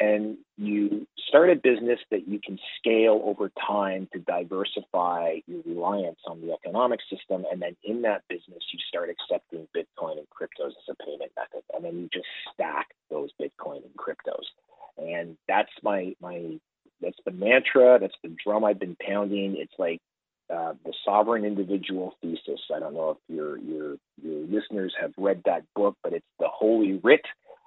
and 0.00 0.38
you 0.56 1.06
start 1.28 1.50
a 1.50 1.56
business 1.56 2.00
that 2.10 2.26
you 2.26 2.40
can 2.42 2.58
scale 2.78 3.20
over 3.22 3.52
time 3.66 4.08
to 4.14 4.18
diversify 4.18 5.36
your 5.46 5.60
reliance 5.66 6.18
on 6.26 6.40
the 6.40 6.52
economic 6.52 7.00
system. 7.10 7.44
And 7.52 7.60
then 7.60 7.76
in 7.84 8.02
that 8.02 8.22
business, 8.28 8.64
you 8.72 8.78
start 8.88 9.10
accepting 9.10 9.68
Bitcoin 9.76 10.16
and 10.18 10.26
cryptos 10.30 10.68
as 10.70 10.88
a 10.88 11.04
payment 11.04 11.32
method. 11.36 11.62
And 11.74 11.84
then 11.84 11.98
you 11.98 12.08
just 12.12 12.26
stack 12.52 12.88
those 13.10 13.28
Bitcoin 13.40 13.82
and 13.84 13.94
cryptos. 13.96 14.46
And 14.96 15.36
that's 15.46 15.70
my, 15.82 16.14
my, 16.20 16.58
that's 17.02 17.18
the 17.26 17.32
mantra. 17.32 17.98
That's 18.00 18.16
the 18.22 18.34
drum 18.42 18.64
I've 18.64 18.80
been 18.80 18.96
pounding. 19.06 19.56
It's 19.58 19.78
like 19.78 20.00
uh, 20.52 20.74
the 20.84 20.94
sovereign 21.04 21.44
individual 21.44 22.14
thesis. 22.22 22.60
I 22.74 22.80
don't 22.80 22.94
know 22.94 23.10
if 23.10 23.34
your 23.34 23.56
your 23.58 23.96
your 24.20 24.46
listeners 24.46 24.92
have 25.00 25.12
read 25.16 25.42
that 25.44 25.62
book, 25.76 25.96
but 26.02 26.12
it's 26.12 26.26
the 26.40 26.48
holy 26.48 26.98
writ 27.04 27.24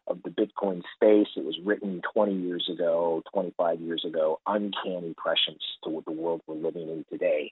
of 0.07 0.21
the 0.23 0.29
Bitcoin 0.29 0.81
space. 0.95 1.27
It 1.35 1.45
was 1.45 1.57
written 1.63 2.01
20 2.13 2.33
years 2.33 2.69
ago, 2.71 3.23
25 3.33 3.81
years 3.81 4.03
ago. 4.05 4.39
Uncanny 4.45 5.13
prescience 5.17 5.63
to 5.83 5.89
what 5.89 6.05
the 6.05 6.11
world 6.11 6.41
we're 6.47 6.55
living 6.55 6.89
in 6.89 7.05
today, 7.11 7.51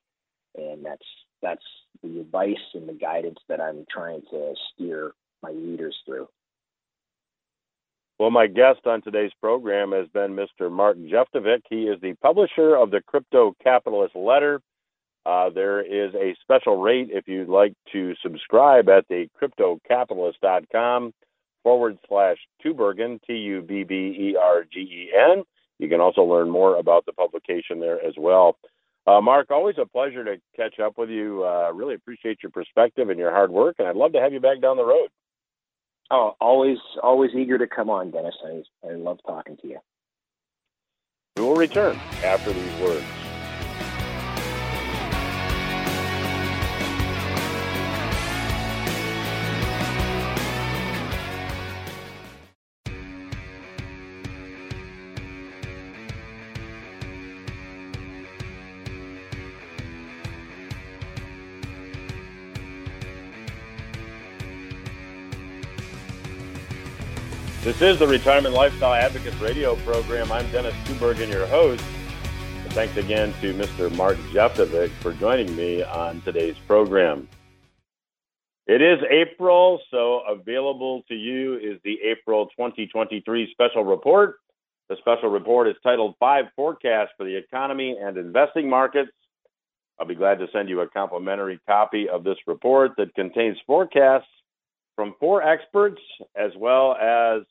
and 0.58 0.86
that's 0.86 1.06
that's 1.41 1.64
the 2.04 2.20
advice 2.20 2.56
and 2.74 2.88
the 2.88 2.93
guidance 2.93 3.39
that 3.49 3.60
I'm 3.60 3.86
trying 3.91 4.22
to 4.32 4.54
steer 4.74 5.12
my 5.41 5.52
readers 5.52 5.97
through. 6.06 6.28
Well, 8.20 8.30
my 8.30 8.45
guest 8.45 8.82
on 8.86 9.02
today's 9.02 9.32
program 9.41 9.93
has 9.93 10.08
been 10.10 10.36
Mr. 10.36 10.72
Martin 10.72 11.10
Jeftovic. 11.10 11.62
He 11.70 11.86
is 11.86 11.99
the 12.02 12.14
publisher 12.22 12.76
of 12.76 12.91
the 12.91 13.02
Crypto 13.02 13.56
Capitalist 13.64 14.16
Letter. 14.16 14.62
Uh, 15.26 15.49
there 15.49 15.82
is 15.82 16.14
a 16.14 16.36
special 16.41 16.78
rate 16.78 17.10
if 17.12 17.28
you'd 17.28 17.49
like 17.49 17.74
to 17.93 18.14
subscribe 18.22 18.89
at 18.89 19.08
the 19.08 19.28
cryptocapitalist.com 19.41 21.14
forward 21.64 21.97
slash 22.07 22.38
Tubbergen, 22.64 23.20
T 23.26 23.34
U 23.34 23.62
B 23.62 23.84
B 23.84 23.95
E 23.95 24.36
R 24.41 24.64
G 24.72 24.80
E 24.80 25.12
N. 25.16 25.43
You 25.80 25.89
can 25.89 25.99
also 25.99 26.22
learn 26.22 26.49
more 26.49 26.78
about 26.78 27.05
the 27.05 27.14
publication 27.14 27.80
there 27.80 28.03
as 28.05 28.14
well. 28.18 28.57
Uh, 29.07 29.20
Mark, 29.20 29.49
always 29.49 29.78
a 29.80 29.86
pleasure 29.86 30.24
to 30.24 30.39
catch 30.55 30.80
up 30.80 30.97
with 30.97 31.09
you. 31.09 31.43
Uh, 31.43 31.72
really 31.74 31.95
appreciate 31.95 32.38
your 32.43 32.51
perspective 32.51 33.09
and 33.09 33.18
your 33.18 33.32
hard 33.32 33.51
work, 33.51 33.78
and 33.80 33.88
I'd 33.88 33.95
love 33.95 34.14
to 34.14 34.22
have 34.22 34.32
you 34.32 34.39
back 34.39 34.62
down 34.62 34.78
the 34.78 34.86
road. 34.86 35.09
Oh, 36.12 36.36
always, 36.39 36.78
always 37.01 37.32
eager 37.34 37.57
to 37.57 37.68
come 37.68 37.89
on, 37.89 38.12
Dennis. 38.12 38.36
I, 38.45 38.64
I 38.88 38.93
love 38.93 39.20
talking 39.26 39.57
to 39.57 39.68
you. 39.68 39.80
We 41.38 41.43
will 41.43 41.55
return 41.55 41.95
after 42.24 42.51
these 42.51 42.82
words. 42.82 43.05
This 67.82 67.94
is 67.94 68.00
the 68.00 68.08
Retirement 68.08 68.54
Lifestyle 68.54 68.94
Advocates 68.94 69.38
radio 69.38 69.76
program. 69.78 70.32
I'm 70.32 70.48
Dennis 70.52 70.76
Tubbergen, 70.86 71.32
your 71.32 71.48
host. 71.48 71.84
Thanks 72.76 72.96
again 72.96 73.34
to 73.42 73.56
Mr. 73.56 73.92
Mark 73.96 74.18
Jeftovic 74.32 74.92
for 75.02 75.14
joining 75.14 75.56
me 75.56 75.82
on 75.82 76.22
today's 76.22 76.56
program. 76.68 77.28
It 78.68 78.84
is 78.84 79.00
April, 79.10 79.82
so 79.90 80.22
available 80.30 81.02
to 81.08 81.16
you 81.16 81.56
is 81.56 81.80
the 81.84 81.98
April 82.04 82.46
2023 82.56 83.50
special 83.52 83.84
report. 83.84 84.36
The 84.88 84.98
special 84.98 85.30
report 85.30 85.68
is 85.68 85.74
titled 85.82 86.14
Five 86.20 86.46
Forecasts 86.56 87.14
for 87.18 87.24
the 87.24 87.36
Economy 87.36 87.98
and 88.00 88.16
Investing 88.16 88.70
Markets. 88.70 89.10
I'll 90.00 90.06
be 90.06 90.14
glad 90.14 90.38
to 90.38 90.46
send 90.54 90.70
you 90.70 90.82
a 90.82 90.88
complimentary 90.88 91.60
copy 91.68 92.08
of 92.08 92.24
this 92.24 92.38
report 92.46 92.92
that 92.98 93.16
contains 93.16 93.58
forecasts 93.66 94.30
from 94.96 95.16
four 95.20 95.42
experts, 95.42 96.00
as 96.36 96.52
well 96.56 96.96
as 96.96 97.42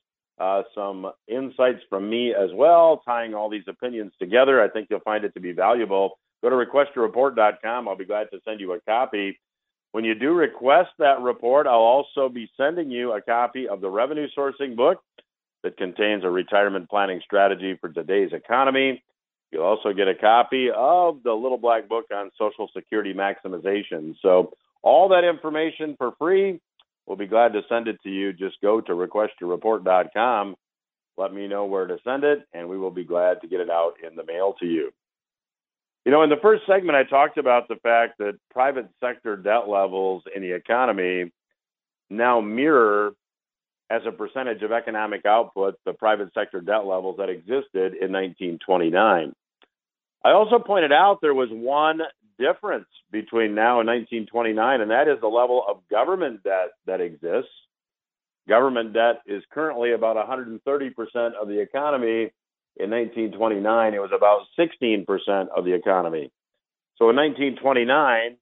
uh, 0.40 0.62
some 0.74 1.12
insights 1.28 1.80
from 1.88 2.08
me 2.08 2.34
as 2.34 2.50
well, 2.54 3.02
tying 3.04 3.34
all 3.34 3.50
these 3.50 3.68
opinions 3.68 4.12
together. 4.18 4.62
I 4.62 4.68
think 4.68 4.88
you'll 4.90 5.00
find 5.00 5.24
it 5.24 5.34
to 5.34 5.40
be 5.40 5.52
valuable. 5.52 6.18
Go 6.42 6.48
to 6.48 6.56
requestyourreport.com. 6.56 7.86
I'll 7.86 7.96
be 7.96 8.06
glad 8.06 8.28
to 8.32 8.40
send 8.46 8.58
you 8.58 8.72
a 8.72 8.80
copy. 8.80 9.38
When 9.92 10.04
you 10.04 10.14
do 10.14 10.32
request 10.32 10.90
that 10.98 11.20
report, 11.20 11.66
I'll 11.66 11.74
also 11.74 12.28
be 12.28 12.50
sending 12.56 12.90
you 12.90 13.12
a 13.12 13.20
copy 13.20 13.68
of 13.68 13.80
the 13.82 13.90
revenue 13.90 14.28
sourcing 14.36 14.76
book 14.76 15.02
that 15.62 15.76
contains 15.76 16.24
a 16.24 16.30
retirement 16.30 16.88
planning 16.88 17.20
strategy 17.22 17.76
for 17.78 17.90
today's 17.90 18.32
economy. 18.32 19.02
You'll 19.50 19.64
also 19.64 19.92
get 19.92 20.08
a 20.08 20.14
copy 20.14 20.70
of 20.74 21.22
the 21.22 21.32
little 21.32 21.58
black 21.58 21.88
book 21.88 22.06
on 22.14 22.30
Social 22.38 22.70
Security 22.74 23.12
maximization. 23.12 24.14
So, 24.22 24.52
all 24.82 25.10
that 25.10 25.24
information 25.24 25.96
for 25.98 26.12
free 26.18 26.60
We'll 27.10 27.16
be 27.16 27.26
glad 27.26 27.54
to 27.54 27.62
send 27.68 27.88
it 27.88 28.00
to 28.04 28.08
you. 28.08 28.32
Just 28.32 28.60
go 28.62 28.80
to 28.80 28.92
requestyourreport.com. 28.92 30.54
Let 31.16 31.34
me 31.34 31.48
know 31.48 31.64
where 31.64 31.88
to 31.88 31.98
send 32.04 32.22
it, 32.22 32.46
and 32.54 32.68
we 32.68 32.78
will 32.78 32.92
be 32.92 33.02
glad 33.02 33.40
to 33.40 33.48
get 33.48 33.58
it 33.58 33.68
out 33.68 33.94
in 34.08 34.14
the 34.14 34.24
mail 34.24 34.54
to 34.60 34.64
you. 34.64 34.92
You 36.04 36.12
know, 36.12 36.22
in 36.22 36.30
the 36.30 36.36
first 36.40 36.62
segment, 36.68 36.94
I 36.94 37.02
talked 37.02 37.36
about 37.36 37.66
the 37.66 37.74
fact 37.82 38.18
that 38.18 38.38
private 38.52 38.86
sector 39.00 39.34
debt 39.34 39.68
levels 39.68 40.22
in 40.36 40.40
the 40.40 40.52
economy 40.52 41.32
now 42.10 42.40
mirror, 42.40 43.14
as 43.90 44.02
a 44.06 44.12
percentage 44.12 44.62
of 44.62 44.70
economic 44.70 45.26
output, 45.26 45.74
the 45.84 45.94
private 45.94 46.32
sector 46.32 46.60
debt 46.60 46.86
levels 46.86 47.16
that 47.18 47.28
existed 47.28 47.94
in 48.00 48.12
1929. 48.12 49.32
I 50.24 50.30
also 50.30 50.60
pointed 50.60 50.92
out 50.92 51.18
there 51.20 51.34
was 51.34 51.48
one 51.50 52.02
difference 52.40 52.88
between 53.12 53.54
now 53.54 53.80
and 53.80 53.86
1929, 53.86 54.80
and 54.80 54.90
that 54.90 55.06
is 55.06 55.20
the 55.20 55.28
level 55.28 55.62
of 55.68 55.86
government 55.90 56.42
debt 56.42 56.70
that 56.86 57.00
exists. 57.00 57.52
Government 58.48 58.94
debt 58.94 59.22
is 59.26 59.42
currently 59.52 59.92
about 59.92 60.16
130% 60.16 60.58
of 61.40 61.48
the 61.48 61.60
economy. 61.60 62.32
In 62.76 62.90
1929, 62.90 63.94
it 63.94 64.00
was 64.00 64.10
about 64.16 64.46
16% 64.58 65.48
of 65.54 65.64
the 65.64 65.74
economy. 65.74 66.32
So 66.96 67.10
in 67.10 67.16
1929, 67.16 68.36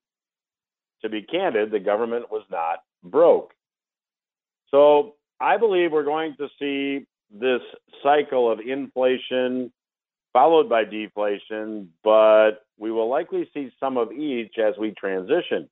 to 1.02 1.08
be 1.08 1.22
candid, 1.22 1.70
the 1.70 1.80
government 1.80 2.30
was 2.30 2.44
not 2.50 2.78
broke. 3.02 3.52
So 4.70 5.14
I 5.40 5.56
believe 5.56 5.92
we're 5.92 6.04
going 6.04 6.36
to 6.38 6.48
see 6.58 7.06
this 7.30 7.60
cycle 8.02 8.50
of 8.50 8.60
inflation 8.60 9.72
followed 10.32 10.68
by 10.68 10.84
deflation, 10.84 11.90
but 12.04 12.64
we 12.78 12.90
will 12.90 13.08
likely 13.08 13.48
see 13.54 13.70
some 13.80 13.96
of 13.96 14.12
each 14.12 14.58
as 14.58 14.74
we 14.78 14.92
transition. 14.92 15.68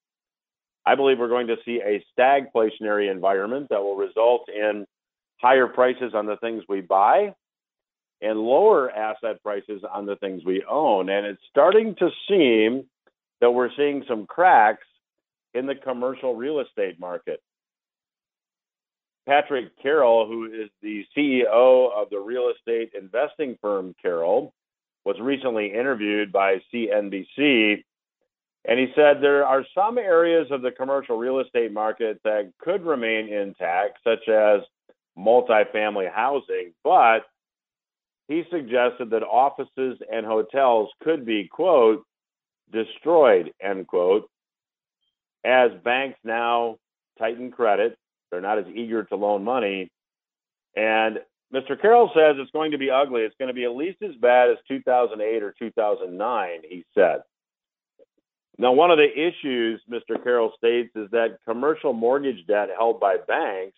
I 0.85 0.95
believe 0.95 1.19
we're 1.19 1.29
going 1.29 1.49
to 1.49 1.57
see 1.65 1.81
a 1.81 2.05
stagflationary 2.17 3.11
environment 3.11 3.69
that 3.71 3.83
will 3.83 3.97
result 3.97 4.49
in 4.49 4.87
higher 5.39 5.67
prices 5.67 6.13
on 6.15 6.27
the 6.27 6.37
things 6.37 6.63
we 6.69 6.81
buy 6.81 7.35
and 8.23 8.39
lower 8.39 8.91
asset 8.91 9.43
prices 9.43 9.83
on 9.93 10.07
the 10.07 10.17
things 10.17 10.43
we 10.45 10.65
own. 10.69 11.11
And 11.11 11.27
it's 11.27 11.43
starting 11.51 11.95
to 11.97 12.11
seem 12.29 12.85
that 13.41 13.51
we're 13.51 13.71
seeing 13.77 14.05
some 14.09 14.27
cracks 14.27 14.87
in 15.55 15.67
the 15.67 15.75
commercial 15.75 16.35
real 16.35 16.61
estate 16.61 16.99
market. 16.99 17.41
Patrick 19.27 19.71
Carroll, 19.83 20.27
who 20.27 20.45
is 20.47 20.71
the 20.83 21.05
CEO 21.17 21.91
of 21.93 22.09
the 22.11 22.19
real 22.19 22.53
estate 22.57 22.93
investing 22.99 23.59
firm 23.61 23.95
Carroll, 24.01 24.53
was 25.05 25.17
recently 25.21 25.73
interviewed 25.73 26.33
by 26.33 26.61
CNBC. 26.73 27.83
And 28.69 28.79
he 28.79 28.93
said 28.95 29.21
there 29.21 29.47
are 29.47 29.65
some 29.75 29.99
areas 29.99 30.49
of 30.51 30.63
the 30.63 30.71
commercial 30.71 31.17
real 31.17 31.41
estate 31.41 31.73
market 31.73 32.21
that 32.25 32.53
could 32.61 32.85
remain 32.85 33.33
intact, 33.33 33.99
such 34.05 34.29
as 34.29 34.61
multifamily 35.19 36.13
housing, 36.13 36.73
but 36.85 37.21
he 38.29 38.43
suggested 38.51 39.11
that 39.11 39.23
offices 39.23 39.99
and 40.13 40.27
hotels 40.27 40.91
could 41.03 41.25
be, 41.25 41.49
quote, 41.49 42.05
destroyed, 42.73 43.53
end 43.63 43.87
quote, 43.87 44.29
as 45.45 45.71
banks 45.85 46.19
now 46.25 46.77
tighten 47.19 47.51
credit 47.53 47.97
they're 48.31 48.41
not 48.41 48.59
as 48.59 48.67
eager 48.75 49.05
to 49.05 49.17
loan 49.17 49.45
money. 49.45 49.91
And 50.75 51.19
Mr. 51.55 51.81
Carroll 51.81 52.11
says 52.15 52.37
it's 52.39 52.51
going 52.51 52.73
to 52.73 52.79
be 52.79 52.91
ugly. 52.91 53.23
It's 53.23 53.37
going 53.39 53.49
to 53.49 53.55
be 53.55 53.65
at 53.65 53.77
least 53.77 54.03
as 54.03 54.15
bad 54.17 54.51
as 54.51 54.57
2008 54.69 55.43
or 55.43 55.55
2009, 55.59 56.61
he 56.69 56.85
said. 56.95 57.21
Now, 58.59 58.73
one 58.73 58.91
of 58.91 58.99
the 58.99 59.11
issues, 59.11 59.81
Mr. 59.91 60.23
Carroll 60.23 60.53
states, 60.57 60.91
is 60.97 61.11
that 61.11 61.39
commercial 61.47 61.93
mortgage 61.93 62.47
debt 62.47 62.69
held 62.77 62.99
by 62.99 63.17
banks, 63.17 63.77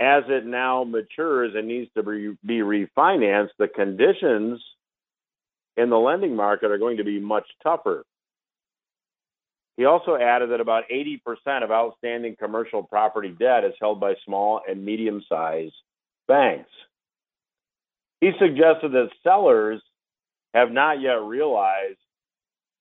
as 0.00 0.24
it 0.28 0.46
now 0.46 0.84
matures 0.84 1.52
and 1.54 1.68
needs 1.68 1.90
to 1.96 2.02
be, 2.02 2.36
be 2.44 2.58
refinanced, 2.60 3.50
the 3.58 3.68
conditions 3.68 4.60
in 5.76 5.90
the 5.90 5.98
lending 5.98 6.34
market 6.34 6.70
are 6.70 6.78
going 6.78 6.96
to 6.96 7.04
be 7.04 7.20
much 7.20 7.46
tougher. 7.62 8.04
He 9.76 9.86
also 9.86 10.16
added 10.16 10.50
that 10.50 10.60
about 10.60 10.84
80% 10.92 11.18
of 11.64 11.70
outstanding 11.70 12.36
commercial 12.38 12.82
property 12.82 13.34
debt 13.36 13.64
is 13.64 13.74
held 13.80 14.00
by 14.00 14.14
small 14.24 14.60
and 14.68 14.84
medium 14.84 15.22
sized 15.28 15.74
banks. 16.28 16.70
He 18.20 18.30
suggested 18.38 18.92
that 18.92 19.10
sellers 19.22 19.82
have 20.54 20.70
not 20.70 21.00
yet 21.00 21.20
realized 21.22 21.98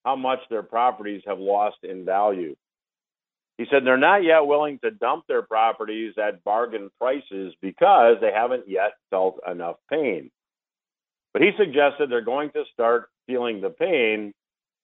how 0.05 0.15
much 0.15 0.39
their 0.49 0.63
properties 0.63 1.23
have 1.25 1.39
lost 1.39 1.77
in 1.83 2.05
value. 2.05 2.55
He 3.57 3.65
said 3.69 3.85
they're 3.85 3.97
not 3.97 4.23
yet 4.23 4.45
willing 4.45 4.79
to 4.83 4.91
dump 4.91 5.25
their 5.27 5.41
properties 5.41 6.13
at 6.17 6.43
bargain 6.43 6.89
prices 6.99 7.53
because 7.61 8.17
they 8.19 8.31
haven't 8.33 8.67
yet 8.67 8.93
felt 9.09 9.39
enough 9.49 9.77
pain. 9.89 10.31
But 11.33 11.41
he 11.41 11.51
suggested 11.57 12.09
they're 12.09 12.21
going 12.21 12.51
to 12.51 12.63
start 12.73 13.09
feeling 13.27 13.61
the 13.61 13.69
pain, 13.69 14.33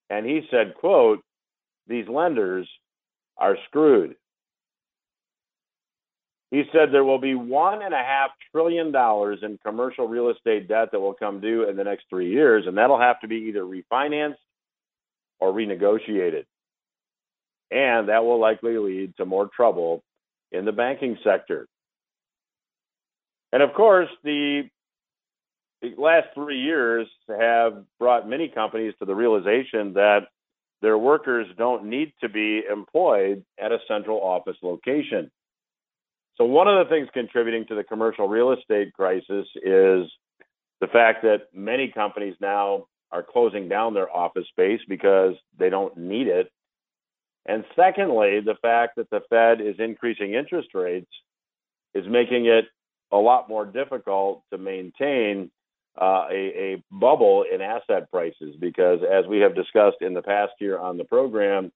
and 0.10 0.26
he 0.26 0.42
said, 0.50 0.76
quote, 0.76 1.22
these 1.90 2.08
lenders 2.08 2.70
are 3.38 3.58
screwed. 3.68 4.16
He 6.52 6.64
said 6.72 6.92
there 6.92 7.04
will 7.04 7.20
be 7.20 7.36
one 7.36 7.84
and 7.84 7.94
a 7.94 7.98
half 7.98 8.32
trillion 8.52 8.92
dollars 8.92 9.40
in 9.44 9.60
commercial 9.64 10.08
real 10.08 10.30
estate 10.30 10.68
debt 10.68 10.90
that 10.92 11.00
will 11.00 11.14
come 11.14 11.42
due 11.42 11.70
in 11.70 11.76
the 11.76 11.84
next 11.84 12.06
three 12.10 12.32
years, 12.32 12.66
and 12.66 12.78
that'll 12.78 13.00
have 13.00 13.20
to 13.22 13.28
be 13.28 13.36
either 13.50 13.64
refinanced 13.64 14.36
or 15.40 15.52
renegotiated. 15.52 16.46
And 17.72 18.10
that 18.10 18.24
will 18.24 18.40
likely 18.40 18.78
lead 18.78 19.16
to 19.18 19.26
more 19.26 19.48
trouble 19.56 20.04
in 20.52 20.66
the 20.66 20.72
banking 20.72 21.18
sector. 21.24 21.68
And 23.54 23.62
of 23.62 23.74
course, 23.74 24.10
the, 24.24 24.64
the 25.84 25.94
last 26.00 26.30
three 26.34 26.62
years 26.62 27.08
have 27.28 27.84
brought 28.00 28.28
many 28.28 28.48
companies 28.48 28.96
to 29.00 29.06
the 29.06 29.14
realization 29.14 29.94
that 29.94 30.22
their 30.82 30.98
workers 30.98 31.48
don't 31.58 31.86
need 31.86 32.14
to 32.22 32.30
be 32.30 32.62
employed 32.72 33.44
at 33.62 33.72
a 33.72 33.80
central 33.88 34.20
office 34.20 34.58
location. 34.62 35.30
So, 36.38 36.46
one 36.46 36.68
of 36.68 36.86
the 36.86 36.90
things 36.90 37.10
contributing 37.14 37.66
to 37.68 37.76
the 37.76 37.84
commercial 37.84 38.28
real 38.28 38.54
estate 38.54 38.94
crisis 38.94 39.46
is 39.58 40.10
the 40.80 40.88
fact 40.92 41.24
that 41.24 41.48
many 41.54 41.92
companies 41.94 42.36
now 42.40 42.86
are 43.12 43.24
closing 43.24 43.68
down 43.68 43.94
their 43.94 44.10
office 44.10 44.46
space 44.50 44.80
because 44.88 45.34
they 45.58 45.70
don't 45.70 45.98
need 45.98 46.28
it. 46.28 46.50
And 47.46 47.66
secondly, 47.76 48.40
the 48.40 48.56
fact 48.62 48.96
that 48.98 49.10
the 49.10 49.22
Fed 49.30 49.60
is 49.60 49.76
increasing 49.80 50.34
interest 50.34 50.70
rates 50.74 51.10
is 51.94 52.06
making 52.08 52.46
it 52.46 52.66
a 53.12 53.18
lot 53.18 53.50
more 53.50 53.66
difficult 53.66 54.44
to 54.52 54.58
maintain 54.58 55.50
uh, 56.00 56.28
a, 56.32 56.74
a 56.74 56.84
bubble 56.92 57.44
in 57.52 57.62
asset 57.62 58.10
prices 58.10 58.56
because, 58.60 59.00
as 59.04 59.26
we 59.28 59.40
have 59.40 59.56
discussed 59.56 59.98
in 60.02 60.14
the 60.14 60.22
past 60.22 60.54
year 60.60 60.78
on 60.78 60.98
the 60.98 61.04
program, 61.04 61.72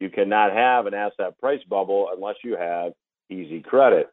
you 0.00 0.10
cannot 0.10 0.52
have 0.52 0.86
an 0.86 0.94
asset 0.94 1.38
price 1.40 1.62
bubble 1.68 2.08
unless 2.14 2.36
you 2.44 2.56
have 2.56 2.92
easy 3.30 3.60
credit. 3.60 4.08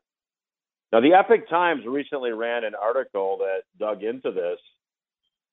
Now, 0.93 1.01
the 1.01 1.13
Epoch 1.13 1.49
Times 1.49 1.83
recently 1.85 2.31
ran 2.31 2.63
an 2.63 2.75
article 2.75 3.39
that 3.39 3.63
dug 3.79 4.03
into 4.03 4.31
this, 4.31 4.59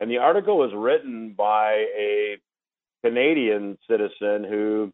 and 0.01 0.11
the 0.11 0.19
article 0.19 0.59
was 0.59 0.73
written 0.75 1.35
by 1.37 1.87
a 1.97 2.37
Canadian 3.05 3.79
citizen 3.89 4.45
who 4.45 4.93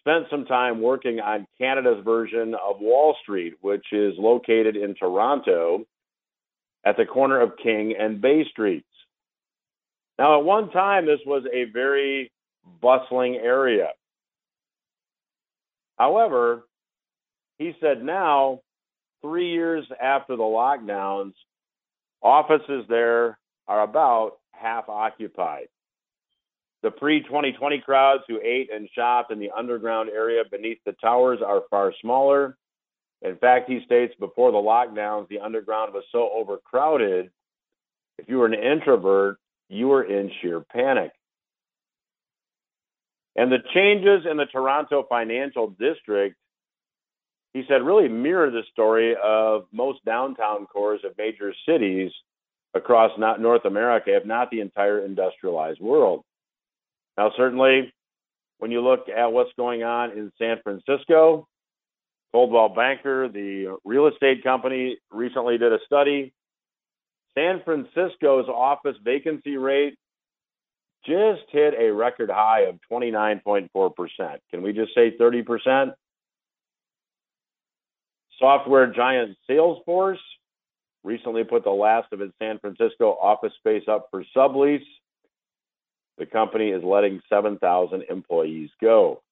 spent 0.00 0.26
some 0.30 0.44
time 0.44 0.80
working 0.80 1.20
on 1.20 1.46
Canada's 1.58 2.04
version 2.04 2.54
of 2.54 2.80
Wall 2.80 3.16
Street, 3.22 3.54
which 3.60 3.86
is 3.92 4.14
located 4.18 4.76
in 4.76 4.94
Toronto 4.94 5.84
at 6.86 6.96
the 6.96 7.04
corner 7.04 7.40
of 7.40 7.56
King 7.62 7.94
and 7.98 8.20
Bay 8.20 8.44
Streets. 8.50 8.86
Now, 10.18 10.38
at 10.38 10.44
one 10.44 10.70
time, 10.70 11.04
this 11.04 11.20
was 11.26 11.42
a 11.52 11.64
very 11.64 12.30
bustling 12.80 13.34
area. 13.34 13.88
However, 15.98 16.62
he 17.58 17.74
said 17.80 18.02
now, 18.02 18.60
three 19.20 19.50
years 19.50 19.84
after 20.00 20.36
the 20.36 20.42
lockdowns, 20.42 21.32
offices 22.22 22.84
there 22.88 23.38
are 23.66 23.82
about 23.82 24.38
half 24.52 24.88
occupied. 24.88 25.68
The 26.82 26.90
pre 26.92 27.22
2020 27.22 27.80
crowds 27.80 28.22
who 28.28 28.40
ate 28.40 28.70
and 28.72 28.88
shopped 28.94 29.32
in 29.32 29.40
the 29.40 29.50
underground 29.56 30.08
area 30.08 30.44
beneath 30.48 30.78
the 30.86 30.92
towers 30.92 31.40
are 31.44 31.62
far 31.68 31.92
smaller. 32.00 32.56
In 33.22 33.36
fact, 33.36 33.68
he 33.68 33.80
states 33.84 34.14
before 34.20 34.52
the 34.52 34.58
lockdowns, 34.58 35.28
the 35.28 35.40
underground 35.40 35.94
was 35.94 36.04
so 36.12 36.30
overcrowded, 36.34 37.30
if 38.18 38.28
you 38.28 38.38
were 38.38 38.46
an 38.46 38.54
introvert, 38.54 39.38
you 39.68 39.88
were 39.88 40.04
in 40.04 40.30
sheer 40.40 40.60
panic. 40.60 41.12
And 43.34 43.52
the 43.52 43.58
changes 43.74 44.26
in 44.30 44.36
the 44.36 44.46
Toronto 44.46 45.04
financial 45.08 45.68
district, 45.68 46.36
he 47.52 47.64
said, 47.68 47.82
really 47.82 48.08
mirror 48.08 48.50
the 48.50 48.62
story 48.72 49.14
of 49.22 49.66
most 49.72 50.04
downtown 50.04 50.66
cores 50.66 51.00
of 51.04 51.12
major 51.18 51.52
cities 51.68 52.10
across 52.74 53.10
not 53.18 53.40
North 53.40 53.64
America, 53.64 54.14
if 54.14 54.24
not 54.24 54.50
the 54.50 54.60
entire 54.60 55.04
industrialized 55.04 55.80
world. 55.80 56.22
Now, 57.18 57.32
certainly, 57.36 57.92
when 58.58 58.70
you 58.70 58.82
look 58.82 59.08
at 59.08 59.32
what's 59.32 59.52
going 59.56 59.82
on 59.82 60.12
in 60.12 60.32
San 60.38 60.58
Francisco, 60.62 61.46
Coldwell 62.36 62.68
Banker, 62.68 63.28
the 63.28 63.78
real 63.82 64.08
estate 64.08 64.44
company, 64.44 64.98
recently 65.10 65.56
did 65.56 65.72
a 65.72 65.78
study. 65.86 66.34
San 67.34 67.62
Francisco's 67.64 68.46
office 68.46 68.96
vacancy 69.02 69.56
rate 69.56 69.96
just 71.06 71.44
hit 71.48 71.72
a 71.78 71.90
record 71.90 72.28
high 72.28 72.64
of 72.64 72.78
29.4%. 72.92 73.70
Can 74.50 74.60
we 74.60 74.74
just 74.74 74.94
say 74.94 75.16
30%? 75.18 75.94
Software 78.38 78.92
giant 78.92 79.38
Salesforce 79.48 80.18
recently 81.04 81.42
put 81.42 81.64
the 81.64 81.70
last 81.70 82.12
of 82.12 82.20
its 82.20 82.34
San 82.38 82.58
Francisco 82.58 83.16
office 83.18 83.54
space 83.60 83.84
up 83.88 84.08
for 84.10 84.22
sublease 84.36 84.84
the 86.18 86.26
company 86.26 86.68
is 86.68 86.82
letting 86.84 87.22
7,000 87.30 88.04
employees 88.10 88.70
go. 88.80 89.22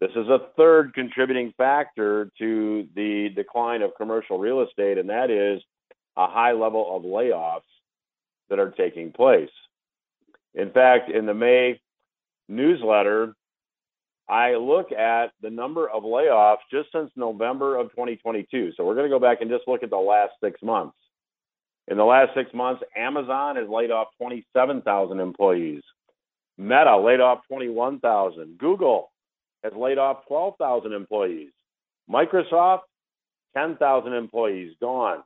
This 0.00 0.10
is 0.10 0.28
a 0.28 0.48
third 0.56 0.92
contributing 0.92 1.54
factor 1.56 2.30
to 2.38 2.86
the 2.94 3.30
decline 3.34 3.80
of 3.80 3.92
commercial 3.96 4.38
real 4.38 4.60
estate, 4.62 4.98
and 4.98 5.08
that 5.08 5.30
is 5.30 5.62
a 6.16 6.26
high 6.26 6.52
level 6.52 6.94
of 6.94 7.02
layoffs 7.02 7.60
that 8.50 8.58
are 8.58 8.70
taking 8.70 9.10
place. 9.10 9.50
In 10.54 10.70
fact, 10.70 11.10
in 11.10 11.24
the 11.24 11.34
May 11.34 11.80
newsletter, 12.48 13.34
I 14.28 14.54
look 14.56 14.92
at 14.92 15.32
the 15.40 15.50
number 15.50 15.88
of 15.88 16.02
layoffs 16.02 16.64
just 16.70 16.90
since 16.92 17.10
November 17.16 17.76
of 17.76 17.90
2022. 17.90 18.72
So 18.76 18.84
we're 18.84 18.94
going 18.94 19.08
to 19.08 19.14
go 19.14 19.20
back 19.20 19.40
and 19.40 19.50
just 19.50 19.68
look 19.68 19.82
at 19.82 19.90
the 19.90 19.96
last 19.96 20.32
six 20.42 20.60
months. 20.62 20.96
In 21.88 21.96
the 21.96 22.04
last 22.04 22.34
six 22.34 22.52
months, 22.52 22.82
Amazon 22.96 23.56
has 23.56 23.68
laid 23.68 23.92
off 23.92 24.08
27,000 24.18 25.20
employees. 25.20 25.82
Meta 26.58 26.98
laid 26.98 27.20
off 27.20 27.40
21,000. 27.48 28.58
Google 28.58 29.10
has 29.66 29.78
laid 29.78 29.98
off 29.98 30.26
12,000 30.26 30.92
employees. 30.92 31.50
Microsoft, 32.10 32.80
10,000 33.56 34.12
employees 34.12 34.74
gone. 34.80 35.22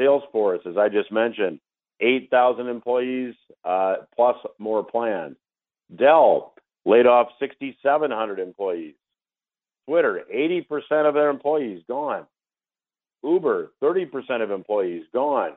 Salesforce, 0.00 0.66
as 0.66 0.76
I 0.76 0.88
just 0.88 1.10
mentioned, 1.10 1.60
8,000 2.00 2.68
employees 2.68 3.34
uh, 3.64 3.96
plus 4.14 4.36
more 4.58 4.84
planned. 4.84 5.36
Dell 5.94 6.54
laid 6.84 7.06
off 7.06 7.28
6,700 7.38 8.38
employees. 8.38 8.94
Twitter, 9.86 10.22
80% 10.32 11.08
of 11.08 11.14
their 11.14 11.30
employees 11.30 11.82
gone. 11.88 12.26
Uber, 13.22 13.72
30% 13.82 14.42
of 14.42 14.50
employees 14.50 15.04
gone. 15.12 15.52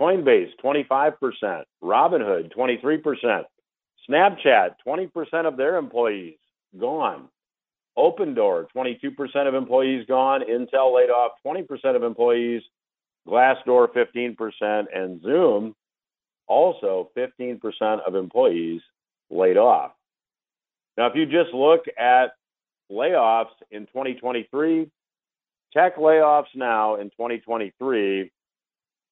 Coinbase, 0.00 0.50
25%. 0.64 1.62
Robinhood, 1.82 2.52
23%. 2.56 3.44
Snapchat, 4.10 4.70
20% 4.86 5.46
of 5.46 5.56
their 5.56 5.76
employees 5.76 6.34
gone. 6.78 7.28
Open 7.96 8.34
Door, 8.34 8.68
22% 8.74 9.46
of 9.46 9.54
employees 9.54 10.06
gone. 10.06 10.42
Intel 10.42 10.94
laid 10.94 11.10
off 11.10 11.32
20% 11.46 11.96
of 11.96 12.02
employees. 12.02 12.62
Glassdoor, 13.28 13.88
15%. 13.88 14.86
And 14.94 15.22
Zoom, 15.22 15.74
also 16.46 17.10
15% 17.16 17.60
of 18.06 18.14
employees 18.14 18.80
laid 19.30 19.56
off. 19.56 19.92
Now, 20.96 21.06
if 21.06 21.14
you 21.14 21.26
just 21.26 21.54
look 21.54 21.84
at 21.98 22.32
layoffs 22.90 23.54
in 23.70 23.86
2023, 23.86 24.90
Tech 25.72 25.96
layoffs 25.96 26.54
now 26.54 26.96
in 26.96 27.08
2023 27.10 28.30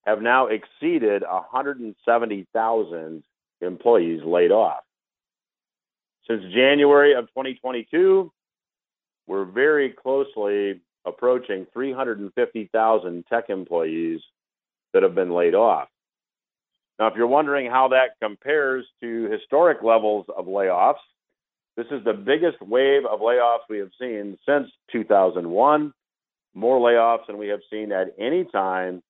have 0.04 0.20
now 0.20 0.46
exceeded 0.46 1.22
170,000 1.22 3.22
employees 3.62 4.20
laid 4.24 4.52
off. 4.52 4.82
Since 6.30 6.44
January 6.54 7.12
of 7.16 7.26
2022, 7.30 8.30
we're 9.26 9.44
very 9.44 9.90
closely 9.90 10.80
approaching 11.04 11.66
350,000 11.72 13.24
tech 13.26 13.50
employees 13.50 14.20
that 14.92 15.02
have 15.02 15.16
been 15.16 15.34
laid 15.34 15.56
off. 15.56 15.88
Now, 17.00 17.08
if 17.08 17.14
you're 17.16 17.26
wondering 17.26 17.68
how 17.68 17.88
that 17.88 18.10
compares 18.22 18.86
to 19.02 19.28
historic 19.28 19.82
levels 19.82 20.26
of 20.36 20.44
layoffs, 20.44 21.02
this 21.76 21.86
is 21.90 22.04
the 22.04 22.12
biggest 22.12 22.62
wave 22.62 23.02
of 23.10 23.18
layoffs 23.18 23.66
we 23.68 23.78
have 23.78 23.90
seen 24.00 24.38
since 24.46 24.68
2001 24.92 25.92
more 26.54 26.78
layoffs 26.78 27.26
than 27.26 27.38
we 27.38 27.48
have 27.48 27.60
seen 27.72 27.90
at 27.90 28.14
any 28.20 28.44
time 28.44 29.02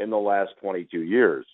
in 0.00 0.10
the 0.10 0.18
last 0.18 0.50
22 0.60 1.00
years. 1.00 1.46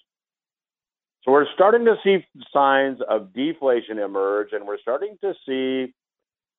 So 1.24 1.32
we're 1.32 1.46
starting 1.54 1.84
to 1.84 1.96
see 2.02 2.24
signs 2.52 3.00
of 3.08 3.32
deflation 3.34 3.98
emerge, 3.98 4.48
and 4.52 4.66
we're 4.66 4.78
starting 4.78 5.18
to 5.20 5.34
see 5.46 5.92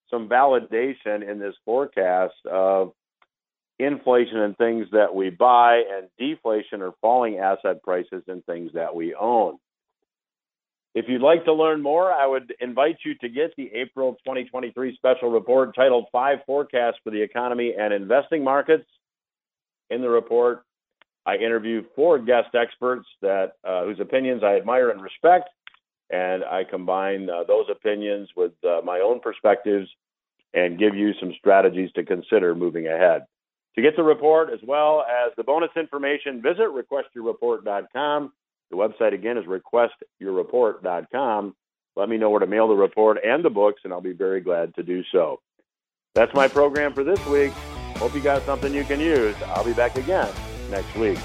some 0.09 0.29
validation 0.29 1.27
in 1.27 1.39
this 1.39 1.55
forecast 1.65 2.35
of 2.49 2.93
inflation 3.79 4.37
in 4.37 4.53
things 4.55 4.87
that 4.91 5.15
we 5.15 5.31
buy 5.31 5.83
and 5.91 6.07
deflation 6.19 6.81
or 6.81 6.93
falling 7.01 7.39
asset 7.39 7.81
prices 7.81 8.23
in 8.27 8.41
things 8.43 8.71
that 8.73 8.93
we 8.93 9.15
own. 9.15 9.57
If 10.93 11.05
you'd 11.07 11.21
like 11.21 11.45
to 11.45 11.53
learn 11.53 11.81
more, 11.81 12.11
I 12.11 12.27
would 12.27 12.53
invite 12.59 12.97
you 13.05 13.15
to 13.21 13.29
get 13.29 13.55
the 13.55 13.71
April 13.73 14.13
2023 14.25 14.95
special 14.95 15.31
report 15.31 15.73
titled 15.73 16.07
Five 16.11 16.39
Forecasts 16.45 16.97
for 17.03 17.11
the 17.11 17.21
Economy 17.21 17.73
and 17.79 17.93
Investing 17.93 18.43
Markets. 18.43 18.85
In 19.89 20.01
the 20.01 20.09
report, 20.09 20.63
I 21.25 21.35
interview 21.35 21.83
four 21.95 22.19
guest 22.19 22.55
experts 22.55 23.07
that 23.21 23.53
uh, 23.63 23.85
whose 23.85 23.99
opinions 23.99 24.43
I 24.43 24.55
admire 24.55 24.89
and 24.89 25.01
respect, 25.01 25.49
and 26.09 26.43
I 26.43 26.63
combine 26.63 27.29
uh, 27.29 27.43
those 27.43 27.67
opinions 27.69 28.29
with 28.35 28.53
uh, 28.63 28.81
my 28.83 28.99
own 28.99 29.19
perspectives 29.19 29.87
and 30.53 30.79
give 30.79 30.95
you 30.95 31.13
some 31.19 31.33
strategies 31.37 31.91
to 31.93 32.03
consider 32.03 32.55
moving 32.55 32.87
ahead. 32.87 33.25
To 33.75 33.81
get 33.81 33.95
the 33.95 34.03
report 34.03 34.49
as 34.51 34.59
well 34.67 35.01
as 35.01 35.31
the 35.37 35.43
bonus 35.43 35.69
information, 35.77 36.41
visit 36.41 36.67
requestyourreport.com. 36.67 38.33
The 38.69 38.75
website 38.75 39.13
again 39.13 39.37
is 39.37 39.45
requestyourreport.com. 39.45 41.55
Let 41.95 42.09
me 42.09 42.17
know 42.17 42.29
where 42.29 42.39
to 42.39 42.47
mail 42.47 42.67
the 42.67 42.73
report 42.73 43.19
and 43.23 43.45
the 43.45 43.49
books, 43.49 43.81
and 43.83 43.93
I'll 43.93 44.01
be 44.01 44.13
very 44.13 44.41
glad 44.41 44.75
to 44.75 44.83
do 44.83 45.03
so. 45.11 45.39
That's 46.15 46.33
my 46.33 46.49
program 46.49 46.93
for 46.93 47.05
this 47.05 47.25
week. 47.27 47.53
Hope 47.95 48.13
you 48.15 48.21
got 48.21 48.45
something 48.45 48.73
you 48.73 48.83
can 48.83 48.99
use. 48.99 49.35
I'll 49.47 49.63
be 49.63 49.73
back 49.73 49.97
again 49.97 50.50
next 50.71 50.95
week. 50.95 51.19